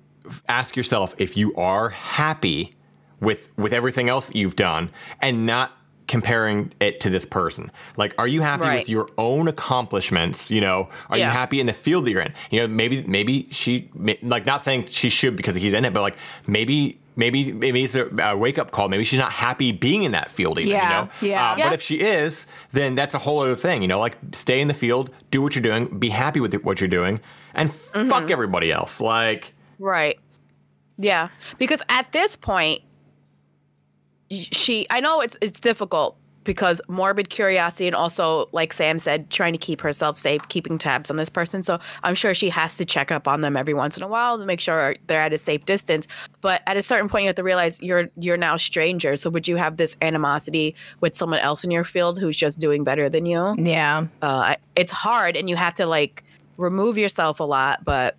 ask 0.49 0.77
yourself 0.77 1.15
if 1.19 1.37
you 1.37 1.55
are 1.57 1.91
happy 1.91 2.73
with 3.21 3.51
with 3.57 3.73
everything 3.73 4.09
else 4.09 4.27
that 4.27 4.37
you've 4.37 4.57
done 4.57 4.91
and 5.21 5.47
not 5.47 5.76
comparing 6.07 6.73
it 6.81 7.01
to 7.01 7.11
this 7.11 7.25
person 7.25 7.71
like 7.97 8.15
are 8.19 8.29
you 8.29 8.41
happy 8.41 8.63
Right. 8.63 8.79
with 8.81 8.89
your 8.89 9.09
own 9.19 9.49
accomplishments 9.49 10.51
you 10.51 10.61
know 10.61 10.89
are 11.11 11.19
Yeah. 11.19 11.27
you 11.27 11.31
happy 11.33 11.59
in 11.61 11.67
the 11.67 11.73
field 11.73 12.05
that 12.05 12.11
you're 12.13 12.21
in 12.23 12.33
you 12.51 12.61
know 12.61 12.69
maybe 12.69 13.03
maybe 13.07 13.49
she 13.51 13.91
like 14.23 14.47
not 14.47 14.63
saying 14.63 14.87
she 14.87 15.09
should 15.09 15.37
because 15.37 15.55
he's 15.57 15.75
in 15.75 15.85
it 15.85 15.93
but 15.93 16.03
like 16.03 16.17
maybe 16.47 16.99
maybe 17.17 17.51
maybe 17.53 17.83
it's 17.83 17.95
a, 17.97 18.37
wake 18.37 18.59
up 18.59 18.71
call 18.71 18.89
maybe 18.89 19.03
she's 19.05 19.19
not 19.19 19.33
happy 19.33 19.73
being 19.73 20.05
in 20.05 20.13
that 20.13 20.31
field 20.31 20.59
even 20.59 20.71
Yeah, 20.71 20.83
you 20.83 20.89
know 21.07 21.11
yeah. 21.23 21.53
Uh, 21.53 21.57
Yeah. 21.57 21.65
but 21.69 21.73
if 21.75 21.83
she 21.83 21.97
is 22.01 22.47
then 22.73 22.95
that's 22.95 23.15
a 23.15 23.19
whole 23.19 23.41
other 23.41 23.57
thing 23.57 23.83
you 23.83 23.89
know 23.89 23.99
like 23.99 24.17
stay 24.33 24.61
in 24.61 24.69
the 24.69 24.75
field 24.75 25.11
do 25.31 25.43
what 25.43 25.55
you're 25.57 25.63
doing 25.63 25.87
be 25.99 26.11
happy 26.11 26.41
with 26.41 26.55
what 26.63 26.81
you're 26.81 26.89
doing 26.89 27.21
and 27.55 27.71
Mm-hmm. 27.71 28.09
fuck 28.11 28.31
everybody 28.31 28.71
else 28.71 29.01
like 29.01 29.53
Right. 29.79 30.19
Yeah. 30.99 31.29
Because 31.59 31.83
at 31.91 32.11
this 32.13 32.37
point, 32.37 32.81
she, 34.31 34.87
I 34.91 35.01
know 35.01 35.21
it's 35.21 35.37
it's 35.41 35.61
difficult 35.61 36.17
because 36.47 36.81
morbid 36.89 37.29
curiosity 37.29 37.87
and 37.87 37.95
also, 37.95 38.49
like 38.53 38.73
Sam 38.73 38.99
said, 38.99 39.29
trying 39.31 39.53
to 39.53 39.59
keep 39.59 39.81
herself 39.81 40.17
safe, 40.17 40.41
keeping 40.49 40.79
tabs 40.79 41.11
on 41.11 41.17
this 41.17 41.29
person. 41.29 41.63
So 41.63 41.79
I'm 42.05 42.15
sure 42.15 42.33
she 42.33 42.49
has 42.51 42.77
to 42.79 42.85
check 42.85 43.11
up 43.11 43.29
on 43.29 43.41
them 43.41 43.57
every 43.57 43.75
once 43.75 43.97
in 43.97 44.03
a 44.03 44.09
while 44.09 44.39
to 44.39 44.47
make 44.47 44.61
sure 44.61 44.97
they're 45.09 45.21
at 45.21 45.33
a 45.33 45.39
safe 45.39 45.65
distance. 45.67 46.07
But 46.41 46.63
at 46.67 46.77
a 46.77 46.83
certain 46.83 47.09
point, 47.09 47.25
you 47.25 47.29
have 47.29 47.37
to 47.37 47.43
realize 47.43 47.83
you're 47.83 48.09
you're 48.17 48.37
now 48.39 48.57
strangers. 48.57 49.21
So 49.21 49.31
would 49.31 49.47
you 49.47 49.57
have 49.57 49.77
this 49.77 49.97
animosity 50.01 50.75
with 51.01 51.15
someone 51.15 51.41
else 51.41 51.65
in 51.65 51.71
your 51.71 51.85
field 51.85 52.19
who's 52.19 52.37
just 52.37 52.61
doing 52.61 52.85
better 52.85 53.09
than 53.09 53.27
you? 53.27 53.55
Yeah. 53.59 54.07
Uh, 54.23 54.57
it's 54.77 54.93
hard, 54.93 55.37
and 55.37 55.51
you 55.51 55.57
have 55.57 55.75
to 55.75 55.87
like 55.87 56.23
remove 56.57 56.97
yourself 56.97 57.41
a 57.41 57.45
lot, 57.45 57.85
but 57.85 58.17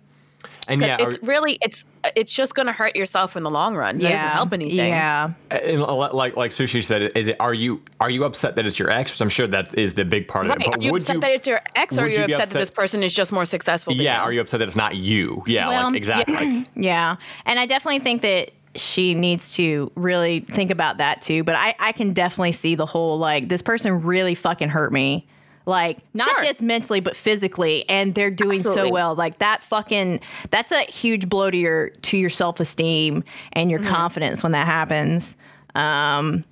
and 0.68 0.80
yeah 0.80 0.96
it's 1.00 1.16
or- 1.16 1.26
really 1.26 1.58
it's 1.62 1.84
it's 2.14 2.34
just 2.34 2.54
gonna 2.54 2.72
hurt 2.72 2.94
yourself 2.94 3.36
in 3.36 3.42
the 3.42 3.50
long 3.50 3.74
run. 3.74 3.98
That 3.98 4.10
doesn't 4.12 4.28
help 4.28 4.52
anything. 4.52 4.88
Yeah. 4.88 5.32
Uh, 5.50 5.54
and 5.54 5.80
like 5.82 6.36
like 6.36 6.50
sushi 6.52 6.82
said, 6.84 7.10
is 7.16 7.28
it 7.28 7.36
are 7.40 7.54
you 7.54 7.82
are 8.00 8.10
you 8.10 8.24
upset 8.24 8.54
that 8.56 8.66
it's 8.66 8.78
your 8.78 8.90
ex? 8.90 9.10
'Cause 9.10 9.20
I'm 9.20 9.28
sure 9.28 9.46
that 9.48 9.76
is 9.76 9.94
the 9.94 10.04
big 10.04 10.28
part 10.28 10.46
of 10.46 10.50
Right. 10.56 10.66
it. 10.68 10.76
Are 10.78 10.80
you 10.80 10.94
upset 10.96 11.20
that 11.22 11.30
it's 11.32 11.46
your 11.46 11.60
ex, 11.74 11.98
or 11.98 12.02
are 12.02 12.08
you 12.08 12.20
you 12.20 12.26
be 12.26 12.34
upset, 12.34 12.50
that 12.50 12.58
this 12.58 12.70
person 12.70 13.02
is 13.02 13.14
just 13.14 13.32
more 13.32 13.44
successful? 13.44 13.94
Than 13.94 14.02
Yeah, 14.04 14.18
you? 14.18 14.22
are 14.24 14.32
you 14.32 14.40
upset 14.40 14.60
that 14.60 14.66
it's 14.68 14.76
not 14.76 14.94
you? 14.96 15.42
Yeah, 15.46 15.68
Well, 15.68 15.86
like 15.88 15.96
exactly. 15.96 16.34
Like, 16.58 16.66
Yeah. 16.76 17.16
And 17.46 17.58
I 17.58 17.66
definitely 17.66 18.00
think 18.00 18.22
that 18.22 18.50
she 18.74 19.14
needs 19.14 19.54
to 19.56 19.90
really 19.96 20.40
think 20.40 20.70
about 20.70 20.98
that 20.98 21.20
too. 21.22 21.42
But 21.42 21.56
I, 21.56 21.74
I 21.80 21.92
can 21.92 22.12
definitely 22.12 22.52
see 22.52 22.74
the 22.74 22.86
whole 22.86 23.18
like, 23.18 23.48
this 23.48 23.62
person 23.62 24.02
really 24.02 24.34
fucking 24.36 24.68
hurt 24.68 24.92
me. 24.92 25.26
Like, 25.68 25.98
not 26.14 26.28
Sure. 26.28 26.44
just 26.44 26.62
mentally, 26.62 27.00
but 27.00 27.14
physically. 27.14 27.88
And 27.88 28.14
they're 28.14 28.30
doing 28.30 28.58
so 28.58 28.88
well. 28.88 29.14
Like, 29.14 29.38
that 29.40 29.62
fucking, 29.62 30.20
that's 30.50 30.72
a 30.72 30.80
huge 30.82 31.28
blow 31.28 31.50
to 31.50 31.56
your, 31.56 31.90
to 31.90 32.16
your 32.16 32.30
self 32.30 32.58
esteem 32.58 33.22
and 33.52 33.70
Mm-hmm. 33.70 33.82
your 33.84 33.92
confidence 33.92 34.42
when 34.42 34.52
that 34.52 34.66
happens. 34.66 35.36
Um, 35.74 36.44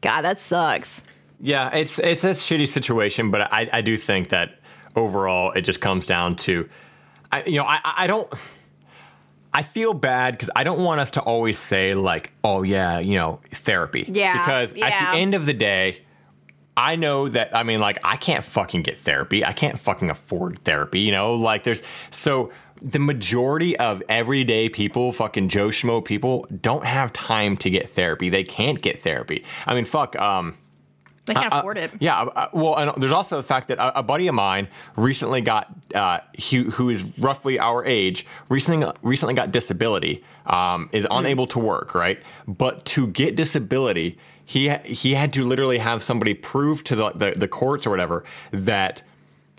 God, 0.00 0.22
that 0.22 0.38
sucks. 0.40 1.02
yeah, 1.40 1.70
it's 1.74 1.98
it's 1.98 2.24
a 2.24 2.30
shitty 2.30 2.66
situation, 2.68 3.30
but 3.30 3.42
I 3.52 3.68
I 3.72 3.80
do 3.80 3.96
think 3.96 4.28
that 4.30 4.58
overall 4.96 5.52
it 5.52 5.62
just 5.62 5.80
comes 5.80 6.04
down 6.06 6.36
to, 6.36 6.68
I 7.32 7.44
you 7.44 7.56
know 7.58 7.64
I 7.64 7.76
I 7.84 7.94
I 8.04 8.06
don't. 8.06 8.32
I 9.52 9.62
feel 9.62 9.94
bad 9.94 10.34
because 10.34 10.50
I 10.56 10.64
don't 10.64 10.80
want 10.82 11.00
us 11.00 11.12
to 11.12 11.20
always 11.20 11.58
say 11.58 11.94
like, 11.94 12.32
"Oh 12.42 12.62
yeah, 12.64 12.98
you 12.98 13.18
know, 13.18 13.40
therapy." 13.50 14.04
Yeah, 14.08 14.32
Because 14.38 14.72
at 14.72 14.76
the 15.12 15.16
end 15.18 15.34
of 15.34 15.46
the 15.46 15.54
day, 15.54 16.02
I 16.76 16.96
know 16.96 17.28
that 17.28 17.54
I 17.54 17.62
mean 17.62 17.80
like 17.80 17.98
I 18.04 18.16
can't 18.16 18.42
fucking 18.44 18.82
get 18.82 18.98
therapy. 18.98 19.44
I 19.44 19.52
can't 19.52 19.78
fucking 19.78 20.10
afford 20.10 20.58
therapy, 20.64 21.00
you 21.00 21.12
know? 21.12 21.34
Like 21.34 21.62
there's 21.62 21.82
so 22.10 22.52
the 22.82 22.98
majority 22.98 23.76
of 23.78 24.02
everyday 24.08 24.68
people, 24.68 25.12
fucking 25.12 25.48
Joe 25.48 25.68
Schmo 25.68 26.04
people, 26.04 26.46
don't 26.60 26.84
have 26.84 27.12
time 27.12 27.56
to 27.58 27.70
get 27.70 27.88
therapy. 27.88 28.28
They 28.28 28.44
can't 28.44 28.82
get 28.82 29.02
therapy. 29.02 29.44
I 29.66 29.74
mean, 29.74 29.84
fuck, 29.84 30.16
um 30.20 30.56
They 31.26 31.32
can 31.34 31.50
Uh, 31.52 31.58
afford 31.60 31.78
it. 31.78 31.92
Yeah. 32.00 32.20
uh, 32.22 32.48
Well, 32.52 32.74
and 32.76 32.92
there's 33.00 33.12
also 33.12 33.36
the 33.38 33.42
fact 33.42 33.68
that 33.68 33.78
a, 33.78 34.00
a 34.00 34.02
buddy 34.02 34.26
of 34.26 34.34
mine 34.34 34.68
recently 34.96 35.40
got, 35.40 35.68
uh, 35.94 36.18
who, 36.50 36.64
who 36.72 36.90
is 36.90 37.06
roughly 37.18 37.58
our 37.58 37.82
age, 37.86 38.26
recently 38.50 38.86
recently 39.02 39.32
got 39.34 39.50
disability, 39.50 40.22
um, 40.44 40.90
is 40.92 41.06
unable 41.10 41.46
to 41.46 41.58
work, 41.58 41.94
right? 41.94 42.18
But 42.46 42.84
to 42.86 43.06
get 43.06 43.36
disability, 43.36 44.18
he 44.44 44.68
he 44.84 45.14
had 45.14 45.32
to 45.32 45.44
literally 45.44 45.78
have 45.78 46.02
somebody 46.02 46.34
prove 46.34 46.84
to 46.84 46.96
the, 46.96 47.10
the 47.12 47.30
the 47.36 47.48
courts 47.48 47.86
or 47.86 47.90
whatever 47.90 48.24
that 48.50 49.02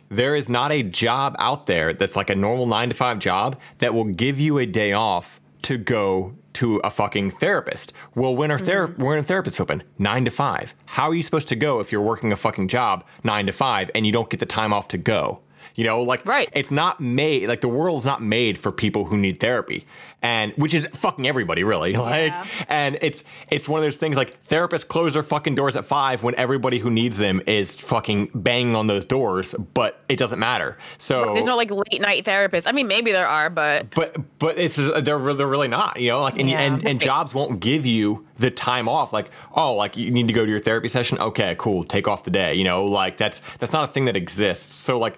there 0.10 0.36
is 0.36 0.48
not 0.48 0.72
a 0.72 0.84
job 0.84 1.36
out 1.40 1.66
there 1.66 1.94
that's 1.94 2.16
like 2.16 2.30
a 2.30 2.36
normal 2.36 2.68
nine 2.68 2.90
to 2.90 2.96
five 2.96 3.20
job 3.20 3.60
that 3.80 3.94
will 3.94 4.06
give 4.06 4.40
you 4.40 4.58
a 4.60 4.66
day 4.66 4.94
off 4.94 5.42
to 5.64 5.78
go 5.78 6.36
to 6.54 6.78
a 6.86 6.90
fucking 6.90 7.32
therapist. 7.32 7.92
Well, 8.14 8.36
when 8.36 8.50
are 8.52 8.60
ther- 8.60 8.88
mm-hmm. 8.88 9.04
when 9.04 9.18
are 9.20 9.24
therapists 9.24 9.60
open? 9.60 9.84
Nine 9.98 10.26
to 10.26 10.32
five. 10.32 10.74
How 10.86 11.10
are 11.10 11.16
you 11.16 11.24
supposed 11.24 11.48
to 11.50 11.56
go 11.56 11.80
if 11.80 11.92
you're 11.92 12.02
working 12.02 12.32
a 12.32 12.38
fucking 12.38 12.68
job 12.70 13.04
nine 13.24 13.46
to 13.48 13.52
five 13.52 13.92
and 13.94 14.06
you 14.06 14.12
don't 14.12 14.30
get 14.30 14.40
the 14.40 14.46
time 14.46 14.72
off 14.72 14.88
to 14.90 14.98
go? 14.98 15.42
You 15.74 15.84
know, 15.84 16.02
like 16.02 16.26
Right. 16.26 16.50
it's 16.54 16.72
not 16.72 17.02
made 17.02 17.50
like 17.50 17.60
the 17.62 17.68
world's 17.68 18.06
not 18.06 18.22
made 18.22 18.58
for 18.58 18.72
people 18.72 19.06
who 19.06 19.18
need 19.18 19.40
therapy. 19.42 19.86
And 20.26 20.54
which 20.58 20.74
is 20.74 20.88
fucking 20.88 21.28
everybody 21.28 21.64
really. 21.64 21.94
Like 22.06 22.32
Yeah. 22.32 22.46
and 22.68 22.98
it's 23.02 23.24
it's 23.52 23.70
one 23.70 23.80
of 23.80 23.84
those 23.86 23.98
things 23.98 24.16
like 24.18 24.32
therapists 24.44 24.88
close 24.88 25.14
their 25.14 25.24
fucking 25.24 25.54
doors 25.56 25.76
at 25.76 25.86
five 25.86 26.24
when 26.24 26.34
everybody 26.36 26.80
who 26.80 26.90
needs 26.90 27.18
them 27.18 27.42
is 27.46 27.80
fucking 27.80 28.32
banging 28.34 28.76
on 28.76 28.88
those 28.88 29.06
doors, 29.06 29.54
but 29.74 29.92
it 30.10 30.18
doesn't 30.18 30.40
matter. 30.40 30.78
So 30.98 31.34
There's 31.34 31.46
no 31.46 31.56
like 31.56 31.70
late 31.72 32.02
night 32.02 32.24
therapists 32.26 32.64
I 32.66 32.72
mean, 32.72 32.88
maybe 32.88 33.12
there 33.12 33.28
are, 33.28 33.50
but 33.50 33.94
but 33.94 34.16
but 34.40 34.58
it's 34.58 34.78
they're 34.78 35.34
they're 35.34 35.48
really 35.48 35.68
not, 35.68 36.00
you 36.02 36.10
know, 36.10 36.22
like 36.22 36.40
and 36.40 36.50
Yeah. 36.50 36.62
and, 36.62 36.86
and 36.88 37.00
jobs 37.00 37.34
won't 37.36 37.60
give 37.60 37.86
you 37.86 38.26
the 38.38 38.50
time 38.52 38.90
off. 38.90 39.14
Like 39.14 39.30
oh, 39.54 39.76
like 39.76 39.96
you 39.96 40.10
need 40.12 40.28
to 40.28 40.34
go 40.34 40.44
to 40.44 40.50
your 40.50 40.60
therapy 40.60 40.88
session. 40.90 41.20
Okay, 41.20 41.56
cool, 41.60 41.84
take 41.84 42.08
off 42.08 42.24
the 42.24 42.32
day. 42.32 42.56
You 42.56 42.64
know, 42.64 42.86
like 42.86 43.18
that's 43.18 43.42
that's 43.60 43.74
not 43.74 43.84
a 43.90 43.92
thing 43.94 44.06
that 44.06 44.18
exists. 44.18 44.74
So 44.74 44.98
like 44.98 45.18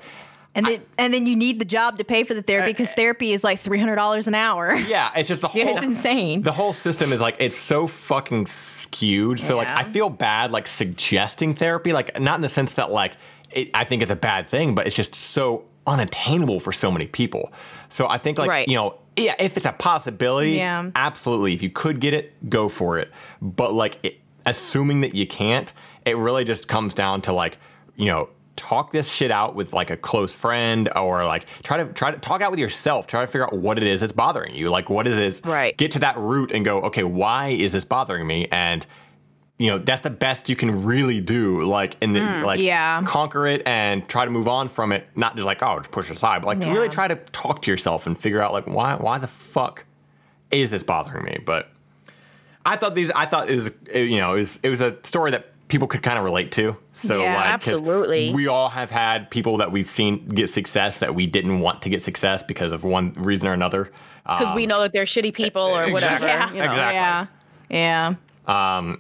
And 0.58 0.66
then 0.66 0.82
and 0.98 1.14
then 1.14 1.26
you 1.26 1.36
need 1.36 1.60
the 1.60 1.66
job 1.66 1.98
to 2.00 2.04
pay 2.04 2.24
for 2.24 2.34
the 2.34 2.42
therapy 2.42 2.72
uh, 2.72 2.74
because 2.74 2.92
therapy 2.92 3.32
is 3.32 3.44
like 3.44 3.60
three 3.60 3.80
hundred 3.80 3.96
dollars 3.96 4.28
an 4.28 4.36
hour. 4.36 4.76
yeah, 4.76 5.12
it's 5.16 5.30
just 5.30 5.42
the 5.42 5.48
whole 5.56 5.62
It's 5.78 5.84
insane. 5.84 6.42
the 6.42 6.52
whole 6.52 6.74
system 6.74 7.14
is 7.14 7.22
like 7.22 7.36
it's 7.40 7.56
so 7.56 7.88
fucking 7.88 8.48
skewed. 8.48 9.40
So 9.40 9.56
like 9.56 9.68
I 9.70 9.84
feel 9.84 10.10
bad 10.10 10.52
like 10.52 10.68
suggesting 10.68 11.54
therapy, 11.54 11.94
like 11.94 12.20
not 12.20 12.36
in 12.36 12.42
the 12.42 12.50
sense 12.50 12.74
that 12.74 12.92
like 12.92 13.14
it, 13.52 13.70
I 13.74 13.84
think 13.84 14.02
it's 14.02 14.12
a 14.12 14.16
bad 14.16 14.50
thing, 14.50 14.76
but 14.76 14.88
it's 14.88 14.96
just 14.96 15.16
so 15.16 15.66
unattainable 15.86 16.60
for 16.60 16.72
so 16.72 16.92
many 16.92 17.08
people. 17.08 17.52
So 17.90 18.08
I 18.10 18.18
think 18.18 18.38
like 18.38 18.50
Right. 18.50 18.68
you 18.68 18.76
know 18.76 18.98
yeah, 19.16 19.34
if 19.40 19.58
it's 19.58 19.66
a 19.66 19.72
possibility, 19.72 20.52
Yeah. 20.52 20.92
absolutely. 20.96 21.54
If 21.54 21.64
you 21.64 21.70
could 21.72 22.00
get 22.00 22.14
it, 22.14 22.50
go 22.50 22.70
for 22.70 23.00
it. 23.00 23.10
But 23.42 23.74
like 23.74 23.98
it, 24.04 24.20
assuming 24.46 25.02
that 25.02 25.16
you 25.16 25.26
can't, 25.26 25.74
it 26.06 26.16
really 26.18 26.44
just 26.44 26.68
comes 26.68 26.94
down 26.94 27.22
to 27.24 27.34
like 27.34 27.58
you 27.96 28.06
know 28.06 28.30
talk 28.58 28.92
this 28.92 29.10
shit 29.10 29.32
out 29.32 29.56
with 29.56 29.72
like 29.72 29.90
a 29.90 29.96
close 29.96 30.34
friend 30.36 30.90
or 30.96 31.26
like 31.26 31.46
try 31.64 31.78
to 31.78 31.94
try 31.94 32.12
to 32.12 32.18
talk 32.18 32.42
out 32.42 32.52
with 32.52 32.60
yourself 32.60 33.08
try 33.08 33.22
to 33.22 33.28
figure 33.28 33.46
out 33.46 33.54
what 33.54 33.78
it 33.78 33.84
is 33.84 34.02
that's 34.02 34.12
bothering 34.12 34.54
you. 34.54 34.70
Like 34.70 34.90
what 34.90 35.08
is 35.08 35.16
this 35.16 35.42
Right. 35.46 35.78
get 35.78 35.92
to 35.92 36.00
that 36.00 36.18
root 36.18 36.52
and 36.52 36.66
go 36.66 36.82
okay 36.82 37.04
why 37.04 37.50
is 37.50 37.72
this 37.72 37.86
bothering 37.86 38.28
me? 38.28 38.48
And 38.52 38.86
you 39.58 39.70
know 39.70 39.78
that's 39.78 40.02
the 40.02 40.10
best 40.10 40.50
you 40.50 40.56
can 40.56 40.84
really 40.84 41.22
do 41.22 41.62
like 41.62 41.96
in 42.02 42.14
the 42.14 42.20
mm, 42.20 42.44
like 42.44 42.60
yeah. 42.60 43.02
conquer 43.04 43.48
it 43.48 43.62
and 43.66 44.08
try 44.10 44.26
to 44.26 44.32
move 44.32 44.48
on 44.48 44.68
from 44.68 44.92
it. 44.92 45.08
Not 45.16 45.36
just 45.36 45.46
like 45.46 45.64
oh 45.64 45.78
just 45.80 45.92
push 45.92 46.10
it 46.10 46.18
aside 46.18 46.42
but 46.42 46.48
like 46.48 46.60
to 46.62 46.72
really 46.72 46.90
try 46.90 47.08
to 47.08 47.16
talk 47.32 47.62
to 47.62 47.72
yourself 47.72 48.06
and 48.08 48.18
figure 48.18 48.42
out 48.42 48.52
like 48.52 48.68
why 48.68 48.96
why 48.96 49.18
the 49.20 49.28
fuck 49.28 49.86
is 50.52 50.72
this 50.72 50.84
bothering 50.84 51.24
me? 51.24 51.40
But 51.46 51.70
i 52.66 52.76
thought 52.76 52.96
these 52.96 53.10
i 53.12 53.26
thought 53.26 53.50
it 53.50 53.56
was 53.56 53.72
you 53.96 54.18
know 54.18 54.34
it 54.34 54.40
was 54.40 54.60
it 54.62 54.70
was 54.70 54.82
a 54.82 54.98
story 55.04 55.32
that 55.32 55.54
people 55.68 55.88
could 55.88 56.02
kind 56.02 56.18
of 56.18 56.24
relate 56.24 56.52
to 56.54 56.76
so 56.92 57.22
Yeah, 57.22 57.36
like 57.36 57.50
absolutely. 57.50 58.34
we 58.34 58.48
all 58.48 58.70
have 58.70 58.90
had 58.92 59.30
people 59.30 59.58
that 59.58 59.72
we've 59.72 59.90
seen 59.90 60.28
get 60.30 60.50
success 60.50 61.00
that 61.00 61.14
we 61.16 61.28
didn't 61.28 61.60
want 61.60 61.82
to 61.84 61.90
get 61.90 62.02
success 62.02 62.42
because 62.44 62.72
of 62.72 62.84
one 62.84 63.14
reason 63.14 63.48
or 63.50 63.54
another 63.54 63.92
because 64.24 64.52
we 64.54 64.66
know 64.66 64.82
that 64.82 64.92
they're 64.94 65.06
shitty 65.06 65.34
people 65.34 65.62
or 65.62 65.90
whatever. 65.92 66.26
Um, 66.28 66.32
Exactly. 66.32 66.58
you 66.58 66.64
know. 66.66 66.72
Exactly. 66.72 66.96
Yeah. 67.70 68.16
Yeah. 68.50 68.96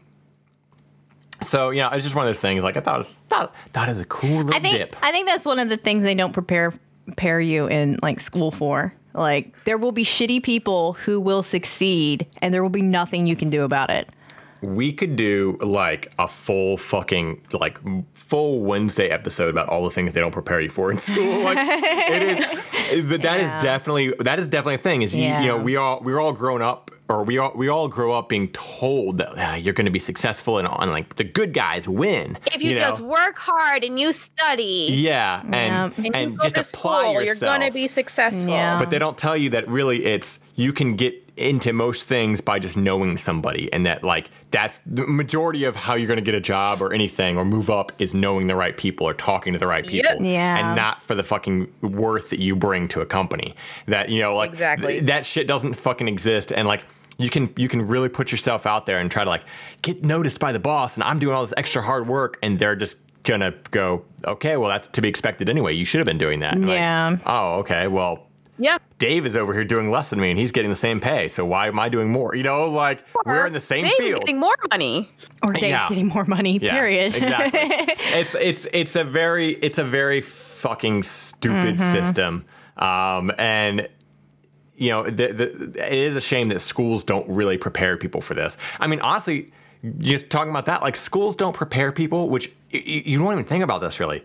so 1.41 1.69
yeah 1.69 1.93
it's 1.93 2.03
just 2.03 2.15
one 2.15 2.25
of 2.25 2.29
those 2.29 2.41
things 2.41 2.63
like 2.63 2.75
i 2.77 2.79
thought 2.79 2.95
it 2.95 2.97
was 2.97 3.19
thought, 3.29 3.53
it 3.87 3.87
was 3.89 3.99
a 4.01 4.05
cool 4.05 4.37
little 4.37 4.53
I 4.53 4.59
think 4.59 4.77
dip 4.77 4.95
I 5.01 5.11
think 5.11 5.27
that's 5.27 5.45
one 5.45 5.59
of 5.59 5.69
the 5.69 5.77
things 5.77 6.03
they 6.03 6.15
don't 6.15 6.33
prepare 6.33 6.73
prepare 7.05 7.39
you 7.39 7.67
in 7.67 7.97
like 8.03 8.19
school 8.19 8.51
for. 8.51 8.93
Like 9.13 9.53
there 9.63 9.77
will 9.77 9.93
be 9.93 10.03
shitty 10.03 10.43
people 10.43 10.93
who 10.93 11.19
will 11.19 11.41
succeed 11.41 12.27
and 12.41 12.53
there 12.53 12.61
will 12.61 12.69
be 12.69 12.81
nothing 12.81 13.25
you 13.25 13.35
can 13.35 13.49
do 13.49 13.63
about 13.63 13.89
it. 13.89 14.09
We 14.61 14.91
could 14.91 15.15
do 15.15 15.57
like 15.61 16.11
a 16.19 16.27
full 16.27 16.77
fucking 16.77 17.41
like 17.53 17.79
full 18.15 18.61
Wednesday 18.61 19.09
episode 19.09 19.49
about 19.49 19.69
all 19.69 19.83
the 19.83 19.89
things 19.91 20.13
they 20.13 20.19
don't 20.19 20.31
prepare 20.31 20.59
you 20.61 20.69
for 20.69 20.91
in 20.91 20.97
school. 20.97 21.37
Like 21.47 21.57
it 21.59 22.23
is, 22.23 23.01
but 23.09 23.21
that 23.21 23.39
is 23.39 23.49
Yeah. 23.49 23.59
definitely 23.59 24.13
that 24.19 24.39
is 24.39 24.47
definitely 24.47 24.75
a 24.75 24.79
thing. 24.79 25.01
Is 25.01 25.15
you, 25.15 25.23
you 25.23 25.47
know 25.47 25.57
we 25.57 25.75
all 25.75 26.01
we're 26.01 26.19
all 26.19 26.33
grown 26.33 26.61
up 26.61 26.91
or 27.09 27.23
we 27.23 27.37
all 27.37 27.53
we 27.55 27.69
all 27.69 27.87
grow 27.87 28.11
up 28.13 28.27
being 28.27 28.49
told 28.51 29.17
that 29.17 29.29
ah, 29.37 29.55
you're 29.55 29.73
going 29.73 29.85
to 29.85 29.91
be 29.91 29.99
successful 29.99 30.57
and, 30.57 30.67
and 30.67 30.91
like 30.91 31.15
the 31.15 31.23
good 31.23 31.53
guys 31.53 31.87
win. 31.87 32.37
If 32.53 32.61
you, 32.61 32.71
know? 32.75 32.81
just 32.81 32.99
work 33.01 33.37
hard 33.37 33.83
and 33.83 33.99
you 33.99 34.11
study 34.11 34.87
yeah, 34.91 35.41
and 35.43 35.53
Yeah. 35.53 36.05
and, 36.05 36.15
and, 36.15 36.41
just 36.41 36.73
apply 36.75 37.03
school, 37.03 37.21
yourself. 37.21 37.41
you're 37.41 37.59
gonna 37.59 37.71
be 37.71 37.87
successful. 37.87 38.49
Yeah. 38.49 38.79
But 38.79 38.89
they 38.89 38.99
don't 38.99 39.17
tell 39.17 39.37
you 39.37 39.49
that 39.51 39.67
really 39.67 40.05
it's 40.05 40.39
you 40.55 40.73
can 40.73 40.95
get 40.95 41.23
into 41.37 41.71
most 41.71 42.07
things 42.07 42.41
by 42.41 42.57
just 42.59 42.75
knowing 42.75 43.17
somebody 43.17 43.71
and 43.71 43.85
that 43.85 44.03
like 44.03 44.29
that's 44.51 44.79
the 44.85 45.05
majority 45.05 45.65
of 45.65 45.75
how 45.75 45.95
you're 45.95 46.07
going 46.07 46.17
to 46.17 46.23
get 46.23 46.33
a 46.35 46.39
job 46.39 46.81
or 46.81 46.93
anything 46.93 47.37
or 47.37 47.43
move 47.43 47.69
up 47.69 47.91
is 47.99 48.13
knowing 48.13 48.47
the 48.47 48.55
right 48.55 48.77
people 48.77 49.05
or 49.07 49.13
talking 49.13 49.51
to 49.53 49.59
the 49.59 49.67
right 49.67 49.85
Yep. 49.89 50.05
people 50.05 50.25
Yeah. 50.25 50.57
and 50.67 50.75
not 50.75 51.01
for 51.03 51.15
the 51.15 51.23
fucking 51.23 51.67
worth 51.81 52.29
that 52.29 52.39
you 52.39 52.55
bring 52.55 52.87
to 52.89 53.01
a 53.01 53.05
company 53.05 53.55
that 53.87 54.09
you 54.09 54.21
know 54.21 54.35
like 54.35 54.51
Exactly. 54.51 54.93
th- 54.93 55.03
that 55.07 55.25
shit 55.25 55.47
doesn't 55.47 55.73
fucking 55.73 56.07
exist 56.07 56.51
and 56.53 56.67
like 56.67 56.85
you 57.17 57.29
can 57.29 57.49
you 57.57 57.67
can 57.67 57.85
really 57.87 58.09
put 58.09 58.31
yourself 58.31 58.65
out 58.65 58.85
there 58.85 58.99
and 58.99 59.11
try 59.11 59.23
to 59.23 59.29
like 59.29 59.43
get 59.81 60.03
noticed 60.03 60.39
by 60.39 60.51
the 60.51 60.59
boss 60.59 60.95
and 60.95 61.03
I'm 61.03 61.19
doing 61.19 61.35
all 61.35 61.41
this 61.41 61.53
extra 61.57 61.81
hard 61.81 62.07
work 62.07 62.37
and 62.41 62.57
they're 62.57 62.75
just 62.75 62.95
gonna 63.23 63.53
go 63.71 64.05
okay 64.23 64.55
well 64.55 64.69
that's 64.69 64.87
to 64.87 65.01
be 65.01 65.09
expected 65.09 65.49
anyway 65.49 65.73
you 65.73 65.83
should 65.83 65.97
have 65.99 66.05
been 66.05 66.17
doing 66.17 66.39
that 66.39 66.53
And, 66.53 66.61
like, 66.67 66.75
Yeah. 66.75 67.17
oh 67.25 67.55
okay 67.59 67.87
well 67.87 68.23
Yeah. 68.59 68.77
Dave 68.97 69.25
is 69.25 69.37
over 69.37 69.53
here 69.53 69.63
doing 69.63 69.91
less 69.91 70.09
than 70.09 70.19
me 70.19 70.31
and 70.31 70.39
he's 70.39 70.51
getting 70.51 70.69
the 70.69 70.75
same 70.75 70.99
pay. 70.99 71.27
So 71.27 71.45
why 71.45 71.67
am 71.67 71.79
I 71.79 71.89
doing 71.89 72.09
more? 72.09 72.35
You 72.35 72.43
know, 72.43 72.69
like 72.69 73.03
we're 73.25 73.45
in 73.45 73.53
the 73.53 73.59
same 73.59 73.81
Dave's 73.81 73.97
field. 73.97 74.19
getting 74.21 74.39
more 74.39 74.55
money. 74.71 75.11
Or 75.43 75.53
Dave's 75.53 75.63
Yeah. 75.67 75.87
getting 75.87 76.07
more 76.07 76.25
money, 76.25 76.57
Yeah, 76.59 76.73
period. 76.73 77.15
exactly. 77.15 77.59
it's 78.19 78.35
it's 78.35 78.67
it's 78.73 78.95
a 78.95 79.03
very 79.03 79.51
it's 79.53 79.77
a 79.77 79.83
very 79.83 80.21
fucking 80.21 81.03
stupid 81.03 81.79
system. 81.79 82.45
Um, 82.77 83.31
and 83.37 83.87
you 84.75 84.89
know, 84.89 85.03
the, 85.03 85.33
the, 85.33 85.85
it 85.87 85.93
is 85.97 86.15
a 86.15 86.21
shame 86.21 86.49
that 86.49 86.59
schools 86.61 87.03
don't 87.03 87.27
really 87.27 87.57
prepare 87.57 87.97
people 87.97 88.21
for 88.21 88.35
this. 88.35 88.57
I 88.79 88.85
mean, 88.87 88.99
honestly, 89.01 89.49
just 89.99 90.29
talking 90.29 90.51
about 90.51 90.65
that, 90.67 90.81
like 90.83 90.95
schools 90.95 91.35
don't 91.35 91.55
prepare 91.55 91.91
people, 91.91 92.29
which 92.29 92.49
y- 92.73 92.83
y- 92.85 93.03
you 93.05 93.17
don't 93.19 93.33
even 93.33 93.45
think 93.45 93.63
about 93.63 93.81
this 93.81 93.99
really. 93.99 94.23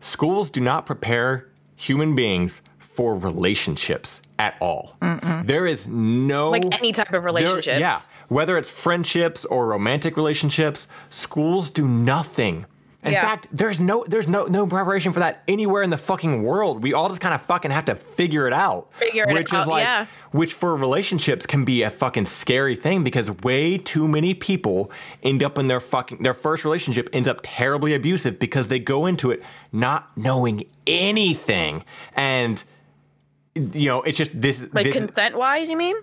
Schools 0.00 0.50
do 0.50 0.60
not 0.60 0.84
prepare 0.84 1.48
human 1.76 2.14
beings 2.14 2.60
for 2.94 3.16
relationships 3.16 4.20
at 4.38 4.54
all. 4.60 4.96
There 5.44 5.66
is 5.66 5.86
no 5.86 6.50
Like 6.50 6.64
any 6.78 6.92
type 6.92 7.06
of 7.08 7.12
there- 7.12 7.20
relationships. 7.20 7.78
yeah, 7.80 7.98
whether 8.28 8.56
it's 8.58 8.70
friendships 8.70 9.44
or 9.44 9.66
romantic 9.68 10.16
relationships, 10.16 10.88
schools 11.08 11.70
do 11.70 11.86
nothing. 11.88 12.66
In 13.02 13.12
Yeah. 13.12 13.20
fact, 13.20 13.48
there's 13.52 13.78
no 13.80 14.02
there's 14.08 14.26
no 14.26 14.46
no 14.46 14.66
preparation 14.66 15.12
for 15.12 15.20
that 15.20 15.42
anywhere 15.46 15.82
in 15.82 15.90
the 15.90 15.98
fucking 15.98 16.42
world. 16.42 16.82
We 16.82 16.94
all 16.94 17.10
just 17.10 17.20
kind 17.20 17.34
of 17.34 17.42
fucking 17.42 17.70
have 17.70 17.84
to 17.84 17.94
figure 17.94 18.46
it 18.46 18.54
out. 18.54 18.86
Figure 18.94 19.24
it 19.28 19.32
which 19.34 19.52
out, 19.52 19.62
is 19.62 19.66
like 19.68 19.84
yeah. 19.84 20.06
which 20.32 20.54
for 20.54 20.74
relationships 20.74 21.44
can 21.44 21.66
be 21.66 21.82
a 21.82 21.90
fucking 21.90 22.24
scary 22.24 22.74
thing 22.74 23.04
because 23.04 23.30
way 23.30 23.76
too 23.76 24.08
many 24.08 24.32
people 24.32 24.90
end 25.22 25.42
up 25.42 25.58
in 25.58 25.66
their 25.68 25.80
fucking 25.80 26.22
their 26.22 26.32
first 26.32 26.64
relationship 26.64 27.10
ends 27.12 27.28
up 27.28 27.40
terribly 27.42 27.92
abusive 27.94 28.38
because 28.38 28.68
they 28.68 28.78
go 28.78 29.04
into 29.04 29.30
it 29.30 29.42
not 29.70 30.08
knowing 30.16 30.64
anything. 30.86 31.84
And 32.16 32.64
you 33.54 33.86
know, 33.88 34.02
it's 34.02 34.18
just 34.18 34.30
this 34.40 34.64
Like 34.72 34.86
this, 34.86 34.94
consent 34.94 35.36
wise, 35.36 35.68
you 35.70 35.76
mean? 35.76 35.96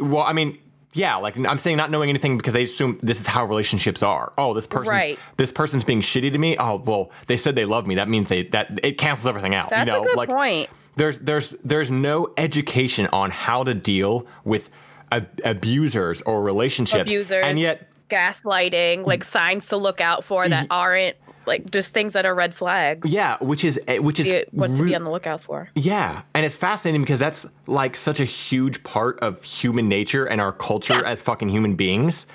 Well, 0.00 0.22
I 0.22 0.32
mean, 0.32 0.58
yeah, 0.92 1.16
like 1.16 1.36
I'm 1.36 1.58
saying, 1.58 1.76
not 1.76 1.90
knowing 1.90 2.08
anything 2.08 2.38
because 2.38 2.52
they 2.54 2.64
assume 2.64 2.98
this 3.02 3.20
is 3.20 3.26
how 3.26 3.44
relationships 3.44 4.02
are. 4.02 4.32
Oh, 4.38 4.54
this 4.54 4.66
person's 4.66 4.88
Right. 4.92 5.18
this 5.36 5.52
person's 5.52 5.84
being 5.84 6.00
shitty 6.00 6.32
to 6.32 6.38
me. 6.38 6.56
Oh, 6.58 6.76
well, 6.76 7.10
they 7.26 7.36
said 7.36 7.54
they 7.54 7.66
love 7.66 7.86
me. 7.86 7.96
That 7.96 8.08
means 8.08 8.28
they 8.28 8.44
that 8.44 8.80
it 8.82 8.96
cancels 8.96 9.26
everything 9.26 9.54
out. 9.54 9.68
That's 9.70 9.86
you 9.86 9.92
know, 9.92 10.02
a 10.02 10.06
good 10.06 10.16
like 10.16 10.28
point. 10.30 10.70
there's 10.96 11.18
there's 11.18 11.50
there's 11.64 11.90
no 11.90 12.32
education 12.38 13.08
on 13.12 13.30
how 13.30 13.62
to 13.64 13.74
deal 13.74 14.26
with 14.44 14.70
ab- 15.12 15.38
abusers 15.44 16.22
or 16.22 16.42
relationships, 16.42 17.10
Abusers. 17.10 17.44
and 17.44 17.58
yet 17.58 17.90
gaslighting, 18.08 19.04
like 19.06 19.22
signs 19.24 19.66
to 19.68 19.76
look 19.76 20.00
out 20.00 20.24
for 20.24 20.48
that 20.48 20.66
aren't 20.70 21.16
like 21.46 21.70
just 21.70 21.92
things 21.92 22.12
that 22.14 22.26
are 22.26 22.34
red 22.34 22.54
flags. 22.54 23.10
yeah, 23.10 23.36
which 23.40 23.64
is 23.64 23.80
eh, 23.88 23.98
which 23.98 24.20
is 24.20 24.44
What 24.50 24.74
to 24.76 24.84
be 24.84 24.94
on 24.94 25.02
the 25.02 25.10
lookout 25.10 25.42
for. 25.42 25.68
Yeah, 25.74 26.22
and 26.34 26.44
it's 26.44 26.56
fascinating 26.56 27.02
because 27.02 27.18
that's 27.18 27.46
like 27.66 27.96
such 27.96 28.20
a 28.20 28.24
huge 28.24 28.82
part 28.84 29.20
of 29.20 29.42
human 29.42 29.88
nature 29.88 30.24
and 30.26 30.40
our 30.40 30.52
culture 30.52 30.94
Yeah. 30.94 31.02
as 31.10 31.22
fucking 31.22 31.48
human 31.48 31.74
beings. 31.76 32.26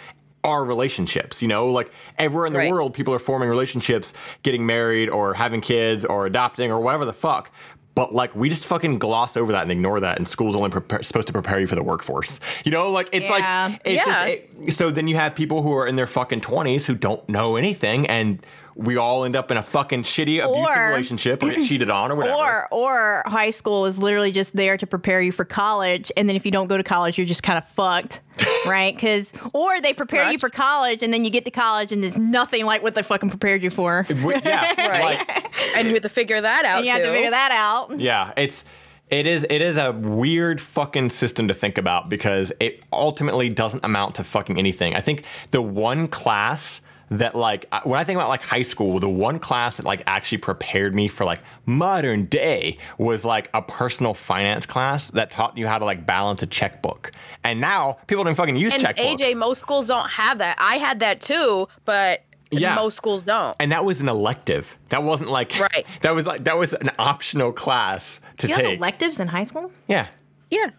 Our 0.43 0.63
relationships. 0.63 1.41
You 1.41 1.47
know, 1.50 1.67
like 1.71 1.91
everywhere 2.17 2.47
in 2.47 2.54
the 2.54 2.60
Right. 2.60 2.72
world, 2.72 2.93
people 2.95 3.14
are 3.14 3.20
forming 3.20 3.47
relationships, 3.49 4.14
getting 4.43 4.66
married 4.66 5.07
or 5.09 5.36
having 5.36 5.62
kids 5.62 6.03
or 6.03 6.26
adopting 6.26 6.72
or 6.72 6.80
whatever 6.80 7.05
the 7.05 7.14
fuck. 7.14 7.51
But 7.93 8.16
like 8.16 8.34
we 8.36 8.47
just 8.49 8.66
fucking 8.66 8.97
gloss 8.99 9.36
over 9.38 9.51
that 9.51 9.64
and 9.64 9.72
ignore 9.72 9.99
that, 9.99 10.18
and 10.18 10.26
school's 10.28 10.55
only 10.55 10.70
prepare, 10.70 11.03
supposed 11.03 11.28
to 11.28 11.34
prepare 11.34 11.59
you 11.59 11.68
for 11.68 11.76
the 11.76 11.84
workforce. 11.84 12.39
You 12.64 12.72
know, 12.72 12.89
like 12.89 13.09
it's 13.12 13.26
Yeah. 13.28 13.66
like 13.68 13.82
it's 13.86 13.95
Yeah. 14.07 14.26
just, 14.26 14.28
it, 14.70 14.74
so 14.74 14.89
then 14.89 15.07
you 15.07 15.18
have 15.18 15.36
people 15.36 15.62
who 15.62 15.74
are 15.74 15.86
in 15.86 15.95
their 15.95 16.07
fucking 16.07 16.39
twenties 16.41 16.86
who 16.88 16.95
don't 16.95 17.28
know 17.30 17.55
anything, 17.57 18.07
and 18.07 18.41
we 18.76 18.97
all 18.97 19.26
end 19.26 19.36
up 19.36 19.51
in 19.51 19.57
a 19.57 19.63
fucking 19.63 20.03
shitty 20.03 20.43
abusive 20.43 20.76
Or- 20.78 20.88
relationship 20.88 21.43
or 21.43 21.49
get 21.49 21.63
cheated 21.63 21.89
on 21.89 22.11
or 22.11 22.15
whatever. 22.17 22.38
Or 22.38 22.67
or 22.72 23.24
high 23.26 23.49
school 23.49 23.86
is 23.86 23.97
literally 23.97 24.32
just 24.32 24.55
there 24.55 24.78
to 24.78 24.88
prepare 24.88 25.22
you 25.22 25.32
for 25.32 25.45
college, 25.45 26.11
and 26.17 26.28
then 26.30 26.36
if 26.36 26.45
you 26.45 26.51
don't 26.51 26.67
go 26.67 26.78
to 26.78 26.84
college, 26.84 27.17
you're 27.17 27.28
just 27.28 27.43
kind 27.43 27.57
of 27.57 27.67
fucked, 27.69 28.22
right? 28.65 28.95
Because 28.95 29.34
or 29.53 29.80
they 29.82 29.93
prepare 29.93 30.32
you 30.32 30.38
for 30.39 30.49
college, 30.49 31.03
and 31.03 31.13
then 31.13 31.24
you 31.26 31.30
get 31.32 31.45
to 31.45 31.51
college, 31.51 31.91
and 31.91 32.01
there's 32.03 32.17
nothing 32.17 32.65
like 32.65 32.82
what 32.84 32.95
they 32.95 33.03
fucking 33.03 33.30
prepared 33.30 33.61
you 33.63 33.69
for. 33.69 34.03
Wi- 34.07 34.41
yeah, 34.43 34.74
Right. 34.89 35.17
like 35.28 35.53
and 35.76 35.88
you 35.88 35.93
have 35.93 36.03
to 36.03 36.09
figure 36.09 36.39
that 36.41 36.65
out 36.65 36.78
And 36.78 36.86
you 36.86 36.91
have 36.91 37.01
to 37.01 37.11
figure 37.11 37.32
that 37.32 37.51
out. 37.51 37.99
Yeah, 37.99 38.32
it's 38.38 38.63
it 39.09 39.28
is 39.28 39.45
it 39.49 39.61
is 39.61 39.78
a 39.78 39.91
weird 39.91 40.61
fucking 40.61 41.09
system 41.09 41.49
to 41.49 41.53
think 41.53 41.78
about 41.78 42.07
because 42.07 42.53
it 42.61 42.82
ultimately 42.93 43.49
doesn't 43.49 43.84
amount 43.84 44.15
to 44.15 44.24
fucking 44.24 44.57
anything. 44.57 44.95
I 44.95 45.01
think 45.01 45.24
the 45.51 45.61
one 45.61 46.07
class 46.07 46.82
that 47.12 47.36
like 47.36 47.68
when 47.84 47.99
I 47.99 48.03
think 48.03 48.18
about 48.18 48.30
like 48.30 48.41
high 48.41 48.64
school, 48.64 48.99
the 48.99 49.09
one 49.09 49.38
class 49.38 49.76
that 49.76 49.86
like 49.86 50.01
actually 50.07 50.39
prepared 50.39 50.95
me 50.95 51.07
for 51.07 51.26
like 51.26 51.41
modern 51.66 52.26
day 52.26 52.78
was 52.97 53.24
like 53.26 53.49
a 53.53 53.62
personal 53.62 54.14
finance 54.14 54.66
class 54.66 55.09
that 55.12 55.30
taught 55.30 55.57
you 55.57 55.68
how 55.68 55.78
to 55.78 55.86
like 55.86 56.05
balance 56.05 56.41
a 56.41 56.47
checkbook. 56.47 57.12
And 57.43 57.59
now 57.62 57.97
people 58.07 58.24
don't 58.24 58.36
fucking 58.36 58.55
use 58.55 58.74
And 58.74 58.82
checkbooks. 58.84 59.20
AJ, 59.20 59.38
most 59.38 59.59
schools 59.59 59.88
don't 59.88 60.09
have 60.09 60.38
that. 60.39 60.55
I 60.59 60.78
had 60.78 60.99
that 61.01 61.20
too, 61.22 61.68
but 61.86 62.24
Yeah. 62.49 62.76
most 62.76 62.95
schools 62.97 63.24
don't. 63.24 63.55
and 63.59 63.72
that 63.72 63.84
was 63.86 63.99
an 64.01 64.07
elective. 64.09 64.78
That 64.89 65.03
wasn't 65.03 65.30
like 65.32 65.57
Right. 65.59 65.86
That 66.01 66.16
was 66.16 66.26
like 66.26 66.45
that 66.45 66.57
was 66.57 66.74
an 66.74 66.91
optional 66.97 67.51
class 67.51 68.22
to 68.38 68.47
take. 68.47 68.49
You 68.49 68.55
have 68.55 68.66
take. 68.72 68.78
electives 68.80 69.20
in 69.20 69.28
high 69.28 69.43
school? 69.43 69.72
yeah. 69.88 70.07
yeah. 70.49 70.70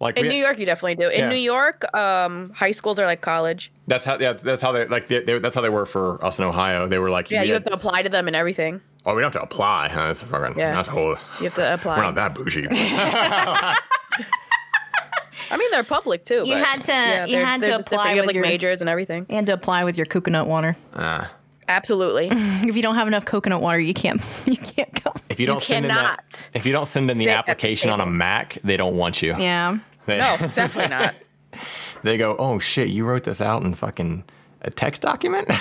Like 0.00 0.16
In 0.16 0.22
we- 0.22 0.28
New 0.30 0.36
York, 0.42 0.58
you 0.58 0.64
definitely 0.64 0.94
do. 0.94 1.08
In 1.10 1.20
Yeah. 1.20 1.28
New 1.28 1.36
York, 1.36 1.94
um, 1.94 2.50
high 2.54 2.70
schools 2.72 2.98
are 2.98 3.04
like 3.06 3.20
college. 3.20 3.70
That's 3.86 4.04
how. 4.04 4.18
Yeah, 4.18 4.32
that's 4.32 4.62
how 4.62 4.72
they 4.72 4.86
like. 4.86 5.08
They, 5.08 5.20
they, 5.20 5.38
that's 5.38 5.54
how 5.54 5.60
they 5.60 5.68
were 5.68 5.84
for 5.84 6.24
us 6.24 6.38
in 6.38 6.44
Ohio. 6.46 6.88
They 6.88 6.98
were 6.98 7.10
like, 7.10 7.30
Yeah, 7.30 7.42
you 7.42 7.48
get- 7.48 7.52
have 7.54 7.64
to 7.64 7.72
apply 7.74 8.02
to 8.02 8.08
them 8.08 8.26
and 8.26 8.34
everything. 8.34 8.80
Oh, 9.04 9.14
we 9.14 9.20
don't 9.22 9.32
have 9.32 9.40
to 9.40 9.44
apply. 9.44 9.88
Huh? 9.88 10.06
That's 10.08 10.22
fucking. 10.22 10.58
Yeah. 10.58 10.72
That's 10.74 10.88
a 10.88 10.92
whole. 10.92 11.16
You 11.38 11.44
have 11.44 11.54
to 11.56 11.74
apply. 11.74 11.96
We're 11.98 12.02
not 12.02 12.14
that 12.16 12.34
bougie. 12.34 12.66
I 12.70 13.76
mean, 15.56 15.70
they're 15.72 15.84
public 15.84 16.24
too. 16.24 16.44
You 16.46 16.54
but 16.54 16.64
had 16.64 16.84
to- 16.84 16.92
yeah, 16.92 17.26
you 17.26 17.32
they're- 17.36 17.44
had 17.44 17.62
to 17.62 17.68
they're 17.68 17.78
apply 17.78 17.80
different. 17.80 18.10
You 18.10 18.16
have 18.16 18.22
with 18.22 18.26
like 18.28 18.34
your- 18.36 18.44
majors 18.44 18.80
and 18.80 18.88
everything. 18.88 19.26
And 19.28 19.46
to 19.48 19.52
apply 19.52 19.84
with 19.84 19.96
your 19.96 20.06
coconut 20.06 20.46
water. 20.46 20.76
Absolutely. 21.68 22.28
If 22.68 22.76
you 22.76 22.82
don't 22.82 22.94
have 22.96 23.06
enough 23.08 23.24
coconut 23.24 23.60
water, 23.60 23.80
you 23.80 23.94
can't 23.94 24.22
you 24.46 24.56
can't 24.56 25.02
go. 25.04 25.12
if 25.28 25.40
you 25.40 25.46
don't 25.46 25.62
send 25.62 25.86
in 25.86 25.90
that, 25.90 26.50
if 26.54 26.64
you 26.66 26.72
don't 26.72 26.86
send 26.86 27.10
in 27.10 27.18
the 27.18 27.24
sit 27.24 27.30
at 27.30 27.46
the 27.46 27.50
application 27.50 27.90
on 27.90 28.00
a. 28.00 28.06
Mac, 28.06 28.58
they 28.62 28.76
don't 28.76 28.96
want 28.96 29.22
you. 29.22 29.36
Yeah. 29.38 29.78
They, 30.10 30.18
no, 30.18 30.36
definitely 30.54 30.90
not. 30.90 31.14
they 32.02 32.18
go, 32.18 32.34
oh 32.38 32.58
shit, 32.58 32.88
you 32.88 33.06
wrote 33.06 33.24
this 33.24 33.40
out 33.40 33.62
in 33.62 33.74
fucking 33.74 34.24
a 34.62 34.70
text 34.70 35.02
document. 35.02 35.46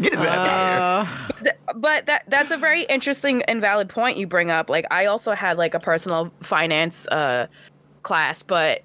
Get 0.00 0.12
his 0.12 0.24
ass 0.24 0.46
out 0.46 1.02
of 1.02 1.42
here. 1.42 1.52
but 1.74 2.06
that 2.06 2.24
that's 2.28 2.50
a 2.50 2.56
very 2.56 2.84
interesting 2.84 3.42
and 3.42 3.60
valid 3.60 3.88
point 3.88 4.16
you 4.16 4.26
bring 4.26 4.50
up. 4.50 4.70
Like 4.70 4.86
I 4.90 5.06
also 5.06 5.32
had 5.32 5.58
like 5.58 5.74
a 5.74 5.80
personal 5.80 6.32
finance 6.40 7.06
uh, 7.08 7.48
class, 8.02 8.42
but 8.42 8.82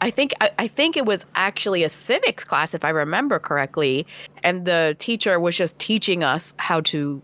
I 0.00 0.10
think 0.10 0.32
I, 0.40 0.50
I 0.60 0.66
think 0.68 0.96
it 0.96 1.04
was 1.04 1.26
actually 1.34 1.84
a 1.84 1.88
civics 1.88 2.44
class 2.44 2.72
if 2.72 2.84
I 2.84 2.90
remember 2.90 3.38
correctly, 3.38 4.06
and 4.42 4.64
the 4.64 4.96
teacher 4.98 5.38
was 5.38 5.56
just 5.56 5.78
teaching 5.78 6.24
us 6.24 6.54
how 6.56 6.80
to 6.82 7.20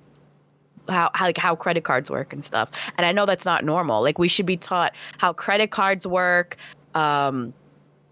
how, 0.88 1.10
how 1.14 1.24
like 1.26 1.38
how 1.38 1.54
credit 1.56 1.84
cards 1.84 2.10
work 2.10 2.32
and 2.32 2.44
stuff. 2.44 2.70
And 2.96 3.06
I 3.06 3.12
know 3.12 3.26
that's 3.26 3.44
not 3.44 3.64
normal. 3.64 4.02
Like 4.02 4.18
we 4.18 4.28
should 4.28 4.46
be 4.46 4.56
taught 4.56 4.94
how 5.18 5.32
credit 5.32 5.70
cards 5.70 6.06
work. 6.06 6.56
Um, 6.94 7.52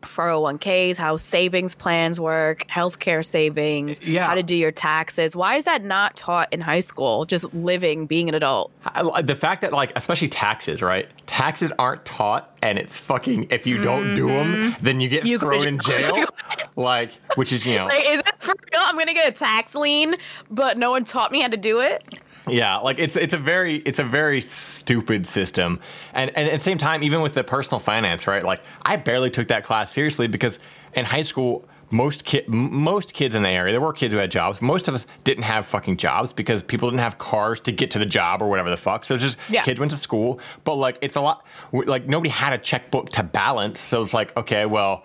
401ks, 0.09 0.99
how 0.99 1.17
savings 1.17 1.75
plans 1.75 2.21
work, 2.21 2.67
healthcare 2.69 3.25
savings, 3.25 4.03
Yeah. 4.03 4.27
how 4.27 4.35
to 4.35 4.43
do 4.43 4.55
your 4.55 4.71
taxes. 4.71 5.35
Why 5.35 5.57
is 5.57 5.65
that 5.65 5.83
not 5.83 6.15
taught 6.15 6.53
in 6.53 6.61
high 6.61 6.81
school? 6.81 7.25
Just 7.25 7.53
living, 7.55 8.05
being 8.07 8.29
an 8.29 8.35
adult. 8.35 8.71
I- 8.85 9.23
the 9.23 9.35
fact 9.35 9.63
that 9.63 9.73
like 9.73 9.93
especially 9.97 10.29
taxes 10.29 10.83
right 10.83 11.09
taxes 11.27 11.73
aren't 11.79 12.05
taught 12.05 12.55
and 12.61 12.79
it's 12.79 13.01
fucking 13.01 13.47
if 13.51 13.67
you 13.67 13.81
don't 13.81 14.15
do 14.15 14.29
them 14.29 14.77
then 14.83 15.01
you 15.01 15.09
get 15.09 15.21
Mm-hmm. 15.25 15.27
You 15.29 15.39
to 15.39 15.45
thrown 15.47 15.67
in 15.67 15.79
jail 15.79 16.27
like 16.77 17.13
which 17.37 17.51
is 17.53 17.65
you 17.65 17.77
know 17.77 17.87
Like, 17.87 18.05
is 18.07 18.21
that 18.23 18.39
for 18.41 18.55
real? 18.73 18.83
I'm 18.83 18.99
gonna 18.99 19.15
get 19.15 19.27
a 19.29 19.33
tax 19.33 19.75
lien, 19.75 20.17
but 20.51 20.77
no 20.77 20.91
one 20.91 21.05
taught 21.05 21.33
me 21.33 21.41
how 21.41 21.49
to 21.49 21.57
do 21.57 21.81
it. 21.81 22.05
Yeah, 22.47 22.79
like 22.79 22.99
it's 22.99 23.17
it's 23.17 23.33
a 23.35 23.39
very 23.39 23.77
it's 23.77 23.99
a 23.99 24.05
very 24.05 24.41
stupid 24.41 25.25
system, 25.25 25.81
and 26.13 26.31
and 26.37 26.49
at 26.49 26.59
the 26.59 26.65
same 26.65 26.79
time, 26.79 27.03
even 27.03 27.23
with 27.23 27.33
the 27.35 27.45
personal 27.45 27.79
finance, 27.79 28.27
right? 28.27 28.45
Like 28.45 28.63
I 28.83 28.97
barely 28.97 29.31
took 29.31 29.49
that 29.49 29.65
class 29.65 29.91
seriously 29.93 30.27
because 30.29 30.59
in 30.93 31.07
high 31.07 31.23
school, 31.23 31.67
most 31.91 32.25
kid 32.27 32.47
most 32.49 33.15
kids 33.15 33.35
in 33.35 33.43
the 33.43 33.49
area, 33.49 33.73
there 33.73 33.81
were 33.81 33.95
kids 33.95 34.13
who 34.13 34.19
had 34.21 34.31
jobs. 34.31 34.61
Most 34.61 34.89
of 34.89 34.95
us 34.95 35.07
didn't 35.25 35.45
have 35.45 35.65
fucking 35.65 35.97
jobs 35.97 36.33
because 36.35 36.63
people 36.63 36.91
didn't 36.91 37.01
have 37.01 37.17
cars 37.17 37.61
to 37.61 37.73
get 37.73 37.91
to 37.93 37.99
the 37.99 38.07
job 38.07 38.43
or 38.43 38.49
whatever 38.51 38.69
the 38.69 38.77
fuck. 38.77 39.07
So 39.07 39.15
it's 39.15 39.23
just 39.23 39.39
Yeah. 39.49 39.63
kids 39.63 39.81
went 39.81 39.91
to 39.93 39.97
school, 39.99 40.39
but 40.65 40.75
like 40.75 40.99
it's 41.01 41.17
a 41.17 41.23
lot 41.23 41.47
like 41.73 42.07
nobody 42.07 42.29
had 42.31 42.53
a 42.53 42.59
checkbook 42.59 43.09
to 43.11 43.23
balance. 43.23 43.81
So 43.81 44.03
it's 44.03 44.13
like 44.13 44.37
okay, 44.37 44.67
well 44.67 45.05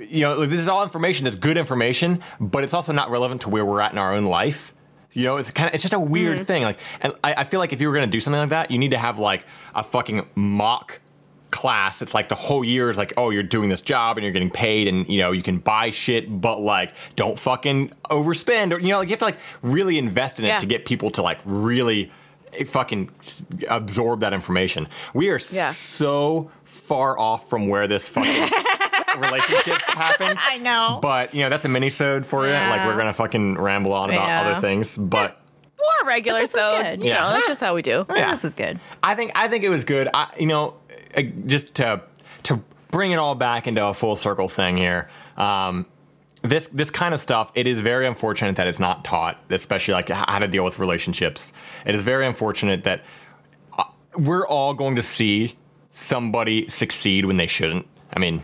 you 0.00 0.22
know, 0.22 0.46
this 0.46 0.60
is 0.60 0.66
all 0.68 0.82
information 0.82 1.24
that's 1.24 1.36
good 1.36 1.56
information, 1.58 2.22
but 2.40 2.64
it's 2.64 2.74
also 2.74 2.92
not 2.92 3.10
relevant 3.10 3.42
to 3.42 3.50
where 3.50 3.64
we're 3.64 3.80
at 3.80 3.92
in 3.92 3.98
our 3.98 4.14
own 4.16 4.24
life. 4.24 4.72
You 5.14 5.24
know, 5.24 5.36
it's 5.36 5.50
kind 5.50 5.68
of 5.68 5.74
it's 5.74 5.82
just 5.82 5.94
a 5.94 6.00
weird 6.00 6.36
Mm-hmm. 6.36 6.44
thing. 6.44 6.62
Like, 6.62 6.78
and 7.00 7.12
I, 7.22 7.34
I 7.38 7.44
feel 7.44 7.60
like 7.60 7.72
if 7.72 7.80
you 7.80 7.88
were 7.88 7.94
gonna 7.94 8.06
do 8.06 8.20
something 8.20 8.40
like 8.40 8.50
that, 8.50 8.70
you 8.70 8.78
need 8.78 8.92
to 8.92 8.98
have 8.98 9.18
like 9.18 9.44
a 9.74 9.82
fucking 9.84 10.26
mock 10.34 11.00
class. 11.50 12.00
It's 12.00 12.14
like 12.14 12.30
the 12.30 12.34
whole 12.34 12.64
year 12.64 12.90
is 12.90 12.96
like, 12.96 13.12
oh, 13.18 13.28
you're 13.28 13.42
doing 13.42 13.68
this 13.68 13.82
job 13.82 14.16
and 14.16 14.24
you're 14.24 14.32
getting 14.32 14.50
paid, 14.50 14.88
and 14.88 15.06
you 15.08 15.18
know 15.20 15.32
you 15.32 15.42
can 15.42 15.58
buy 15.58 15.90
shit, 15.90 16.40
but 16.40 16.60
like 16.60 16.94
don't 17.14 17.38
fucking 17.38 17.90
overspend, 18.10 18.72
or 18.72 18.80
you 18.80 18.88
know, 18.88 18.98
like 18.98 19.08
you 19.08 19.12
have 19.12 19.18
to 19.18 19.24
like 19.26 19.38
really 19.62 19.98
invest 19.98 20.38
in 20.38 20.46
it 20.46 20.48
Yeah. 20.48 20.58
to 20.58 20.66
get 20.66 20.86
people 20.86 21.10
to 21.12 21.22
like 21.22 21.40
really 21.44 22.10
fucking 22.66 23.10
absorb 23.68 24.20
that 24.20 24.32
information. 24.32 24.88
We 25.14 25.28
are 25.30 25.34
Yeah. 25.50 25.68
so 25.70 26.50
far 26.64 27.18
off 27.18 27.48
from 27.48 27.68
where 27.68 27.86
this 27.86 28.08
fucking 28.08 28.48
relationships 29.18 29.84
happened. 29.88 30.38
I 30.42 30.58
know. 30.58 30.98
But 31.02 31.34
you 31.34 31.42
know 31.42 31.48
that's 31.48 31.64
a 31.64 31.68
mini-sode 31.68 32.24
for 32.26 32.46
you. 32.46 32.52
Like 32.52 32.86
we're 32.86 32.96
gonna 32.96 33.12
fucking 33.12 33.58
ramble 33.58 33.92
on 33.92 34.10
about 34.10 34.26
Yeah. 34.26 34.50
other 34.50 34.60
things. 34.60 34.96
But 34.96 35.40
More 35.78 36.08
regular, 36.08 36.46
so 36.46 36.82
good. 36.82 37.00
you 37.00 37.06
Yeah. 37.08 37.20
know 37.20 37.30
that's 37.32 37.46
just 37.46 37.60
how 37.60 37.74
we 37.74 37.82
do. 37.82 38.06
Yeah. 38.08 38.30
This 38.30 38.42
was 38.44 38.54
good. 38.54 38.78
I 39.02 39.14
think 39.14 39.32
I 39.34 39.48
think 39.48 39.64
it 39.64 39.68
was 39.70 39.84
good. 39.84 40.08
I 40.14 40.28
you 40.38 40.46
know 40.46 40.74
uh, 41.16 41.22
just 41.46 41.74
to 41.74 42.02
to 42.44 42.60
bring 42.90 43.12
it 43.12 43.16
all 43.16 43.34
back 43.34 43.66
into 43.66 43.84
a 43.84 43.94
full 43.94 44.16
circle 44.16 44.48
thing 44.48 44.76
here. 44.76 45.08
Um, 45.36 45.86
this 46.42 46.66
this 46.68 46.90
kind 46.90 47.14
of 47.14 47.20
stuff, 47.20 47.52
it 47.54 47.66
is 47.68 47.80
very 47.80 48.04
unfortunate 48.06 48.56
that 48.56 48.66
it's 48.66 48.80
not 48.80 49.04
taught, 49.04 49.38
especially 49.50 49.94
like 49.94 50.08
how 50.08 50.38
to 50.40 50.48
deal 50.48 50.64
with 50.64 50.78
relationships. 50.80 51.52
It 51.86 51.94
is 51.94 52.02
very 52.02 52.26
unfortunate 52.26 52.82
that 52.84 53.02
uh, 53.78 53.84
we're 54.16 54.46
all 54.46 54.74
going 54.74 54.96
to 54.96 55.02
see 55.02 55.56
somebody 55.92 56.68
succeed 56.68 57.26
when 57.26 57.36
they 57.36 57.46
shouldn't. 57.46 57.86
I 58.14 58.18
mean, 58.18 58.42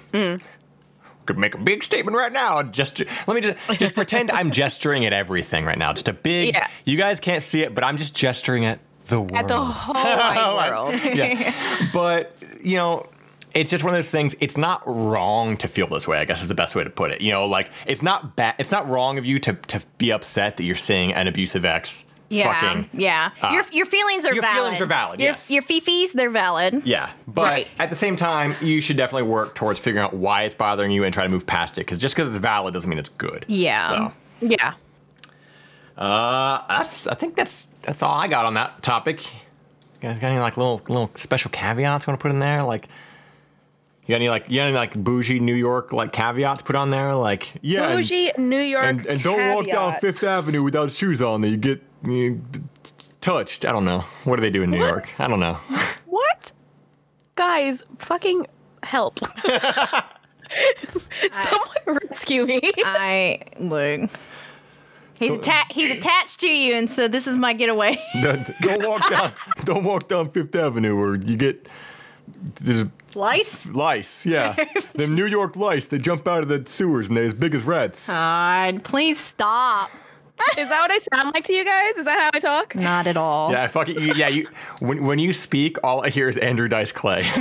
could 1.29 1.39
make 1.39 1.55
a 1.55 1.59
big 1.59 1.85
statement 1.85 2.17
right 2.17 2.33
now. 2.33 2.63
Just 2.65 3.01
let 3.29 3.35
me 3.35 3.41
just 3.41 3.57
just 3.79 3.95
pretend 3.95 4.33
I'm 4.33 4.51
gesturing 4.63 5.07
at 5.07 5.13
everything 5.13 5.65
right 5.65 5.79
now. 5.79 5.93
Just 5.93 6.09
a 6.09 6.13
big. 6.13 6.55
Yeah. 6.55 6.67
You 6.85 6.97
guys 6.97 7.21
can't 7.21 7.43
see 7.43 7.63
it, 7.63 7.75
but 7.75 7.85
I'm 7.85 7.97
just 7.97 8.17
gesturing 8.17 8.65
at 8.65 8.81
the 9.07 9.21
world. 9.21 9.37
At 9.37 9.49
the 9.49 9.57
whole 9.57 10.57
world. 10.57 11.01
yeah. 11.05 11.53
But, 11.93 12.35
you 12.63 12.77
know, 12.77 13.07
it's 13.55 13.71
just 13.71 13.85
one 13.85 13.93
of 13.93 13.99
those 13.99 14.11
things. 14.11 14.35
It's 14.41 14.57
not 14.57 14.83
wrong 14.87 15.57
to 15.59 15.69
feel 15.69 15.87
this 15.87 16.09
way, 16.09 16.19
I 16.19 16.25
guess 16.25 16.43
is 16.43 16.49
the 16.49 16.55
best 16.55 16.75
way 16.75 16.85
to 16.85 16.91
put 16.91 17.11
it. 17.11 17.21
You 17.21 17.33
know, 17.33 17.47
like 17.47 17.71
it's 17.87 18.03
not 18.03 18.37
bad 18.37 18.55
it's 18.59 18.71
not 18.71 18.89
wrong 18.89 19.19
of 19.19 19.27
you 19.27 19.39
to 19.41 19.53
to 19.53 19.83
be 19.99 20.11
upset 20.13 20.57
that 20.57 20.65
you're 20.65 20.77
seeing 20.77 21.13
an 21.13 21.27
abusive 21.27 21.65
ex 21.65 22.05
Yeah. 22.31 22.53
fucking 22.61 22.91
yeah. 22.93 23.31
uh, 23.41 23.51
your 23.55 23.65
your 23.73 23.87
feelings 23.87 24.25
are 24.27 24.29
valid. 24.29 24.37
your 24.37 24.43
valid. 24.43 24.57
feelings 24.59 24.81
are 24.83 24.87
valid, 24.87 25.21
Your, 25.21 25.31
yes. 25.31 25.51
your 25.51 25.63
fifis, 25.63 26.13
they're 26.13 26.29
valid. 26.31 26.83
Yeah, 26.85 27.11
but 27.27 27.43
Right. 27.51 27.69
at 27.79 27.89
the 27.89 27.97
same 27.97 28.17
time, 28.17 28.55
you 28.61 28.81
should 28.83 28.99
definitely 28.99 29.29
work 29.31 29.55
towards 29.55 29.79
figuring 29.81 30.05
out 30.05 30.13
why 30.15 30.43
it's 30.43 30.55
bothering 30.55 30.91
you 30.91 31.05
and 31.05 31.15
try 31.15 31.23
to 31.25 31.31
move 31.31 31.47
past 31.47 31.79
it. 31.79 31.83
Because 31.87 31.97
just 31.97 32.15
because 32.15 32.29
it's 32.29 32.37
valid 32.37 32.75
doesn't 32.75 32.89
mean 32.91 32.99
it's 32.99 33.09
good. 33.09 33.47
Yeah. 33.49 33.89
So, 33.89 34.13
Yeah. 34.41 34.75
uh, 35.97 36.63
that's 36.69 37.07
I 37.07 37.15
think 37.15 37.35
that's 37.35 37.69
that's 37.83 38.03
all 38.03 38.15
I 38.15 38.29
got 38.29 38.45
on 38.47 38.55
that 38.55 38.83
topic. 38.83 39.25
You 39.33 40.09
guys 40.09 40.19
got 40.19 40.29
any 40.31 40.39
like 40.41 40.57
little 40.57 40.77
little 40.89 41.11
special 41.15 41.51
caveats 41.51 42.07
you 42.07 42.11
want 42.11 42.21
to 42.21 42.23
put 42.23 42.31
in 42.31 42.39
there? 42.39 42.63
Like, 42.63 42.89
you 44.07 44.09
got 44.13 44.17
any 44.17 44.29
like 44.29 44.49
you 44.49 44.57
got 44.57 44.69
any 44.69 44.77
like 44.77 44.93
bougie 45.03 45.41
New 45.41 45.55
York 45.55 45.93
like 45.93 46.13
caveats 46.13 46.59
to 46.59 46.65
put 46.65 46.77
on 46.77 46.91
there? 46.91 47.15
Like, 47.15 47.55
yeah, 47.63 47.85
and- 47.89 47.97
Bougie 47.99 48.31
New 48.39 48.61
York. 48.61 48.85
and, 48.85 49.07
and 49.07 49.23
don't 49.23 49.55
walk 49.55 49.67
down. 49.67 49.95
Fifth 50.01 50.23
Avenue 50.23 50.63
without 50.63 50.93
shoes 50.93 51.21
on. 51.23 51.41
That 51.41 51.49
you 51.49 51.57
get 51.57 51.83
touched. 53.21 53.65
I 53.65 53.73
don't 53.73 53.85
know. 53.85 54.01
What 54.25 54.37
do 54.37 54.43
they 54.43 54.51
do 54.51 54.63
in 54.63 54.71
New 54.71 54.79
York? 54.79 55.15
I 55.19 55.29
don't 55.29 55.41
know. 55.41 55.59
What? 56.07 56.53
Guys, 57.37 57.85
fucking 57.99 58.47
help. 58.83 59.19
Someone 61.31 61.99
rescue 62.11 62.47
me. 62.47 62.61
I 62.79 63.41
look. 63.61 64.11
He's 65.19 65.33
atta- 65.33 65.73
he's 65.73 65.95
attached 65.95 66.41
to 66.41 66.49
you, 66.49 66.75
and 66.75 66.91
so 66.91 67.09
this 67.09 67.27
is 67.27 67.37
my 67.37 67.53
getaway. 67.53 68.03
don't, 68.23 68.49
don't 68.61 68.87
walk 68.87 69.09
down. 69.11 69.33
Don't 69.65 69.85
walk 69.85 70.09
down 70.09 70.31
Fifth 70.31 70.55
Avenue, 70.57 70.97
or 70.97 71.17
you 71.17 71.37
get 71.37 71.69
there's 72.61 72.85
Lice? 73.15 73.67
lice. 73.67 74.27
Yeah, 74.27 74.57
them 74.95 75.15
New 75.15 75.27
York 75.27 75.57
lice. 75.57 75.87
They 75.87 75.99
jump 75.99 76.27
out 76.27 76.43
of 76.43 76.49
the 76.49 76.65
sewers 76.67 77.09
and 77.09 77.17
they're 77.17 77.25
as 77.25 77.35
big 77.35 77.55
as 77.55 77.63
rats. 77.65 78.13
God, 78.13 78.83
please 78.85 79.19
stop. 79.19 79.91
Is 80.57 80.69
that 80.69 80.81
what 80.81 80.91
I 80.91 80.99
sound 81.13 81.35
like 81.35 81.45
to 81.45 81.53
you 81.53 81.65
guys? 81.65 81.97
Is 81.97 82.05
that 82.07 82.19
how 82.19 82.31
I 82.35 82.39
talk? 82.41 82.75
Not 82.75 83.07
at 83.07 83.17
all. 83.17 83.51
Yeah, 83.53 83.63
I 83.65 83.69
fucking 83.69 84.01
you, 84.01 84.15
yeah. 84.15 84.29
You 84.29 84.47
when 84.81 85.05
when 85.05 85.19
you 85.19 85.33
speak, 85.33 85.77
all 85.85 86.05
I 86.05 86.09
hear 86.11 86.29
is 86.29 86.37
Andrew 86.37 86.69
Dice 86.69 86.93
Clay. 86.93 87.23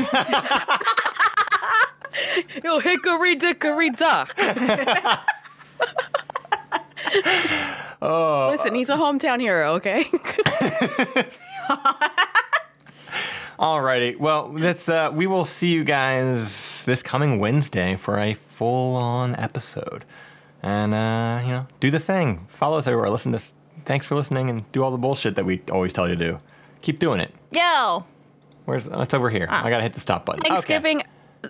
Yo, 2.64 2.80
hickory 2.80 3.36
dickory 3.36 3.90
dock. 3.92 4.34
oh, 8.02 8.48
Listen, 8.52 8.74
he's 8.76 8.90
a 8.90 8.96
hometown 8.96 9.40
hero, 9.40 9.74
okay? 9.76 10.04
Alrighty, 13.60 14.18
well, 14.20 14.50
that's 14.50 14.88
uh, 14.88 15.10
we 15.14 15.26
will 15.26 15.44
see 15.46 15.70
you 15.74 15.84
guys 15.84 16.84
this 16.86 17.02
coming 17.02 17.40
Wednesday 17.40 17.96
for 17.96 18.20
a 18.20 18.34
full-on 18.36 19.36
episode, 19.36 20.06
and 20.64 20.94
uh, 20.94 21.42
you 21.44 21.52
know, 21.52 21.68
do 21.80 21.92
the 21.92 22.00
thing. 22.00 22.46
Follow 22.50 22.78
us 22.78 22.88
everywhere. 22.88 23.10
Listen 23.10 23.32
to. 23.32 23.38
us. 23.38 23.54
Thanks 23.86 24.06
for 24.06 24.16
listening, 24.16 24.50
and 24.50 24.70
do 24.74 24.84
all 24.84 24.92
the 24.92 24.98
bullshit 24.98 25.36
that 25.36 25.46
we 25.46 25.62
always 25.72 25.94
tell 25.94 26.10
you 26.10 26.16
to 26.16 26.26
do. 26.32 26.38
Keep 26.82 27.00
doing 27.00 27.20
it. 27.22 27.34
Yo. 27.52 28.06
Where's? 28.66 28.90
Oh, 28.90 29.02
it's 29.02 29.14
over 29.14 29.30
here. 29.30 29.48
I 29.50 29.70
gotta 29.70 29.84
hit 29.84 29.94
the 29.94 30.00
stop 30.02 30.26
button. 30.26 30.42
Okay. 30.42 30.50
Thanksgiving 30.50 31.04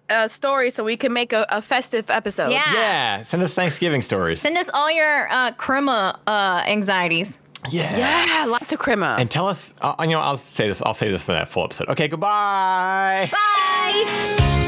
uh, 0.09 0.27
story 0.27 0.69
so 0.69 0.83
we 0.83 0.97
can 0.97 1.13
make 1.13 1.33
a, 1.33 1.45
a 1.49 1.61
festive 1.63 2.11
episode. 2.11 2.51
Yeah. 2.51 2.71
Yeah, 2.73 3.21
send 3.23 3.41
us 3.41 3.53
Thanksgiving 3.55 4.01
stories. 4.03 4.41
Send 4.41 4.55
us 4.57 4.69
all 4.73 4.91
your 4.91 5.27
uh, 5.31 5.51
crema 5.53 6.19
uh, 6.27 6.63
anxieties. 6.67 7.39
yeah. 7.71 7.97
Yeah, 7.97 8.45
lots 8.45 8.71
of 8.71 8.77
crema. 8.77 9.15
And 9.17 9.31
tell 9.31 9.47
us. 9.47 9.73
Uh, 9.81 9.95
you 10.01 10.09
know, 10.09 10.19
I'll 10.19 10.37
say 10.37 10.67
this. 10.67 10.81
I'll 10.83 10.93
say 10.93 11.09
this 11.09 11.23
for 11.23 11.31
that 11.31 11.47
full 11.49 11.63
episode. 11.63 11.89
Okay. 11.89 12.07
Goodbye. 12.07 13.29
Bye. 13.31 14.66